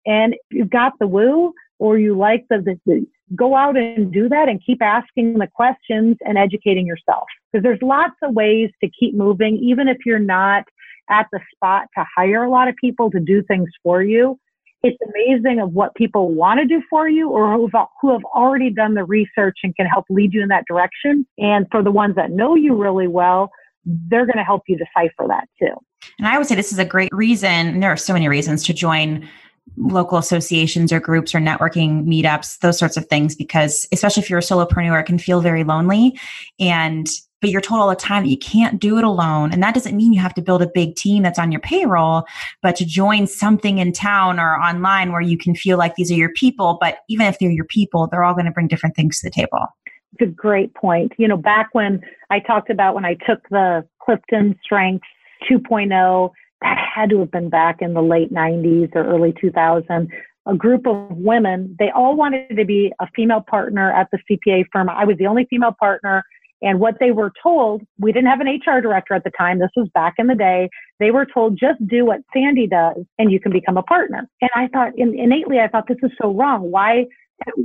And 0.07 0.35
you've 0.51 0.71
got 0.71 0.95
the 0.99 1.07
woo 1.07 1.53
or 1.79 1.99
you 1.99 2.17
like 2.17 2.47
the, 2.51 2.59
the, 2.59 2.81
the 2.87 3.07
go 3.37 3.55
out 3.55 3.77
and 3.77 4.11
do 4.11 4.29
that 4.29 4.49
and 4.49 4.61
keep 4.65 4.83
asking 4.83 5.35
the 5.35 5.47
questions 5.47 6.17
and 6.25 6.39
educating 6.39 6.87
yourself 6.87 7.27
because 7.53 7.63
there's 7.63 7.79
lots 7.83 8.15
of 8.23 8.35
ways 8.35 8.71
to 8.83 8.91
keep 8.99 9.15
moving 9.15 9.59
even 9.59 9.87
if 9.87 9.99
you're 10.07 10.19
not 10.19 10.65
at 11.11 11.27
the 11.31 11.41
spot 11.55 11.87
to 11.97 12.05
hire 12.17 12.45
a 12.45 12.51
lot 12.51 12.69
of 12.69 12.75
people 12.77 13.11
to 13.11 13.21
do 13.21 13.43
things 13.43 13.69
for 13.83 14.03
you. 14.03 14.39
It's 14.83 14.99
amazing 15.13 15.61
of 15.61 15.73
what 15.73 15.95
people 15.97 16.33
want 16.33 16.61
to 16.61 16.67
do 16.67 16.83
for 16.89 17.09
you 17.09 17.31
or 17.31 17.53
who 17.55 17.69
have, 17.75 17.87
who 18.01 18.13
have 18.13 18.25
already 18.25 18.71
done 18.71 18.95
the 18.95 19.05
research 19.05 19.59
and 19.65 19.75
can 19.75 19.87
help 19.87 20.05
lead 20.09 20.33
you 20.33 20.43
in 20.43 20.49
that 20.49 20.65
direction. 20.69 21.27
And 21.37 21.67
for 21.71 21.83
the 21.83 21.91
ones 21.91 22.15
that 22.15 22.31
know 22.31 22.55
you 22.55 22.77
really 22.77 23.09
well, 23.09 23.51
they're 23.85 24.27
going 24.27 24.37
to 24.37 24.45
help 24.45 24.63
you 24.69 24.77
decipher 24.77 25.27
that 25.29 25.49
too. 25.61 25.75
And 26.19 26.29
I 26.29 26.39
would 26.39 26.47
say 26.47 26.55
this 26.55 26.73
is 26.73 26.79
a 26.79 26.85
great 26.85 27.11
reason, 27.13 27.81
there 27.81 27.91
are 27.91 27.97
so 27.97 28.13
many 28.13 28.29
reasons 28.29 28.65
to 28.65 28.73
join 28.73 29.29
local 29.77 30.19
associations 30.19 30.93
or 30.93 31.01
groups 31.01 31.35
or 31.35 31.39
networking 31.39 32.05
meetups, 32.05 32.59
those 32.61 32.79
sorts 32.79 32.97
of 32.97 33.07
things, 33.07 33.35
because 33.35 33.87
especially 33.93 34.23
if 34.23 34.31
you're 34.31 34.39
a 34.39 34.43
solopreneur, 34.43 35.01
it 35.01 35.05
can 35.05 35.19
feel 35.19 35.41
very 35.41 35.65
lonely. 35.65 36.19
And 36.59 37.09
but 37.41 37.51
you're 37.51 37.61
told 37.61 37.81
all 37.81 37.89
the 37.89 37.97
time 37.97 38.25
that 38.25 38.31
you 38.31 38.39
can't 38.39 38.81
do 38.81 38.99
it 38.99 39.05
alone. 39.05 39.53
And 39.53 39.63
that 39.63 39.75
doesn't 39.75 39.97
mean 39.97 40.13
you 40.13 40.21
have 40.21 40.35
to 40.35 40.43
build 40.43 40.63
a 40.63 40.67
big 40.67 40.97
team 40.97 41.23
that's 41.23 41.39
on 41.39 41.53
your 41.53 41.61
payroll, 41.61 42.25
but 42.63 42.75
to 42.77 42.85
join 42.85 43.27
something 43.27 43.79
in 43.79 43.93
town 43.93 44.41
or 44.41 44.57
online 44.57 45.13
where 45.13 45.21
you 45.21 45.39
can 45.39 45.55
feel 45.55 45.79
like 45.79 45.95
these 45.95 46.11
are 46.11 46.17
your 46.17 46.33
people. 46.33 46.79
But 46.81 46.99
even 47.09 47.27
if 47.27 47.39
they're 47.39 47.51
your 47.51 47.65
people, 47.65 48.09
they're 48.09 48.25
all 48.25 48.35
going 48.35 48.47
to 48.47 48.51
bring 48.51 48.67
different 48.67 48.97
things 48.97 49.21
to 49.21 49.27
the 49.27 49.31
table. 49.31 49.67
It's 50.15 50.23
a 50.23 50.33
great 50.33 50.75
point. 50.75 51.13
You 51.17 51.29
know, 51.29 51.37
back 51.37 51.69
when 51.73 52.01
I 52.31 52.41
talked 52.41 52.71
about 52.71 52.95
when 52.95 53.05
I 53.05 53.15
took 53.15 53.49
the 53.51 53.87
Clifton 54.03 54.59
Strengths 54.65 55.07
2.0, 55.49 56.31
that 56.63 56.79
had 56.95 57.11
to 57.11 57.21
have 57.21 57.31
been 57.31 57.49
back 57.49 57.77
in 57.81 57.95
the 57.95 58.03
late 58.03 58.33
90s 58.33 58.95
or 58.95 59.05
early 59.05 59.33
2000s. 59.33 60.09
A 60.47 60.55
group 60.55 60.87
of 60.87 61.11
women, 61.11 61.77
they 61.79 61.91
all 61.95 62.17
wanted 62.17 62.57
to 62.57 62.65
be 62.65 62.93
a 63.01 63.07
female 63.15 63.43
partner 63.47 63.93
at 63.93 64.09
the 64.11 64.19
CPA 64.29 64.65
firm. 64.73 64.89
I 64.89 65.05
was 65.05 65.17
the 65.19 65.27
only 65.27 65.47
female 65.51 65.75
partner. 65.79 66.25
And 66.61 66.81
what 66.81 66.97
they 66.99 67.13
were 67.13 67.31
told, 67.41 67.83
we 68.01 68.13
didn't 68.13 68.31
have 68.31 68.41
an 68.41 68.49
HR 68.49 68.81
director 68.81 69.15
at 69.15 69.25
the 69.25 69.31
time. 69.39 69.59
This 69.61 69.71
was 69.77 69.89
back 69.95 70.15
in 70.19 70.27
the 70.27 70.35
day. 70.35 70.71
They 70.99 71.11
were 71.11 71.27
told, 71.27 71.57
just 71.57 71.87
do 71.87 72.05
what 72.07 72.21
Sandy 72.33 72.67
does 72.67 72.97
and 73.19 73.31
you 73.31 73.39
can 73.39 73.53
become 73.53 73.77
a 73.77 73.83
partner. 73.83 74.29
And 74.41 74.51
I 74.55 74.69
thought, 74.69 74.93
innately, 74.97 75.61
I 75.61 75.69
thought 75.69 75.87
this 75.87 75.99
is 76.03 76.11
so 76.21 76.33
wrong. 76.33 76.71
Why 76.71 77.05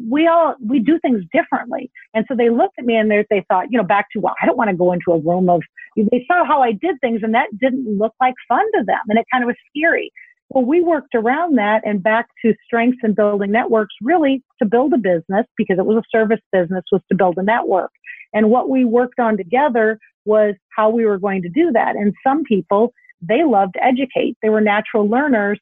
we 0.10 0.28
all 0.28 0.56
we 0.66 0.80
do 0.80 1.00
things 1.00 1.24
differently 1.34 1.90
and 2.14 2.26
so 2.28 2.36
they 2.36 2.50
looked 2.50 2.78
at 2.78 2.86
me 2.86 2.96
and 2.96 3.10
they, 3.10 3.26
they 3.30 3.46
thought 3.50 3.72
you 3.72 3.78
know 3.78 3.84
back 3.84 4.06
to 4.12 4.20
well 4.20 4.36
i 4.42 4.46
don't 4.46 4.58
want 4.58 4.70
to 4.70 4.76
go 4.76 4.92
into 4.92 5.12
a 5.12 5.20
room 5.20 5.50
of 5.50 5.62
they 5.96 6.26
saw 6.28 6.46
how 6.46 6.62
i 6.62 6.72
did 6.72 6.96
things 7.02 7.22
and 7.24 7.34
that 7.34 7.48
didn't 7.60 7.98
look 7.98 8.14
like 8.20 8.34
fun 8.48 8.66
to 8.74 8.84
them 8.86 9.00
and 9.10 9.20
it 9.20 9.26
kind 9.32 9.44
of 9.44 9.48
was 9.48 9.56
scary. 9.76 10.12
Well 10.50 10.66
we 10.66 10.82
worked 10.82 11.16
around 11.16 11.58
that 11.58 11.82
and 11.86 12.02
back 12.02 12.28
to 12.44 12.54
strengths 12.66 13.00
and 13.04 13.16
building 13.16 13.52
networks 13.52 13.94
really 14.02 14.44
to 14.60 14.66
build 14.66 14.94
a 14.94 14.98
business 14.98 15.46
because 15.58 15.78
it 15.80 15.86
was 15.86 15.98
a 15.98 16.18
service 16.18 16.42
business 16.52 16.84
was 16.92 17.02
to 17.10 17.16
build 17.16 17.38
a 17.38 17.44
network. 17.44 17.92
And 18.34 18.50
what 18.50 18.70
we 18.70 18.86
worked 18.86 19.20
on 19.20 19.38
together 19.38 20.00
was 20.26 20.56
how 20.76 20.90
we 20.90 21.06
were 21.06 21.20
going 21.20 21.42
to 21.44 21.50
do 21.50 21.72
that. 21.72 21.96
And 21.96 22.14
some 22.26 22.44
people 22.44 22.94
they 23.22 23.44
loved 23.44 23.76
to 23.76 23.84
educate. 23.84 24.38
They 24.42 24.50
were 24.50 24.62
natural 24.62 25.08
learners. 25.08 25.60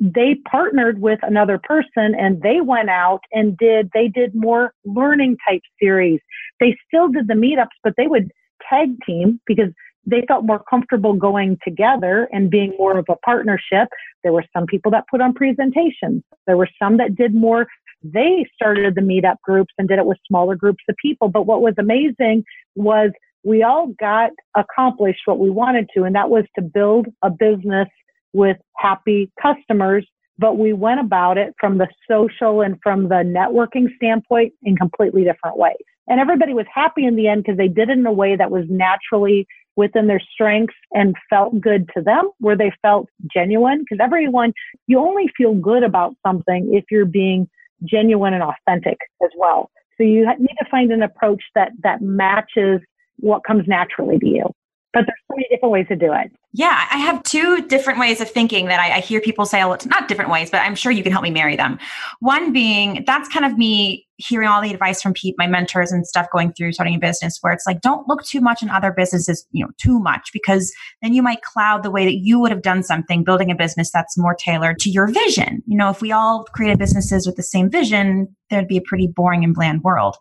They 0.00 0.36
partnered 0.50 1.00
with 1.00 1.20
another 1.22 1.60
person 1.62 2.14
and 2.18 2.42
they 2.42 2.60
went 2.60 2.90
out 2.90 3.20
and 3.32 3.56
did 3.56 3.90
they 3.94 4.08
did 4.08 4.34
more 4.34 4.72
learning 4.84 5.36
type 5.48 5.62
series. 5.80 6.20
They 6.58 6.76
still 6.86 7.08
did 7.08 7.28
the 7.28 7.34
meetups 7.34 7.76
but 7.82 7.94
they 7.96 8.08
would 8.08 8.30
tag 8.68 8.90
team 9.06 9.40
because 9.46 9.70
they 10.06 10.24
felt 10.28 10.44
more 10.44 10.62
comfortable 10.68 11.14
going 11.14 11.58
together 11.64 12.28
and 12.32 12.50
being 12.50 12.74
more 12.78 12.98
of 12.98 13.06
a 13.08 13.16
partnership. 13.16 13.88
There 14.22 14.32
were 14.32 14.44
some 14.54 14.66
people 14.66 14.90
that 14.92 15.04
put 15.10 15.20
on 15.20 15.32
presentations. 15.32 16.22
There 16.46 16.56
were 16.56 16.68
some 16.80 16.98
that 16.98 17.14
did 17.14 17.34
more. 17.34 17.66
They 18.02 18.46
started 18.54 18.94
the 18.94 19.00
meetup 19.00 19.36
groups 19.42 19.72
and 19.78 19.88
did 19.88 19.98
it 19.98 20.06
with 20.06 20.18
smaller 20.28 20.56
groups 20.56 20.84
of 20.88 20.96
people. 21.00 21.28
But 21.28 21.46
what 21.46 21.62
was 21.62 21.74
amazing 21.78 22.44
was 22.74 23.10
we 23.44 23.62
all 23.62 23.88
got 23.98 24.30
accomplished 24.56 25.20
what 25.24 25.38
we 25.38 25.50
wanted 25.50 25.88
to 25.96 26.04
and 26.04 26.14
that 26.14 26.30
was 26.30 26.44
to 26.56 26.62
build 26.62 27.06
a 27.22 27.30
business 27.30 27.88
with 28.32 28.56
happy 28.76 29.30
customers, 29.40 30.06
but 30.38 30.58
we 30.58 30.72
went 30.72 31.00
about 31.00 31.38
it 31.38 31.54
from 31.60 31.78
the 31.78 31.86
social 32.10 32.62
and 32.62 32.78
from 32.82 33.08
the 33.08 33.22
networking 33.22 33.94
standpoint 33.96 34.52
in 34.64 34.76
completely 34.76 35.24
different 35.24 35.56
ways. 35.56 35.76
And 36.08 36.20
everybody 36.20 36.54
was 36.54 36.66
happy 36.72 37.04
in 37.04 37.16
the 37.16 37.28
end 37.28 37.44
because 37.44 37.56
they 37.56 37.68
did 37.68 37.88
it 37.88 37.98
in 37.98 38.06
a 38.06 38.12
way 38.12 38.36
that 38.36 38.50
was 38.50 38.64
naturally 38.68 39.46
within 39.76 40.06
their 40.06 40.20
strengths 40.32 40.74
and 40.92 41.16
felt 41.28 41.60
good 41.60 41.90
to 41.96 42.02
them, 42.02 42.30
where 42.38 42.56
they 42.56 42.72
felt 42.82 43.08
genuine. 43.32 43.80
Because 43.80 43.98
everyone, 44.02 44.52
you 44.86 44.98
only 44.98 45.30
feel 45.36 45.54
good 45.54 45.82
about 45.82 46.14
something 46.24 46.70
if 46.72 46.84
you're 46.90 47.06
being 47.06 47.48
genuine 47.84 48.34
and 48.34 48.42
authentic 48.42 48.98
as 49.22 49.30
well. 49.36 49.70
So 49.96 50.04
you 50.04 50.26
need 50.38 50.56
to 50.58 50.70
find 50.70 50.92
an 50.92 51.02
approach 51.02 51.42
that 51.54 51.72
that 51.82 52.02
matches 52.02 52.80
what 53.18 53.44
comes 53.44 53.66
naturally 53.66 54.18
to 54.18 54.26
you 54.26 54.54
but 54.94 55.04
there's 55.06 55.20
so 55.28 55.34
many 55.36 55.46
different 55.50 55.72
ways 55.72 55.86
to 55.88 55.96
do 55.96 56.12
it. 56.12 56.32
Yeah, 56.56 56.86
I 56.88 56.98
have 56.98 57.20
two 57.24 57.66
different 57.66 57.98
ways 57.98 58.20
of 58.20 58.30
thinking 58.30 58.66
that 58.66 58.78
I, 58.78 58.98
I 58.98 59.00
hear 59.00 59.20
people 59.20 59.44
say, 59.44 59.58
well, 59.58 59.72
it's 59.72 59.86
not 59.86 60.06
different 60.06 60.30
ways, 60.30 60.50
but 60.52 60.58
I'm 60.58 60.76
sure 60.76 60.92
you 60.92 61.02
can 61.02 61.10
help 61.10 61.24
me 61.24 61.32
marry 61.32 61.56
them. 61.56 61.80
One 62.20 62.52
being 62.52 63.02
that's 63.08 63.28
kind 63.28 63.44
of 63.44 63.58
me 63.58 64.06
hearing 64.18 64.48
all 64.48 64.62
the 64.62 64.70
advice 64.70 65.02
from 65.02 65.14
Pete, 65.14 65.34
my 65.36 65.48
mentors 65.48 65.90
and 65.90 66.06
stuff 66.06 66.28
going 66.32 66.52
through 66.52 66.70
starting 66.70 66.94
a 66.94 66.98
business 67.00 67.38
where 67.40 67.52
it's 67.52 67.66
like, 67.66 67.80
don't 67.80 68.06
look 68.06 68.22
too 68.22 68.40
much 68.40 68.62
in 68.62 68.70
other 68.70 68.92
businesses, 68.92 69.44
you 69.50 69.64
know, 69.64 69.72
too 69.78 69.98
much, 69.98 70.30
because 70.32 70.72
then 71.02 71.12
you 71.12 71.24
might 71.24 71.42
cloud 71.42 71.82
the 71.82 71.90
way 71.90 72.04
that 72.04 72.18
you 72.18 72.38
would 72.38 72.52
have 72.52 72.62
done 72.62 72.84
something, 72.84 73.24
building 73.24 73.50
a 73.50 73.56
business 73.56 73.90
that's 73.90 74.16
more 74.16 74.36
tailored 74.36 74.78
to 74.78 74.90
your 74.90 75.08
vision. 75.08 75.60
You 75.66 75.76
know, 75.76 75.90
if 75.90 76.00
we 76.00 76.12
all 76.12 76.44
created 76.54 76.78
businesses 76.78 77.26
with 77.26 77.34
the 77.34 77.42
same 77.42 77.68
vision, 77.68 78.28
there'd 78.50 78.68
be 78.68 78.76
a 78.76 78.82
pretty 78.82 79.08
boring 79.08 79.42
and 79.42 79.54
bland 79.54 79.82
world. 79.82 80.16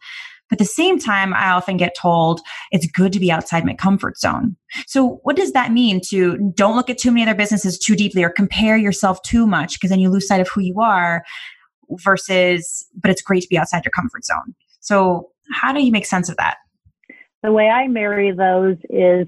But 0.49 0.59
at 0.61 0.65
the 0.65 0.65
same 0.65 0.99
time, 0.99 1.33
I 1.33 1.51
often 1.51 1.77
get 1.77 1.95
told 1.99 2.41
it's 2.71 2.85
good 2.85 3.13
to 3.13 3.19
be 3.19 3.31
outside 3.31 3.65
my 3.65 3.73
comfort 3.73 4.17
zone. 4.17 4.55
So 4.87 5.19
what 5.23 5.35
does 5.35 5.53
that 5.53 5.71
mean 5.71 6.01
to 6.09 6.37
don't 6.55 6.75
look 6.75 6.89
at 6.89 6.97
too 6.97 7.11
many 7.11 7.23
other 7.23 7.35
businesses 7.35 7.79
too 7.79 7.95
deeply 7.95 8.23
or 8.23 8.29
compare 8.29 8.77
yourself 8.77 9.21
too 9.23 9.47
much 9.47 9.73
because 9.73 9.89
then 9.89 9.99
you 9.99 10.09
lose 10.09 10.27
sight 10.27 10.41
of 10.41 10.49
who 10.49 10.61
you 10.61 10.79
are 10.81 11.23
versus, 12.03 12.85
but 13.01 13.09
it's 13.09 13.21
great 13.21 13.41
to 13.41 13.47
be 13.49 13.57
outside 13.57 13.85
your 13.85 13.91
comfort 13.91 14.25
zone. 14.25 14.53
So 14.79 15.29
how 15.51 15.73
do 15.73 15.83
you 15.83 15.91
make 15.91 16.05
sense 16.05 16.29
of 16.29 16.37
that? 16.37 16.57
The 17.41 17.51
way 17.51 17.69
I 17.69 17.87
marry 17.87 18.31
those 18.31 18.77
is 18.89 19.27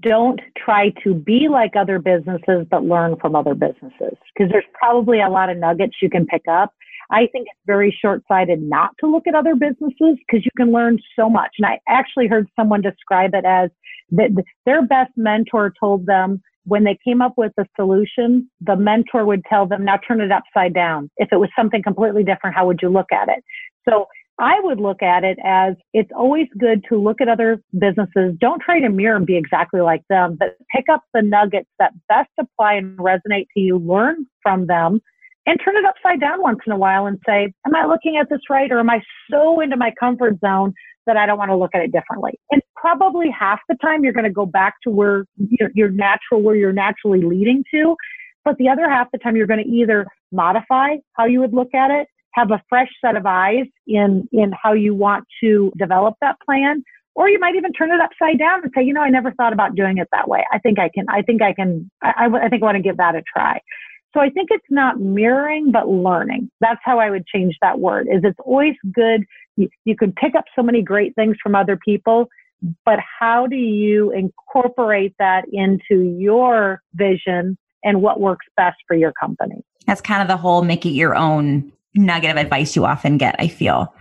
don't 0.00 0.40
try 0.56 0.90
to 1.02 1.14
be 1.14 1.48
like 1.48 1.74
other 1.74 1.98
businesses, 1.98 2.66
but 2.70 2.84
learn 2.84 3.16
from 3.20 3.34
other 3.34 3.54
businesses 3.54 4.16
because 4.34 4.50
there's 4.50 4.64
probably 4.74 5.20
a 5.20 5.30
lot 5.30 5.48
of 5.48 5.56
nuggets 5.56 5.96
you 6.02 6.10
can 6.10 6.26
pick 6.26 6.42
up 6.48 6.74
I 7.10 7.26
think 7.32 7.48
it's 7.48 7.60
very 7.66 7.96
short 8.02 8.22
sighted 8.28 8.62
not 8.62 8.90
to 9.00 9.06
look 9.06 9.26
at 9.26 9.34
other 9.34 9.54
businesses 9.54 10.18
because 10.26 10.44
you 10.44 10.50
can 10.56 10.72
learn 10.72 10.98
so 11.16 11.30
much. 11.30 11.50
And 11.58 11.66
I 11.66 11.80
actually 11.88 12.26
heard 12.26 12.48
someone 12.54 12.82
describe 12.82 13.34
it 13.34 13.44
as 13.44 13.70
that 14.10 14.30
their 14.66 14.86
best 14.86 15.12
mentor 15.16 15.72
told 15.78 16.06
them 16.06 16.42
when 16.64 16.84
they 16.84 16.98
came 17.02 17.22
up 17.22 17.32
with 17.38 17.52
a 17.58 17.64
solution, 17.76 18.48
the 18.60 18.76
mentor 18.76 19.24
would 19.24 19.42
tell 19.48 19.66
them, 19.66 19.86
now 19.86 19.96
turn 20.06 20.20
it 20.20 20.30
upside 20.30 20.74
down. 20.74 21.10
If 21.16 21.28
it 21.32 21.36
was 21.36 21.48
something 21.56 21.82
completely 21.82 22.24
different, 22.24 22.54
how 22.54 22.66
would 22.66 22.80
you 22.82 22.90
look 22.90 23.10
at 23.10 23.28
it? 23.28 23.42
So 23.88 24.06
I 24.38 24.60
would 24.60 24.78
look 24.78 25.02
at 25.02 25.24
it 25.24 25.38
as 25.42 25.74
it's 25.94 26.10
always 26.14 26.46
good 26.58 26.84
to 26.90 26.96
look 26.96 27.20
at 27.20 27.28
other 27.28 27.60
businesses. 27.78 28.36
Don't 28.38 28.60
try 28.60 28.80
to 28.80 28.88
mirror 28.88 29.16
and 29.16 29.26
be 29.26 29.36
exactly 29.36 29.80
like 29.80 30.02
them, 30.08 30.36
but 30.38 30.56
pick 30.74 30.84
up 30.92 31.02
the 31.12 31.22
nuggets 31.22 31.68
that 31.78 31.92
best 32.08 32.30
apply 32.38 32.74
and 32.74 32.96
resonate 32.98 33.46
to 33.54 33.60
you, 33.60 33.78
learn 33.78 34.26
from 34.42 34.66
them, 34.66 35.00
and 35.48 35.58
turn 35.64 35.76
it 35.78 35.84
upside 35.86 36.20
down 36.20 36.42
once 36.42 36.58
in 36.66 36.72
a 36.72 36.76
while 36.76 37.06
and 37.06 37.18
say, 37.26 37.52
Am 37.66 37.74
I 37.74 37.86
looking 37.86 38.18
at 38.18 38.28
this 38.28 38.40
right? 38.50 38.70
Or 38.70 38.80
am 38.80 38.90
I 38.90 39.00
so 39.30 39.60
into 39.60 39.78
my 39.78 39.92
comfort 39.98 40.38
zone 40.40 40.74
that 41.06 41.16
I 41.16 41.24
don't 41.24 41.38
want 41.38 41.50
to 41.50 41.56
look 41.56 41.70
at 41.74 41.80
it 41.80 41.90
differently? 41.90 42.38
And 42.50 42.60
probably 42.76 43.30
half 43.30 43.58
the 43.66 43.76
time 43.76 44.04
you're 44.04 44.12
going 44.12 44.24
to 44.24 44.30
go 44.30 44.44
back 44.44 44.74
to 44.84 44.90
where 44.90 45.24
you're, 45.38 45.70
you're 45.74 45.90
natural, 45.90 46.42
where 46.42 46.54
you're 46.54 46.72
naturally 46.72 47.22
leading 47.22 47.64
to. 47.72 47.96
But 48.44 48.58
the 48.58 48.68
other 48.68 48.90
half 48.90 49.08
the 49.10 49.18
time 49.18 49.36
you're 49.36 49.46
going 49.46 49.64
to 49.64 49.70
either 49.70 50.06
modify 50.32 50.96
how 51.14 51.24
you 51.24 51.40
would 51.40 51.54
look 51.54 51.74
at 51.74 51.90
it, 51.90 52.08
have 52.34 52.50
a 52.50 52.62
fresh 52.68 52.90
set 53.02 53.16
of 53.16 53.24
eyes 53.24 53.64
in, 53.86 54.28
in 54.32 54.52
how 54.62 54.74
you 54.74 54.94
want 54.94 55.24
to 55.42 55.72
develop 55.78 56.14
that 56.20 56.36
plan, 56.44 56.84
or 57.14 57.30
you 57.30 57.38
might 57.40 57.56
even 57.56 57.72
turn 57.72 57.90
it 57.90 58.00
upside 58.00 58.38
down 58.38 58.62
and 58.62 58.72
say, 58.76 58.82
you 58.84 58.92
know, 58.92 59.00
I 59.00 59.08
never 59.08 59.32
thought 59.32 59.54
about 59.54 59.74
doing 59.74 59.96
it 59.96 60.08
that 60.12 60.28
way. 60.28 60.44
I 60.52 60.58
think 60.58 60.78
I 60.78 60.90
can, 60.94 61.06
I 61.08 61.22
think 61.22 61.40
I 61.40 61.54
can, 61.54 61.90
I, 62.02 62.26
I 62.26 62.48
think 62.48 62.62
I 62.62 62.66
want 62.66 62.76
to 62.76 62.82
give 62.82 62.98
that 62.98 63.16
a 63.16 63.22
try. 63.22 63.60
So 64.14 64.20
I 64.20 64.30
think 64.30 64.48
it's 64.50 64.66
not 64.70 65.00
mirroring, 65.00 65.70
but 65.70 65.88
learning. 65.88 66.50
That's 66.60 66.80
how 66.82 66.98
I 66.98 67.10
would 67.10 67.26
change 67.26 67.56
that 67.60 67.78
word 67.78 68.08
is 68.10 68.20
it's 68.24 68.38
always 68.44 68.74
good. 68.92 69.24
You, 69.56 69.68
you 69.84 69.96
can 69.96 70.12
pick 70.12 70.34
up 70.34 70.44
so 70.56 70.62
many 70.62 70.82
great 70.82 71.14
things 71.14 71.36
from 71.42 71.54
other 71.54 71.76
people, 71.76 72.28
but 72.84 72.98
how 73.20 73.46
do 73.46 73.56
you 73.56 74.10
incorporate 74.12 75.14
that 75.18 75.44
into 75.52 76.16
your 76.18 76.82
vision 76.94 77.58
and 77.84 78.02
what 78.02 78.20
works 78.20 78.46
best 78.56 78.78
for 78.86 78.96
your 78.96 79.12
company? 79.12 79.62
That's 79.86 80.00
kind 80.00 80.22
of 80.22 80.28
the 80.28 80.36
whole 80.36 80.62
make 80.62 80.86
it 80.86 80.90
your 80.90 81.14
own 81.14 81.72
nugget 81.94 82.30
of 82.30 82.36
advice 82.36 82.76
you 82.76 82.84
often 82.84 83.18
get, 83.18 83.36
I 83.38 83.48
feel. 83.48 83.94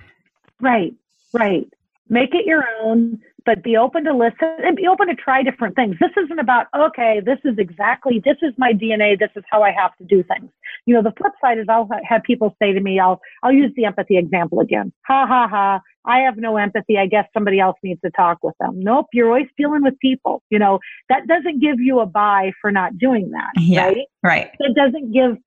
Right, 0.60 0.94
right. 1.34 1.68
Make 2.10 2.34
it 2.34 2.46
your 2.46 2.66
own. 2.82 3.22
But 3.48 3.64
be 3.64 3.78
open 3.78 4.04
to 4.04 4.14
listen 4.14 4.58
and 4.66 4.76
be 4.76 4.88
open 4.88 5.08
to 5.08 5.16
try 5.16 5.42
different 5.42 5.74
things. 5.78 5.96
This 6.02 6.12
isn't 6.22 6.38
about, 6.38 6.68
okay, 6.78 7.22
this 7.26 7.40
is 7.46 7.58
exactly, 7.58 8.22
this 8.26 8.36
is 8.42 8.54
my 8.58 8.74
DNA. 8.74 9.18
This 9.18 9.30
is 9.38 9.44
how 9.50 9.64
I 9.64 9.72
have 9.72 9.96
to 10.00 10.04
do 10.04 10.22
things. 10.22 10.52
You 10.86 10.94
know, 10.94 11.02
the 11.02 11.14
flip 11.18 11.32
side 11.40 11.58
is 11.58 11.66
I'll 11.70 11.88
have 12.04 12.24
people 12.24 12.54
say 12.62 12.74
to 12.74 12.82
me, 12.82 13.00
I'll, 13.00 13.22
I'll 13.44 13.54
use 13.54 13.72
the 13.78 13.86
empathy 13.86 14.18
example 14.18 14.60
again. 14.60 14.92
Ha 15.08 15.26
ha 15.26 15.48
ha. 15.50 15.80
I 16.06 16.20
have 16.20 16.36
no 16.36 16.58
empathy. 16.58 16.98
I 16.98 17.06
guess 17.06 17.26
somebody 17.34 17.62
else 17.62 17.78
needs 17.84 18.02
to 18.02 18.12
talk 18.12 18.40
with 18.44 18.56
them. 18.60 18.82
Nope. 18.82 19.08
You're 19.14 19.28
always 19.28 19.48
dealing 19.58 19.82
with 19.82 19.98
people. 20.00 20.44
You 20.50 20.60
know, 20.60 20.80
that 21.08 21.26
doesn't 21.28 21.62
give 21.62 21.80
you 21.80 22.02
a 22.02 22.06
bye 22.06 22.52
for 22.62 22.70
not 22.70 22.98
doing 22.98 23.32
that. 23.32 23.52
Yeah, 23.56 23.86
right. 23.86 24.08
Right. 24.24 24.52
It 24.60 24.76
doesn't 24.76 25.14
give 25.14 25.38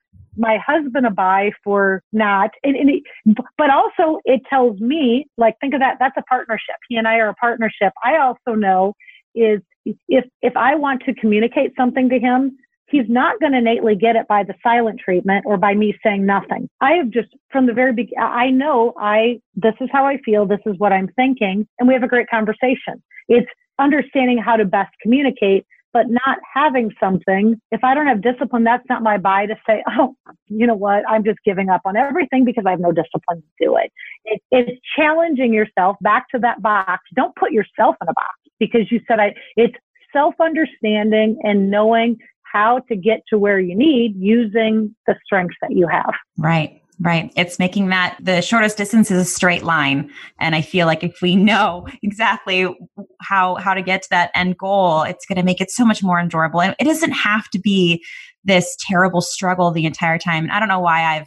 my 0.41 0.59
husband 0.67 1.07
a 1.07 1.11
bye 1.11 1.53
for 1.63 2.03
not 2.13 2.51
and, 2.65 2.75
and 2.75 2.91
it, 2.91 3.03
but 3.59 3.71
also 3.71 4.21
it 4.25 4.41
tells 4.49 4.81
me 4.81 5.27
like 5.37 5.55
think 5.61 5.75
of 5.75 5.81
that 5.81 5.97
that's 6.01 6.17
a 6.17 6.23
partnership. 6.23 6.77
He 6.89 6.97
and 6.97 7.07
i 7.07 7.17
are 7.17 7.29
a 7.29 7.35
partnership. 7.35 7.93
I 8.05 8.17
also 8.17 8.57
know 8.57 8.95
is 9.35 9.61
if 10.09 10.25
if 10.43 10.57
i 10.57 10.75
want 10.75 11.03
to 11.07 11.15
communicate 11.15 11.73
something 11.77 12.09
to 12.09 12.19
him 12.19 12.57
he's 12.89 13.09
not 13.09 13.39
going 13.39 13.53
to 13.53 13.59
innately 13.59 13.95
get 13.95 14.17
it 14.17 14.27
by 14.27 14.43
the 14.43 14.55
silent 14.63 14.99
treatment 14.99 15.45
or 15.47 15.57
by 15.57 15.75
me 15.75 15.97
saying 16.05 16.27
nothing. 16.27 16.69
I 16.81 16.95
have 16.95 17.11
just 17.11 17.29
from 17.51 17.67
the 17.67 17.73
very 17.73 17.93
beginning 17.93 18.19
i 18.21 18.51
know 18.51 18.93
i 18.99 19.41
this 19.55 19.75
is 19.81 19.89
how 19.93 20.05
i 20.07 20.19
feel 20.25 20.47
this 20.47 20.61
is 20.67 20.75
what 20.79 20.93
i'm 20.93 21.09
thinking 21.15 21.67
and 21.79 21.87
we 21.89 21.95
have 21.95 22.03
a 22.03 22.09
great 22.09 22.29
conversation. 22.29 23.03
It's 23.29 23.49
understanding 23.79 24.39
how 24.39 24.57
to 24.57 24.65
best 24.65 24.93
communicate 25.03 25.67
but 25.93 26.07
not 26.09 26.39
having 26.55 26.93
something, 27.01 27.61
if 27.71 27.83
I 27.83 27.95
don't 27.95 28.07
have 28.07 28.23
discipline, 28.23 28.65
that's 28.65 28.85
not 28.89 29.03
my 29.03 29.19
bye 29.19 29.47
to 29.47 29.57
say, 29.67 29.83
oh, 29.89 30.15
you 30.47 30.67
know 30.67 30.75
what, 30.75 31.03
I'm 31.09 31.25
just 31.25 31.39
giving 31.45 31.69
up 31.69 31.83
on 31.85 31.97
everything 31.97 32.45
because 32.45 32.65
I 32.67 32.71
have 32.71 32.81
no 32.81 32.93
discipline 32.93 33.43
to 33.43 33.65
do 33.65 33.77
it. 33.77 33.93
it 34.25 34.41
it's 34.51 34.81
challenging 34.97 35.53
yourself 35.53 35.97
back 36.01 36.29
to 36.35 36.39
that 36.41 36.63
box. 36.63 37.03
Don't 37.15 37.35
put 37.37 37.53
yourself 37.53 37.97
in 38.01 38.09
a 38.09 38.13
box 38.13 38.39
because 38.59 38.91
you 38.91 39.01
said 39.09 39.21
I, 39.21 39.35
it's 39.57 39.77
self 40.13 40.35
understanding 40.41 41.39
and 41.43 41.71
knowing 41.71 42.19
how 42.43 42.81
to 42.89 42.97
get 42.97 43.23
to 43.29 43.39
where 43.39 43.61
you 43.61 43.77
need 43.77 44.15
using 44.17 44.95
the 45.07 45.15
strengths 45.25 45.57
that 45.63 45.71
you 45.71 45.87
have. 45.87 46.13
Right. 46.37 46.83
Right. 47.03 47.33
It's 47.35 47.59
making 47.59 47.89
that 47.89 48.19
the 48.21 48.43
shortest 48.43 48.77
distance 48.77 49.11
is 49.11 49.23
a 49.23 49.25
straight 49.25 49.63
line. 49.63 50.11
And 50.39 50.55
I 50.55 50.61
feel 50.61 50.87
like 50.87 51.03
if 51.03 51.23
we 51.23 51.35
know 51.35 51.87
exactly 52.03 52.69
how 53.23 53.55
how 53.57 53.73
to 53.73 53.83
get 53.83 54.03
to 54.03 54.09
that 54.11 54.31
end 54.35 54.59
goal, 54.59 55.03
it's 55.03 55.25
going 55.25 55.37
to 55.37 55.43
make 55.43 55.63
it 55.63 55.71
so 55.71 55.85
much 55.85 56.03
more 56.03 56.21
enjoyable. 56.21 56.61
And 56.61 56.75
it 56.79 56.85
doesn't 56.85 57.13
have 57.13 57.49
to 57.51 57.59
be 57.59 58.05
this 58.45 58.77
terrible 58.81 59.23
struggle 59.23 59.71
the 59.71 59.87
entire 59.87 60.19
time. 60.19 60.45
And 60.45 60.53
I 60.53 60.59
don't 60.59 60.69
know 60.69 60.81
why 60.81 61.17
I've 61.17 61.27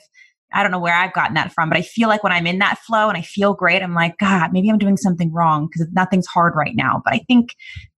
I 0.53 0.61
don't 0.61 0.71
know 0.71 0.80
where 0.80 0.93
I've 0.93 1.13
gotten 1.13 1.34
that 1.34 1.51
from, 1.51 1.69
but 1.69 1.78
I 1.80 1.82
feel 1.82 2.07
like 2.07 2.24
when 2.24 2.32
I'm 2.32 2.45
in 2.45 2.59
that 2.59 2.78
flow 2.78 3.09
and 3.09 3.17
I 3.17 3.24
feel 3.24 3.55
great, 3.55 3.82
I'm 3.82 3.95
like, 3.95 4.19
God, 4.19 4.53
maybe 4.53 4.69
I'm 4.69 4.78
doing 4.78 4.97
something 4.97 5.34
wrong 5.34 5.67
because 5.67 5.88
nothing's 5.93 6.28
hard 6.28 6.53
right 6.55 6.76
now. 6.76 7.01
But 7.03 7.15
I 7.15 7.19
think 7.28 7.55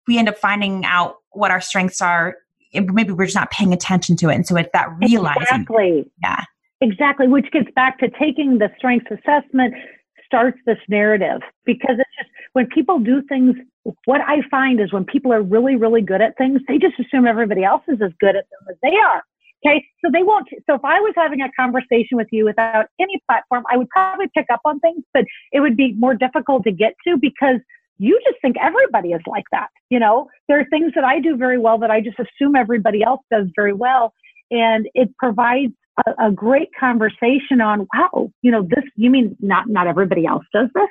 we 0.07 0.17
end 0.17 0.29
up 0.29 0.37
finding 0.37 0.85
out 0.85 1.15
what 1.31 1.51
our 1.51 1.59
strengths 1.59 1.99
are. 1.99 2.35
Maybe 2.73 3.11
we're 3.11 3.25
just 3.25 3.35
not 3.35 3.51
paying 3.51 3.73
attention 3.73 4.15
to 4.17 4.29
it. 4.29 4.35
And 4.35 4.47
so 4.47 4.55
it's 4.55 4.69
that 4.71 4.87
realizing. 5.01 5.41
Exactly. 5.41 6.11
Yeah. 6.23 6.45
Exactly, 6.81 7.27
which 7.27 7.49
gets 7.51 7.69
back 7.75 7.99
to 7.99 8.09
taking 8.19 8.57
the 8.57 8.69
strengths 8.77 9.09
assessment 9.11 9.73
starts 10.25 10.57
this 10.65 10.77
narrative 10.89 11.39
because 11.65 11.95
it's 11.97 12.09
just 12.17 12.29
when 12.53 12.67
people 12.67 12.99
do 12.99 13.21
things, 13.29 13.55
what 14.05 14.21
I 14.21 14.41
find 14.49 14.81
is 14.81 14.91
when 14.91 15.05
people 15.05 15.31
are 15.31 15.41
really, 15.41 15.75
really 15.75 16.01
good 16.01 16.21
at 16.21 16.37
things, 16.37 16.61
they 16.67 16.77
just 16.77 16.95
assume 16.99 17.27
everybody 17.27 17.63
else 17.63 17.83
is 17.87 17.99
as 18.03 18.11
good 18.19 18.35
at 18.35 18.45
them 18.49 18.67
as 18.69 18.75
they 18.81 18.97
are. 18.97 19.23
Okay, 19.65 19.83
so 20.03 20.11
they 20.11 20.21
won't. 20.21 20.47
So 20.67 20.75
if 20.75 20.83
I 20.83 20.99
was 20.99 21.13
having 21.15 21.41
a 21.41 21.49
conversation 21.57 22.17
with 22.17 22.27
you 22.31 22.45
without 22.45 22.85
any 22.99 23.19
platform, 23.27 23.63
I 23.71 23.77
would 23.77 23.89
probably 23.89 24.27
pick 24.35 24.45
up 24.51 24.61
on 24.65 24.79
things, 24.79 25.03
but 25.13 25.25
it 25.51 25.59
would 25.59 25.75
be 25.75 25.93
more 25.93 26.13
difficult 26.13 26.63
to 26.65 26.71
get 26.71 26.93
to 27.07 27.17
because 27.17 27.59
you 27.97 28.19
just 28.27 28.39
think 28.41 28.57
everybody 28.61 29.13
is 29.13 29.21
like 29.25 29.45
that. 29.51 29.69
You 29.89 29.99
know, 29.99 30.27
there 30.47 30.59
are 30.59 30.65
things 30.65 30.91
that 30.95 31.03
I 31.03 31.19
do 31.19 31.35
very 31.37 31.57
well 31.57 31.79
that 31.79 31.89
I 31.89 32.01
just 32.01 32.17
assume 32.19 32.55
everybody 32.55 33.01
else 33.01 33.21
does 33.31 33.47
very 33.55 33.73
well. 33.73 34.13
And 34.51 34.87
it 34.93 35.15
provides 35.17 35.73
a, 36.05 36.27
a 36.27 36.31
great 36.31 36.69
conversation 36.79 37.61
on, 37.61 37.87
wow, 37.93 38.29
you 38.41 38.51
know, 38.51 38.63
this, 38.63 38.83
you 38.95 39.09
mean 39.09 39.35
not, 39.39 39.69
not 39.69 39.87
everybody 39.87 40.25
else 40.25 40.45
does 40.53 40.69
this 40.73 40.89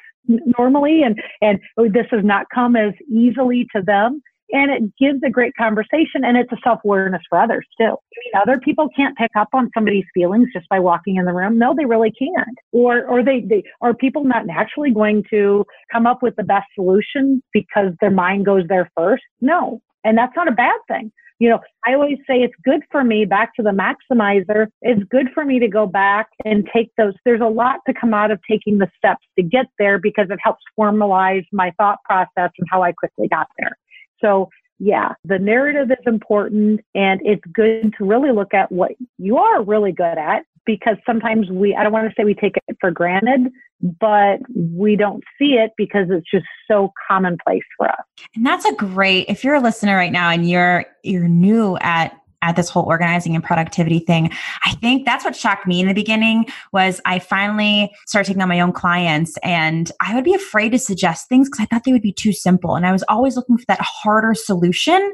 normally 0.58 1.02
and, 1.02 1.20
and 1.42 1.58
oh, 1.76 1.88
this 1.88 2.06
has 2.10 2.24
not 2.24 2.46
come 2.54 2.76
as 2.76 2.92
easily 3.10 3.66
to 3.74 3.82
them. 3.82 4.22
And 4.50 4.70
it 4.70 4.82
gives 5.00 5.20
a 5.24 5.30
great 5.30 5.52
conversation 5.56 6.22
and 6.22 6.36
it's 6.36 6.52
a 6.52 6.56
self 6.62 6.78
awareness 6.84 7.22
for 7.28 7.40
others 7.40 7.66
too. 7.80 7.86
I 7.86 7.88
mean, 7.88 8.42
other 8.42 8.60
people 8.60 8.88
can't 8.94 9.16
pick 9.16 9.30
up 9.36 9.48
on 9.52 9.70
somebody's 9.74 10.04
feelings 10.12 10.48
just 10.52 10.68
by 10.68 10.78
walking 10.78 11.16
in 11.16 11.24
the 11.24 11.32
room. 11.32 11.58
No, 11.58 11.74
they 11.74 11.86
really 11.86 12.12
can't. 12.12 12.56
Or, 12.70 13.04
or 13.06 13.24
they, 13.24 13.40
they, 13.40 13.64
are 13.80 13.94
people 13.94 14.22
not 14.22 14.46
naturally 14.46 14.92
going 14.92 15.24
to 15.30 15.64
come 15.90 16.06
up 16.06 16.22
with 16.22 16.36
the 16.36 16.44
best 16.44 16.66
solution 16.74 17.42
because 17.52 17.92
their 18.00 18.10
mind 18.10 18.44
goes 18.44 18.64
there 18.68 18.90
first? 18.94 19.24
No. 19.40 19.80
And 20.04 20.16
that's 20.16 20.36
not 20.36 20.48
a 20.48 20.52
bad 20.52 20.78
thing 20.88 21.10
you 21.38 21.48
know, 21.48 21.58
I 21.86 21.94
always 21.94 22.18
say 22.26 22.42
it's 22.42 22.54
good 22.64 22.82
for 22.90 23.02
me 23.02 23.24
back 23.24 23.54
to 23.56 23.62
the 23.62 23.70
maximizer. 23.70 24.68
It's 24.82 25.02
good 25.10 25.28
for 25.34 25.44
me 25.44 25.58
to 25.58 25.68
go 25.68 25.86
back 25.86 26.28
and 26.44 26.68
take 26.74 26.90
those. 26.96 27.12
There's 27.24 27.40
a 27.40 27.46
lot 27.46 27.80
to 27.86 27.94
come 27.94 28.14
out 28.14 28.30
of 28.30 28.40
taking 28.48 28.78
the 28.78 28.88
steps 28.96 29.26
to 29.36 29.42
get 29.42 29.66
there 29.78 29.98
because 29.98 30.28
it 30.30 30.38
helps 30.42 30.62
formalize 30.78 31.44
my 31.52 31.72
thought 31.76 31.98
process 32.04 32.50
and 32.58 32.68
how 32.70 32.82
I 32.82 32.92
quickly 32.92 33.28
got 33.28 33.48
there. 33.58 33.76
So 34.20 34.48
yeah, 34.78 35.14
the 35.24 35.38
narrative 35.38 35.90
is 35.90 36.04
important 36.06 36.80
and 36.94 37.20
it's 37.24 37.44
good 37.52 37.94
to 37.98 38.04
really 38.04 38.32
look 38.32 38.54
at 38.54 38.70
what 38.70 38.92
you 39.18 39.36
are 39.36 39.62
really 39.62 39.92
good 39.92 40.18
at 40.18 40.44
because 40.66 40.96
sometimes 41.06 41.50
we, 41.50 41.74
I 41.74 41.82
don't 41.82 41.92
want 41.92 42.08
to 42.08 42.14
say 42.16 42.24
we 42.24 42.34
take 42.34 42.56
it 42.56 42.76
for 42.80 42.90
granted, 42.90 43.52
but 43.80 44.38
we 44.54 44.96
don't 44.96 45.22
see 45.38 45.54
it 45.54 45.72
because 45.76 46.06
it's 46.10 46.30
just 46.30 46.46
so 46.68 46.92
commonplace 47.08 47.62
for 47.76 47.88
us. 47.88 48.04
And 48.34 48.46
that's 48.46 48.64
a 48.64 48.74
great, 48.74 49.28
if 49.28 49.44
you're 49.44 49.54
a 49.54 49.60
listener 49.60 49.96
right 49.96 50.12
now 50.12 50.30
and 50.30 50.48
you're, 50.48 50.86
you're 51.02 51.28
new 51.28 51.76
at 51.80 52.18
at 52.44 52.56
this 52.56 52.68
whole 52.68 52.84
organizing 52.84 53.34
and 53.34 53.42
productivity 53.42 54.00
thing. 54.00 54.30
I 54.64 54.74
think 54.74 55.06
that's 55.06 55.24
what 55.24 55.34
shocked 55.34 55.66
me 55.66 55.80
in 55.80 55.88
the 55.88 55.94
beginning 55.94 56.46
was 56.72 57.00
I 57.06 57.18
finally 57.18 57.90
started 58.06 58.28
taking 58.28 58.42
on 58.42 58.48
my 58.48 58.60
own 58.60 58.72
clients 58.72 59.38
and 59.42 59.90
I 60.00 60.14
would 60.14 60.24
be 60.24 60.34
afraid 60.34 60.70
to 60.72 60.78
suggest 60.78 61.28
things 61.28 61.48
because 61.48 61.62
I 61.62 61.64
thought 61.66 61.84
they 61.84 61.92
would 61.92 62.02
be 62.02 62.12
too 62.12 62.32
simple. 62.32 62.76
And 62.76 62.86
I 62.86 62.92
was 62.92 63.02
always 63.08 63.36
looking 63.36 63.56
for 63.56 63.64
that 63.68 63.80
harder 63.80 64.34
solution. 64.34 65.12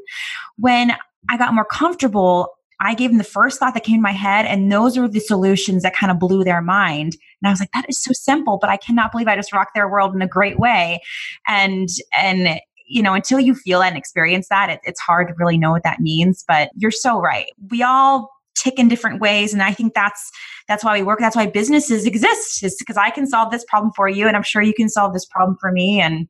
When 0.58 0.96
I 1.28 1.36
got 1.36 1.54
more 1.54 1.64
comfortable, 1.64 2.48
I 2.80 2.94
gave 2.94 3.10
them 3.10 3.18
the 3.18 3.24
first 3.24 3.58
thought 3.58 3.74
that 3.74 3.84
came 3.84 3.98
to 3.98 4.02
my 4.02 4.12
head, 4.12 4.46
and 4.46 4.72
those 4.72 4.96
are 4.96 5.06
the 5.06 5.20
solutions 5.20 5.82
that 5.82 5.94
kind 5.94 6.10
of 6.10 6.18
blew 6.18 6.44
their 6.44 6.62
mind. 6.62 7.16
And 7.42 7.48
I 7.48 7.50
was 7.50 7.60
like, 7.60 7.70
that 7.74 7.86
is 7.88 8.02
so 8.02 8.12
simple, 8.12 8.58
but 8.60 8.70
I 8.70 8.76
cannot 8.76 9.12
believe 9.12 9.28
I 9.28 9.36
just 9.36 9.52
rocked 9.52 9.74
their 9.74 9.88
world 9.88 10.14
in 10.14 10.22
a 10.22 10.28
great 10.28 10.58
way. 10.58 11.00
And 11.46 11.88
and 12.16 12.60
you 12.86 13.02
know, 13.02 13.14
until 13.14 13.38
you 13.38 13.54
feel 13.54 13.82
and 13.82 13.96
experience 13.96 14.48
that, 14.48 14.68
it, 14.68 14.80
it's 14.82 15.00
hard 15.00 15.28
to 15.28 15.34
really 15.38 15.56
know 15.56 15.70
what 15.70 15.84
that 15.84 16.00
means. 16.00 16.44
But 16.48 16.70
you're 16.74 16.90
so 16.90 17.20
right. 17.20 17.46
We 17.70 17.82
all 17.84 18.30
tick 18.56 18.78
in 18.78 18.88
different 18.88 19.20
ways 19.20 19.54
and 19.54 19.62
i 19.62 19.72
think 19.72 19.94
that's 19.94 20.30
that's 20.68 20.84
why 20.84 20.98
we 20.98 21.02
work 21.02 21.18
that's 21.18 21.36
why 21.36 21.46
businesses 21.46 22.04
exist 22.04 22.62
is 22.62 22.76
because 22.78 22.96
i 22.96 23.08
can 23.08 23.26
solve 23.26 23.50
this 23.50 23.64
problem 23.68 23.92
for 23.94 24.08
you 24.08 24.26
and 24.26 24.36
i'm 24.36 24.42
sure 24.42 24.60
you 24.60 24.74
can 24.74 24.88
solve 24.88 25.12
this 25.12 25.24
problem 25.24 25.56
for 25.60 25.72
me 25.72 26.00
and 26.00 26.28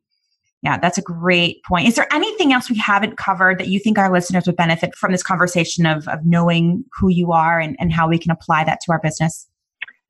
yeah, 0.63 0.79
that's 0.79 0.99
a 0.99 1.03
great 1.03 1.63
point. 1.65 1.89
Is 1.89 1.95
there 1.95 2.07
anything 2.13 2.53
else 2.53 2.69
we 2.69 2.77
haven't 2.77 3.17
covered 3.17 3.59
that 3.59 3.69
you 3.69 3.79
think 3.79 3.99
our 3.99 4.13
listeners 4.13 4.47
would 4.47 4.57
benefit 4.57 4.95
from 4.95 5.13
this 5.13 5.23
conversation 5.23 5.87
of, 5.87 6.07
of 6.09 6.25
knowing 6.27 6.85
who 6.99 7.09
you 7.09 7.33
are 7.33 7.59
and, 7.59 7.77
and 7.81 7.93
how 7.93 8.09
we 8.09 8.19
can 8.19 8.31
apply 8.31 8.65
that 8.65 8.81
to 8.83 8.93
our 8.93 9.01
business? 9.01 9.49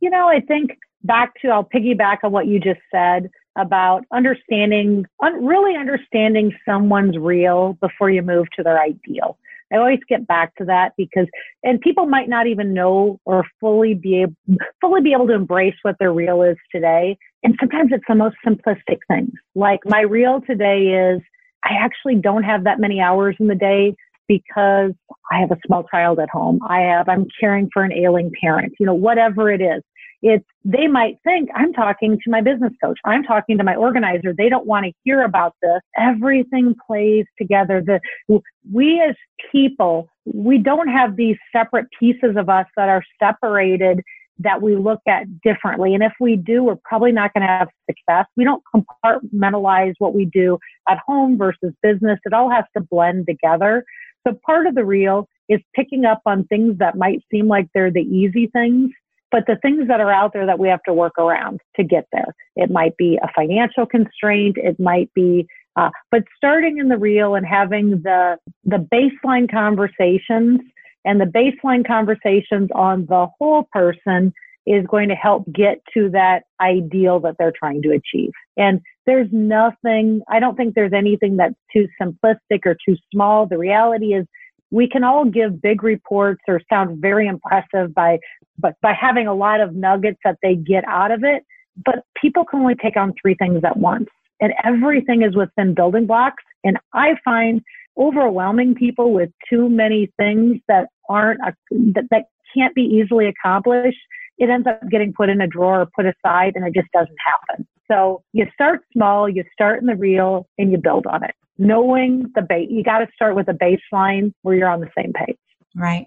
You 0.01 0.11
know, 0.11 0.29
I 0.29 0.41
think 0.41 0.77
back 1.05 1.35
to, 1.43 1.49
I'll 1.49 1.65
piggyback 1.65 2.19
on 2.25 2.33
what 2.33 2.49
you 2.49 2.59
just 2.59 2.81
said 2.91 3.31
about 3.57 4.05
understanding, 4.13 5.05
un, 5.23 5.45
really 5.45 5.77
understanding 5.77 6.53
someone's 6.69 7.17
real 7.17 7.75
before 7.81 8.11
you 8.11 8.23
move 8.23 8.47
to 8.57 8.63
their 8.63 8.81
ideal. 8.81 9.39
I 9.73 9.77
always 9.77 10.01
get 10.09 10.27
back 10.27 10.55
to 10.57 10.65
that 10.67 10.93
because, 10.97 11.27
and 11.63 11.81
people 11.81 12.07
might 12.07 12.29
not 12.29 12.47
even 12.47 12.75
know 12.75 13.21
or 13.25 13.45
fully 13.61 13.95
be 13.95 14.23
able, 14.23 14.35
fully 14.81 15.01
be 15.01 15.13
able 15.13 15.27
to 15.29 15.35
embrace 15.35 15.77
what 15.83 15.97
their 15.99 16.13
real 16.13 16.43
is 16.43 16.57
today. 16.75 17.17
And 17.43 17.55
sometimes 17.61 17.91
it's 17.93 18.05
the 18.09 18.15
most 18.15 18.37
simplistic 18.47 18.99
things. 19.09 19.33
Like 19.55 19.81
my 19.87 20.01
real 20.01 20.41
today 20.41 21.13
is 21.13 21.23
I 21.65 21.75
actually 21.81 22.17
don't 22.17 22.43
have 22.43 22.65
that 22.65 22.81
many 22.81 23.01
hours 23.01 23.37
in 23.39 23.47
the 23.47 23.55
day 23.55 23.95
because 24.29 24.93
I 25.33 25.41
have 25.41 25.51
a 25.51 25.59
small 25.67 25.85
child 25.85 26.21
at 26.21 26.31
home. 26.31 26.61
I 26.69 26.81
have, 26.83 27.09
I'm 27.09 27.27
caring 27.41 27.69
for 27.73 27.83
an 27.83 27.93
ailing 27.93 28.31
parent, 28.41 28.75
you 28.79 28.87
know, 28.87 28.95
whatever 28.95 29.51
it 29.51 29.61
is. 29.61 29.83
It's, 30.23 30.45
they 30.65 30.87
might 30.87 31.17
think 31.25 31.49
I'm 31.55 31.73
talking 31.73 32.19
to 32.23 32.31
my 32.31 32.41
business 32.43 32.73
coach. 32.83 32.99
I'm 33.05 33.23
talking 33.23 33.57
to 33.59 33.65
my 33.65 33.75
organizer. 33.75 34.35
They 34.37 34.49
don't 34.49 34.67
want 34.67 34.85
to 34.85 34.93
hear 35.05 35.23
about 35.23 35.55
this. 35.63 35.81
Everything 35.97 36.75
plays 36.87 37.25
together. 37.39 37.83
The, 37.83 38.41
we 38.71 39.01
as 39.01 39.17
people, 39.51 40.09
we 40.27 40.59
don't 40.59 40.89
have 40.89 41.17
these 41.17 41.37
separate 41.53 41.87
pieces 41.99 42.37
of 42.37 42.49
us 42.49 42.67
that 42.77 42.89
are 42.89 43.03
separated 43.23 44.03
that 44.41 44.63
we 44.63 44.75
look 44.75 45.01
at 45.07 45.25
differently. 45.43 45.95
And 45.95 46.03
if 46.03 46.13
we 46.19 46.37
do, 46.37 46.65
we're 46.65 46.79
probably 46.85 47.13
not 47.13 47.33
going 47.35 47.43
to 47.43 47.47
have 47.47 47.69
success. 47.89 48.27
We 48.37 48.45
don't 48.45 48.63
compartmentalize 48.75 49.95
what 49.99 50.15
we 50.15 50.25
do 50.25 50.59
at 50.89 50.99
home 51.07 51.37
versus 51.37 51.75
business. 51.83 52.19
It 52.25 52.33
all 52.33 52.51
has 52.51 52.65
to 52.77 52.83
blend 52.83 53.27
together. 53.27 53.85
So 54.27 54.39
part 54.45 54.67
of 54.67 54.75
the 54.75 54.85
real 54.85 55.29
is 55.49 55.61
picking 55.75 56.05
up 56.05 56.23
on 56.27 56.45
things 56.45 56.79
that 56.79 56.97
might 56.97 57.23
seem 57.31 57.49
like 57.49 57.69
they're 57.75 57.91
the 57.91 58.01
easy 58.01 58.47
things 58.47 58.91
but 59.31 59.45
the 59.47 59.57
things 59.63 59.89
that 59.89 60.01
are 60.01 60.13
out 60.13 60.33
there 60.33 60.47
that 60.47 60.59
we 60.59 60.69
have 60.69 60.83
to 60.85 60.95
work 60.95 61.17
around 61.19 61.61
to 61.77 61.85
get 61.85 62.07
there. 62.13 62.35
It 62.57 62.71
might 62.71 62.97
be 62.97 63.19
a 63.23 63.29
financial 63.35 63.87
constraint. 63.87 64.57
It 64.59 64.79
might 64.79 65.11
be 65.15 65.47
Uh, 65.77 65.91
but 66.11 66.25
starting 66.37 66.79
in 66.79 66.89
the 66.89 66.99
real 66.99 67.35
and 67.37 67.47
having 67.47 68.03
the 68.03 68.37
the 68.65 68.85
baseline 68.97 69.49
conversations 69.51 70.61
and 71.05 71.21
the 71.21 71.33
baseline 71.41 71.87
conversations 71.87 72.69
on 72.75 73.07
the 73.07 73.29
whole 73.39 73.65
person 73.73 74.33
is 74.67 74.85
going 74.87 75.09
to 75.09 75.15
help 75.15 75.45
get 75.53 75.81
to 75.95 76.11
that 76.11 76.43
ideal 76.61 77.21
that 77.21 77.37
they're 77.39 77.59
trying 77.63 77.81
to 77.83 77.91
achieve. 77.91 78.33
And 78.57 78.81
there's 79.07 79.29
nothing, 79.33 80.21
I 80.29 80.39
don't 80.39 80.57
think 80.57 80.75
there's 80.75 80.93
anything 80.93 81.37
that's 81.37 81.55
too 81.75 81.89
simplistic 82.01 82.67
or 82.67 82.77
too 82.87 82.97
small. 83.13 83.47
The 83.47 83.59
reality 83.59 84.13
is 84.13 84.27
we 84.71 84.89
can 84.89 85.05
all 85.05 85.25
give 85.25 85.61
big 85.61 85.83
reports 85.83 86.41
or 86.49 86.61
sound 86.69 87.01
very 87.01 87.27
impressive 87.27 87.95
by 87.95 88.19
but 88.59 88.75
by 88.83 88.93
having 88.93 89.27
a 89.27 89.35
lot 89.35 89.61
of 89.61 89.75
nuggets 89.75 90.19
that 90.25 90.37
they 90.43 90.55
get 90.55 90.85
out 90.87 91.11
of 91.11 91.23
it 91.25 91.45
but 91.85 92.05
people 92.21 92.45
can 92.45 92.61
only 92.61 92.75
take 92.75 92.97
on 92.97 93.15
three 93.21 93.35
things 93.35 93.63
at 93.65 93.77
once 93.77 94.09
and 94.41 94.53
everything 94.65 95.23
is 95.23 95.35
within 95.37 95.75
building 95.75 96.07
blocks 96.07 96.43
and 96.65 96.79
i 96.95 97.15
find 97.25 97.61
overwhelming 97.99 98.75
people 98.75 99.13
with 99.13 99.31
too 99.49 99.69
many 99.69 100.11
things 100.17 100.59
that 100.69 100.89
aren't 101.09 101.41
uh, 101.43 101.53
that, 101.71 102.05
that 102.11 102.25
can't 102.55 102.75
be 102.75 102.83
easily 102.83 103.27
accomplished 103.27 103.99
it 104.41 104.49
ends 104.49 104.67
up 104.67 104.81
getting 104.91 105.13
put 105.13 105.29
in 105.29 105.41
a 105.41 105.47
drawer 105.47 105.83
or 105.83 105.89
put 105.95 106.07
aside 106.07 106.53
and 106.57 106.67
it 106.67 106.75
just 106.75 106.91
doesn't 106.93 107.17
happen. 107.25 107.69
So 107.87 108.23
you 108.33 108.47
start 108.55 108.81
small 108.93 109.29
you 109.29 109.45
start 109.53 109.81
in 109.81 109.87
the 109.87 109.97
real 109.97 110.49
and 110.59 110.73
you 110.73 110.79
build 110.79 111.07
on 111.07 111.23
it 111.23 111.35
knowing 111.61 112.33
the 112.35 112.43
base, 112.43 112.69
you 112.71 112.83
got 112.83 112.99
to 112.99 113.09
start 113.15 113.37
with 113.37 113.47
a 113.49 113.53
baseline 113.53 114.33
where 114.43 114.57
you're 114.57 114.69
on 114.69 114.81
the 114.81 114.89
same 114.97 115.13
page. 115.13 115.37
Right. 115.77 116.07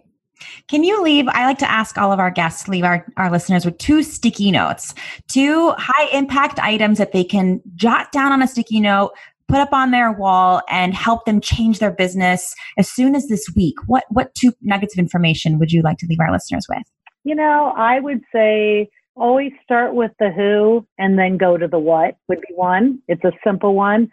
Can 0.68 0.84
you 0.84 1.02
leave? 1.02 1.28
I 1.30 1.46
like 1.46 1.60
to 1.60 1.72
ask 1.72 1.98
all 1.98 2.12
of 2.12 2.20
our 2.20 2.32
guests, 2.32 2.68
leave 2.68 2.84
our, 2.84 3.06
our 3.16 3.32
listeners 3.32 3.64
with 3.64 3.78
two 3.78 4.04
sticky 4.04 4.52
notes, 4.52 4.94
two 5.30 5.72
high 5.78 6.10
impact 6.12 6.60
items 6.60 6.98
that 6.98 7.14
they 7.14 7.24
can 7.24 7.62
jot 7.76 8.12
down 8.12 8.32
on 8.32 8.42
a 8.42 8.48
sticky 8.48 8.82
note, 8.82 9.14
put 9.48 9.60
up 9.60 9.72
on 9.72 9.92
their 9.92 10.12
wall, 10.12 10.62
and 10.70 10.94
help 10.94 11.26
them 11.26 11.40
change 11.40 11.80
their 11.80 11.92
business 11.92 12.56
as 12.78 12.90
soon 12.90 13.16
as 13.16 13.28
this 13.28 13.48
week. 13.56 13.76
What, 13.86 14.04
what 14.10 14.34
two 14.34 14.52
nuggets 14.62 14.96
of 14.96 15.00
information 15.00 15.60
would 15.60 15.72
you 15.72 15.82
like 15.82 15.98
to 16.00 16.08
leave 16.10 16.20
our 16.20 16.32
listeners 16.32 16.66
with? 16.68 16.84
You 17.24 17.36
know, 17.36 17.74
I 17.78 18.00
would 18.00 18.22
say 18.34 18.90
always 19.16 19.52
start 19.64 19.94
with 19.94 20.12
the 20.20 20.32
who 20.32 20.86
and 20.98 21.18
then 21.18 21.38
go 21.38 21.58
to 21.58 21.68
the 21.68 21.80
what 21.80 22.18
would 22.28 22.42
be 22.42 22.54
one. 22.56 23.00
It's 23.08 23.24
a 23.24 23.32
simple 23.46 23.76
one. 23.76 24.10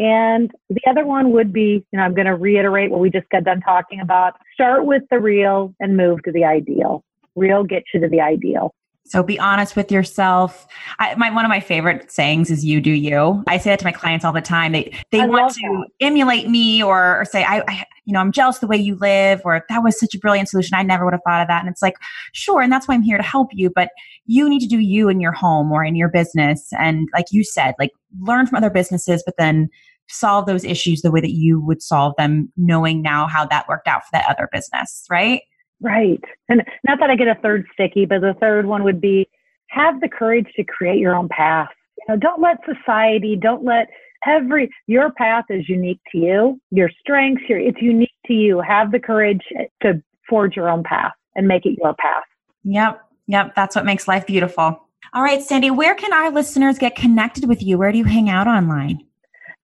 And 0.00 0.50
the 0.70 0.80
other 0.88 1.04
one 1.04 1.30
would 1.32 1.52
be, 1.52 1.84
you 1.92 1.98
know, 1.98 2.02
I'm 2.02 2.14
going 2.14 2.26
to 2.26 2.34
reiterate 2.34 2.90
what 2.90 3.00
we 3.00 3.10
just 3.10 3.28
got 3.28 3.44
done 3.44 3.60
talking 3.60 4.00
about. 4.00 4.32
Start 4.54 4.86
with 4.86 5.02
the 5.10 5.20
real 5.20 5.74
and 5.78 5.94
move 5.94 6.22
to 6.22 6.32
the 6.32 6.42
ideal. 6.42 7.04
Real 7.36 7.64
gets 7.64 7.84
you 7.92 8.00
to 8.00 8.08
the 8.08 8.22
ideal. 8.22 8.72
So 9.04 9.22
be 9.22 9.38
honest 9.38 9.76
with 9.76 9.92
yourself. 9.92 10.66
I, 10.98 11.14
my, 11.16 11.30
one 11.30 11.44
of 11.44 11.48
my 11.48 11.60
favorite 11.60 12.12
sayings 12.12 12.50
is 12.50 12.64
"You 12.64 12.80
do 12.80 12.92
you." 12.92 13.42
I 13.48 13.58
say 13.58 13.70
that 13.70 13.80
to 13.80 13.84
my 13.84 13.92
clients 13.92 14.24
all 14.24 14.32
the 14.32 14.40
time. 14.40 14.72
They 14.72 14.92
they 15.10 15.20
I 15.20 15.26
want 15.26 15.52
to 15.54 15.60
that. 15.60 16.06
emulate 16.06 16.48
me 16.48 16.82
or, 16.82 17.20
or 17.20 17.24
say, 17.24 17.42
I, 17.42 17.62
I, 17.66 17.84
you 18.04 18.12
know, 18.12 18.20
I'm 18.20 18.30
jealous 18.30 18.58
the 18.58 18.68
way 18.68 18.76
you 18.76 18.94
live, 18.96 19.40
or 19.44 19.64
that 19.68 19.82
was 19.82 19.98
such 19.98 20.14
a 20.14 20.18
brilliant 20.18 20.48
solution. 20.48 20.76
I 20.76 20.82
never 20.82 21.04
would 21.04 21.14
have 21.14 21.22
thought 21.26 21.42
of 21.42 21.48
that. 21.48 21.60
And 21.60 21.68
it's 21.68 21.82
like, 21.82 21.96
sure, 22.32 22.60
and 22.60 22.72
that's 22.72 22.86
why 22.86 22.94
I'm 22.94 23.02
here 23.02 23.16
to 23.16 23.22
help 23.22 23.48
you. 23.52 23.70
But 23.74 23.88
you 24.26 24.48
need 24.48 24.60
to 24.60 24.68
do 24.68 24.78
you 24.78 25.08
in 25.08 25.18
your 25.18 25.32
home 25.32 25.72
or 25.72 25.84
in 25.84 25.96
your 25.96 26.08
business, 26.08 26.68
and 26.78 27.08
like 27.12 27.26
you 27.32 27.42
said, 27.42 27.74
like 27.78 27.90
learn 28.20 28.46
from 28.46 28.56
other 28.56 28.70
businesses, 28.70 29.22
but 29.26 29.34
then 29.38 29.70
solve 30.10 30.46
those 30.46 30.64
issues 30.64 31.02
the 31.02 31.10
way 31.10 31.20
that 31.20 31.32
you 31.32 31.60
would 31.60 31.82
solve 31.82 32.14
them, 32.18 32.52
knowing 32.56 33.02
now 33.02 33.26
how 33.26 33.46
that 33.46 33.68
worked 33.68 33.88
out 33.88 34.02
for 34.02 34.10
that 34.12 34.28
other 34.28 34.48
business, 34.52 35.04
right? 35.10 35.42
Right. 35.80 36.20
And 36.48 36.62
not 36.86 36.98
that 37.00 37.10
I 37.10 37.16
get 37.16 37.28
a 37.28 37.36
third 37.36 37.66
sticky, 37.72 38.04
but 38.04 38.20
the 38.20 38.34
third 38.40 38.66
one 38.66 38.84
would 38.84 39.00
be 39.00 39.28
have 39.68 40.00
the 40.00 40.08
courage 40.08 40.48
to 40.56 40.64
create 40.64 40.98
your 40.98 41.14
own 41.14 41.28
path. 41.28 41.68
You 41.98 42.04
know, 42.08 42.18
don't 42.18 42.42
let 42.42 42.58
society, 42.66 43.36
don't 43.40 43.64
let 43.64 43.88
every 44.26 44.70
your 44.86 45.10
path 45.12 45.44
is 45.48 45.68
unique 45.68 46.00
to 46.12 46.18
you. 46.18 46.60
Your 46.70 46.90
strengths, 47.00 47.42
your 47.48 47.58
it's 47.58 47.80
unique 47.80 48.12
to 48.26 48.34
you. 48.34 48.60
Have 48.60 48.92
the 48.92 49.00
courage 49.00 49.42
to 49.82 50.02
forge 50.28 50.56
your 50.56 50.68
own 50.68 50.82
path 50.82 51.12
and 51.34 51.48
make 51.48 51.64
it 51.64 51.78
your 51.82 51.94
path. 51.94 52.24
Yep. 52.64 53.00
Yep. 53.28 53.54
That's 53.54 53.76
what 53.76 53.84
makes 53.84 54.08
life 54.08 54.26
beautiful. 54.26 54.86
All 55.12 55.22
right, 55.22 55.42
Sandy, 55.42 55.70
where 55.70 55.94
can 55.94 56.12
our 56.12 56.30
listeners 56.30 56.78
get 56.78 56.94
connected 56.94 57.48
with 57.48 57.62
you? 57.62 57.78
Where 57.78 57.90
do 57.90 57.98
you 57.98 58.04
hang 58.04 58.28
out 58.30 58.46
online? 58.46 59.00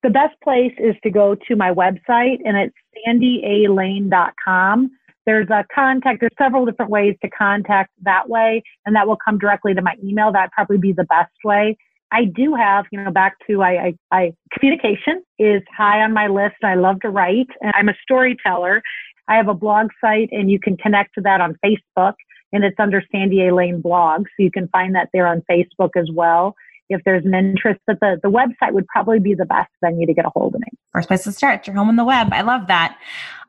The 0.02 0.10
best 0.10 0.40
place 0.42 0.74
is 0.78 0.94
to 1.02 1.10
go 1.10 1.34
to 1.34 1.56
my 1.56 1.72
website 1.72 2.38
and 2.44 2.56
it's 2.56 2.74
sandyalane.com. 3.06 4.90
There's 5.24 5.48
a 5.50 5.64
contact, 5.74 6.20
there's 6.20 6.32
several 6.38 6.64
different 6.64 6.90
ways 6.90 7.16
to 7.22 7.30
contact 7.30 7.90
that 8.02 8.28
way, 8.28 8.62
and 8.84 8.94
that 8.94 9.08
will 9.08 9.16
come 9.16 9.38
directly 9.38 9.74
to 9.74 9.82
my 9.82 9.94
email. 10.02 10.30
That'd 10.30 10.52
probably 10.52 10.78
be 10.78 10.92
the 10.92 11.04
best 11.04 11.34
way. 11.44 11.76
I 12.12 12.26
do 12.26 12.54
have, 12.54 12.84
you 12.92 13.02
know, 13.02 13.10
back 13.10 13.34
to 13.48 13.62
I, 13.62 13.70
I, 13.70 13.94
I 14.12 14.32
communication 14.52 15.24
is 15.38 15.62
high 15.76 16.02
on 16.02 16.12
my 16.12 16.28
list. 16.28 16.56
I 16.62 16.74
love 16.76 17.00
to 17.00 17.10
write 17.10 17.48
and 17.60 17.72
I'm 17.74 17.88
a 17.88 17.94
storyteller. 18.02 18.82
I 19.26 19.36
have 19.36 19.48
a 19.48 19.54
blog 19.54 19.88
site 20.00 20.28
and 20.30 20.48
you 20.48 20.60
can 20.60 20.76
connect 20.76 21.14
to 21.16 21.20
that 21.22 21.40
on 21.40 21.56
Facebook 21.64 22.14
and 22.52 22.62
it's 22.62 22.78
under 22.78 23.02
Sandy 23.10 23.48
A. 23.48 23.54
Lane 23.54 23.80
blog. 23.80 24.22
So 24.22 24.44
you 24.44 24.52
can 24.52 24.68
find 24.68 24.94
that 24.94 25.08
there 25.12 25.26
on 25.26 25.42
Facebook 25.50 25.90
as 25.96 26.08
well 26.12 26.54
if 26.88 27.02
there's 27.04 27.24
an 27.24 27.34
interest, 27.34 27.80
but 27.86 28.00
the, 28.00 28.18
the 28.22 28.30
website 28.30 28.72
would 28.72 28.86
probably 28.86 29.20
be 29.20 29.34
the 29.34 29.44
best 29.44 29.70
venue 29.82 30.06
to 30.06 30.14
get 30.14 30.24
a 30.24 30.30
hold 30.34 30.54
of 30.54 30.60
me. 30.60 30.68
First 30.92 31.08
place 31.08 31.24
to 31.24 31.32
start, 31.32 31.66
your 31.66 31.76
home 31.76 31.88
on 31.88 31.96
the 31.96 32.04
web. 32.04 32.28
I 32.32 32.42
love 32.42 32.68
that. 32.68 32.98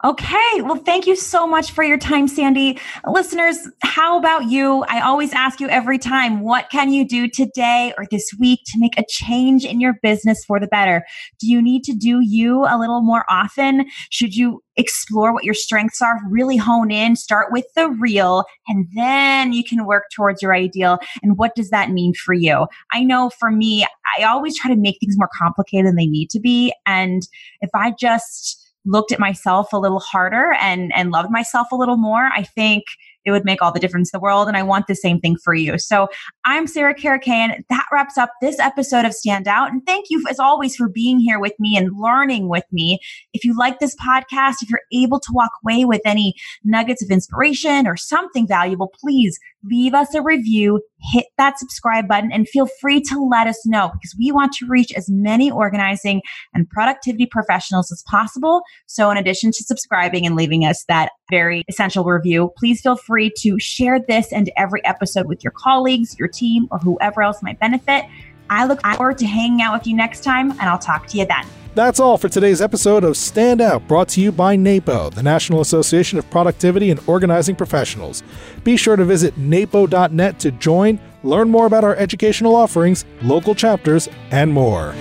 Okay. 0.04 0.62
Well, 0.62 0.76
thank 0.76 1.08
you 1.08 1.16
so 1.16 1.48
much 1.48 1.72
for 1.72 1.84
your 1.84 1.98
time, 1.98 2.28
Sandy. 2.28 2.80
Listeners, 3.08 3.58
how 3.82 4.20
about 4.20 4.46
you? 4.46 4.84
I 4.88 5.02
always 5.02 5.34
ask 5.34 5.60
you 5.60 5.68
every 5.70 5.98
time, 5.98 6.42
what 6.42 6.70
can 6.70 6.94
you 6.94 7.08
do 7.08 7.28
today 7.28 7.94
or 7.98 8.06
this 8.12 8.30
week 8.40 8.60
to 8.68 8.80
make 8.80 8.98
a 9.00 9.04
change 9.10 9.66
in 9.66 9.82
your 9.82 9.96
business 10.04 10.46
for 10.46 10.60
the 10.60 10.68
better? 10.68 11.04
Do 11.40 11.48
you 11.48 11.64
need 11.64 11.84
to 11.86 11.94
do 11.94 12.20
you 12.22 12.66
a 12.66 12.78
little 12.78 13.02
more 13.02 13.26
often? 13.28 13.86
Should 14.12 14.36
you 14.36 14.62
explore 14.78 15.34
what 15.34 15.44
your 15.44 15.56
strengths 15.56 16.02
are, 16.02 16.20
really 16.30 16.58
hone 16.58 16.92
in, 16.92 17.16
start 17.16 17.52
with 17.52 17.66
the 17.76 17.90
real, 17.90 18.46
and 18.68 18.88
then 18.94 19.52
you 19.52 19.64
can 19.64 19.86
work 19.86 20.04
towards 20.16 20.42
your 20.42 20.54
ideal. 20.54 21.00
And 21.24 21.38
what 21.38 21.56
does 21.56 21.72
that 21.72 21.90
mean 21.90 22.14
for 22.14 22.34
you? 22.34 22.68
I 22.94 23.04
for 23.30 23.52
me, 23.52 23.86
I 24.18 24.24
always 24.24 24.58
try 24.58 24.74
to 24.74 24.80
make 24.80 24.98
things 25.00 25.18
more 25.18 25.30
complicated 25.38 25.88
than 25.88 25.96
they 25.96 26.06
need 26.06 26.30
to 26.32 26.40
be. 26.40 26.74
And 26.86 27.24
if 27.62 27.70
I 27.74 27.94
just 28.00 28.64
looked 28.86 29.12
at 29.12 29.20
myself 29.20 29.74
a 29.74 29.78
little 29.78 30.00
harder 30.00 30.54
and 30.62 30.94
and 30.96 31.12
loved 31.12 31.30
myself 31.30 31.68
a 31.72 31.76
little 31.76 31.98
more, 31.98 32.30
I 32.34 32.44
think 32.44 32.86
it 33.28 33.32
would 33.32 33.44
make 33.44 33.62
all 33.62 33.74
the 33.74 33.80
difference 33.80 34.10
in 34.14 34.18
the 34.18 34.22
world. 34.22 34.48
And 34.48 34.56
I 34.56 34.64
want 34.64 34.88
the 34.88 34.96
same 34.96 35.20
thing 35.20 35.36
for 35.44 35.54
you. 35.54 35.78
So 35.78 36.08
I'm 36.46 36.66
Sarah 36.66 36.96
Karakaian. 36.96 37.62
That 37.70 37.86
wraps 37.92 38.18
up 38.18 38.32
this 38.42 38.58
episode 38.58 39.04
of 39.04 39.14
Stand 39.14 39.50
Out. 39.50 39.70
And 39.70 39.86
thank 39.86 40.06
you, 40.10 40.24
as 40.30 40.40
always, 40.40 40.78
for 40.78 40.88
being 40.88 41.20
here 41.20 41.38
with 41.38 41.52
me 41.60 41.76
and 41.76 41.92
learning 42.00 42.48
with 42.48 42.64
me. 42.72 43.00
If 43.34 43.44
you 43.44 43.56
like 43.58 43.80
this 43.80 43.98
podcast, 43.98 44.56
if 44.62 44.70
you're 44.70 44.80
able 44.94 45.20
to 45.20 45.32
walk 45.34 45.52
away 45.62 45.84
with 45.84 46.02
any 46.06 46.36
nuggets 46.64 47.04
of 47.04 47.10
inspiration 47.10 47.86
or 47.86 47.98
something 47.98 48.48
valuable, 48.48 48.94
please 48.98 49.38
leave 49.64 49.94
us 49.94 50.14
a 50.14 50.22
review, 50.22 50.82
hit 51.12 51.26
that 51.38 51.60
subscribe 51.60 52.08
button, 52.08 52.32
and 52.32 52.48
feel 52.48 52.68
free 52.80 53.02
to 53.02 53.24
let 53.24 53.48
us 53.48 53.66
know 53.66 53.90
because 53.94 54.16
we 54.18 54.32
want 54.32 54.54
to 54.54 54.68
reach 54.68 54.92
as 54.94 55.10
many 55.10 55.52
organizing 55.52 56.22
and 56.54 56.70
productivity 56.70 57.26
professionals 57.26 57.92
as 57.92 58.04
possible. 58.08 58.62
So, 58.86 59.10
in 59.12 59.18
addition 59.18 59.52
to 59.52 59.64
subscribing 59.64 60.26
and 60.26 60.36
leaving 60.36 60.66
us 60.66 60.86
that 60.88 61.12
very 61.30 61.64
essential 61.68 62.04
review, 62.04 62.52
please 62.58 62.82
feel 62.82 62.98
free 62.98 63.32
to 63.40 63.60
share 63.60 64.00
this 64.00 64.32
and 64.32 64.52
every 64.58 64.84
episode 64.86 65.28
with 65.28 65.44
your 65.44 65.54
colleagues, 65.56 66.18
your 66.18 66.28
team, 66.28 66.68
or 66.72 66.80
whoever 66.80 67.22
else 67.22 67.42
might 67.42 67.60
benefit. 67.60 68.06
I 68.50 68.66
look 68.66 68.82
forward 68.82 69.18
to 69.20 69.26
hanging 69.26 69.62
out 69.62 69.74
with 69.78 69.88
you 69.88 69.96
next 69.96 70.24
time, 70.24 70.52
and 70.52 70.62
I'll 70.62 70.78
talk 70.78 71.08
to 71.08 71.18
you 71.18 71.26
then. 71.26 71.46
That's 71.76 72.00
all 72.00 72.18
for 72.18 72.28
today's 72.28 72.60
episode 72.60 73.04
of 73.04 73.16
Stand 73.16 73.62
Out, 73.62 73.88
brought 73.88 74.10
to 74.10 74.22
you 74.22 74.32
by 74.32 74.56
NAPO, 74.56 75.12
the 75.14 75.22
National 75.22 75.62
Association 75.62 76.18
of 76.18 76.28
Productivity 76.32 76.90
and 76.90 77.00
Organizing 77.06 77.56
Professionals. 77.56 78.24
Be 78.64 78.78
sure 78.78 78.96
to 78.96 79.06
visit 79.06 79.38
napo.net 79.38 80.40
to 80.40 80.52
join, 80.54 81.00
learn 81.22 81.52
more 81.52 81.68
about 81.68 81.84
our 81.84 81.96
educational 81.96 82.56
offerings, 82.56 83.06
local 83.22 83.54
chapters, 83.54 84.10
and 84.32 84.52
more. 84.52 84.96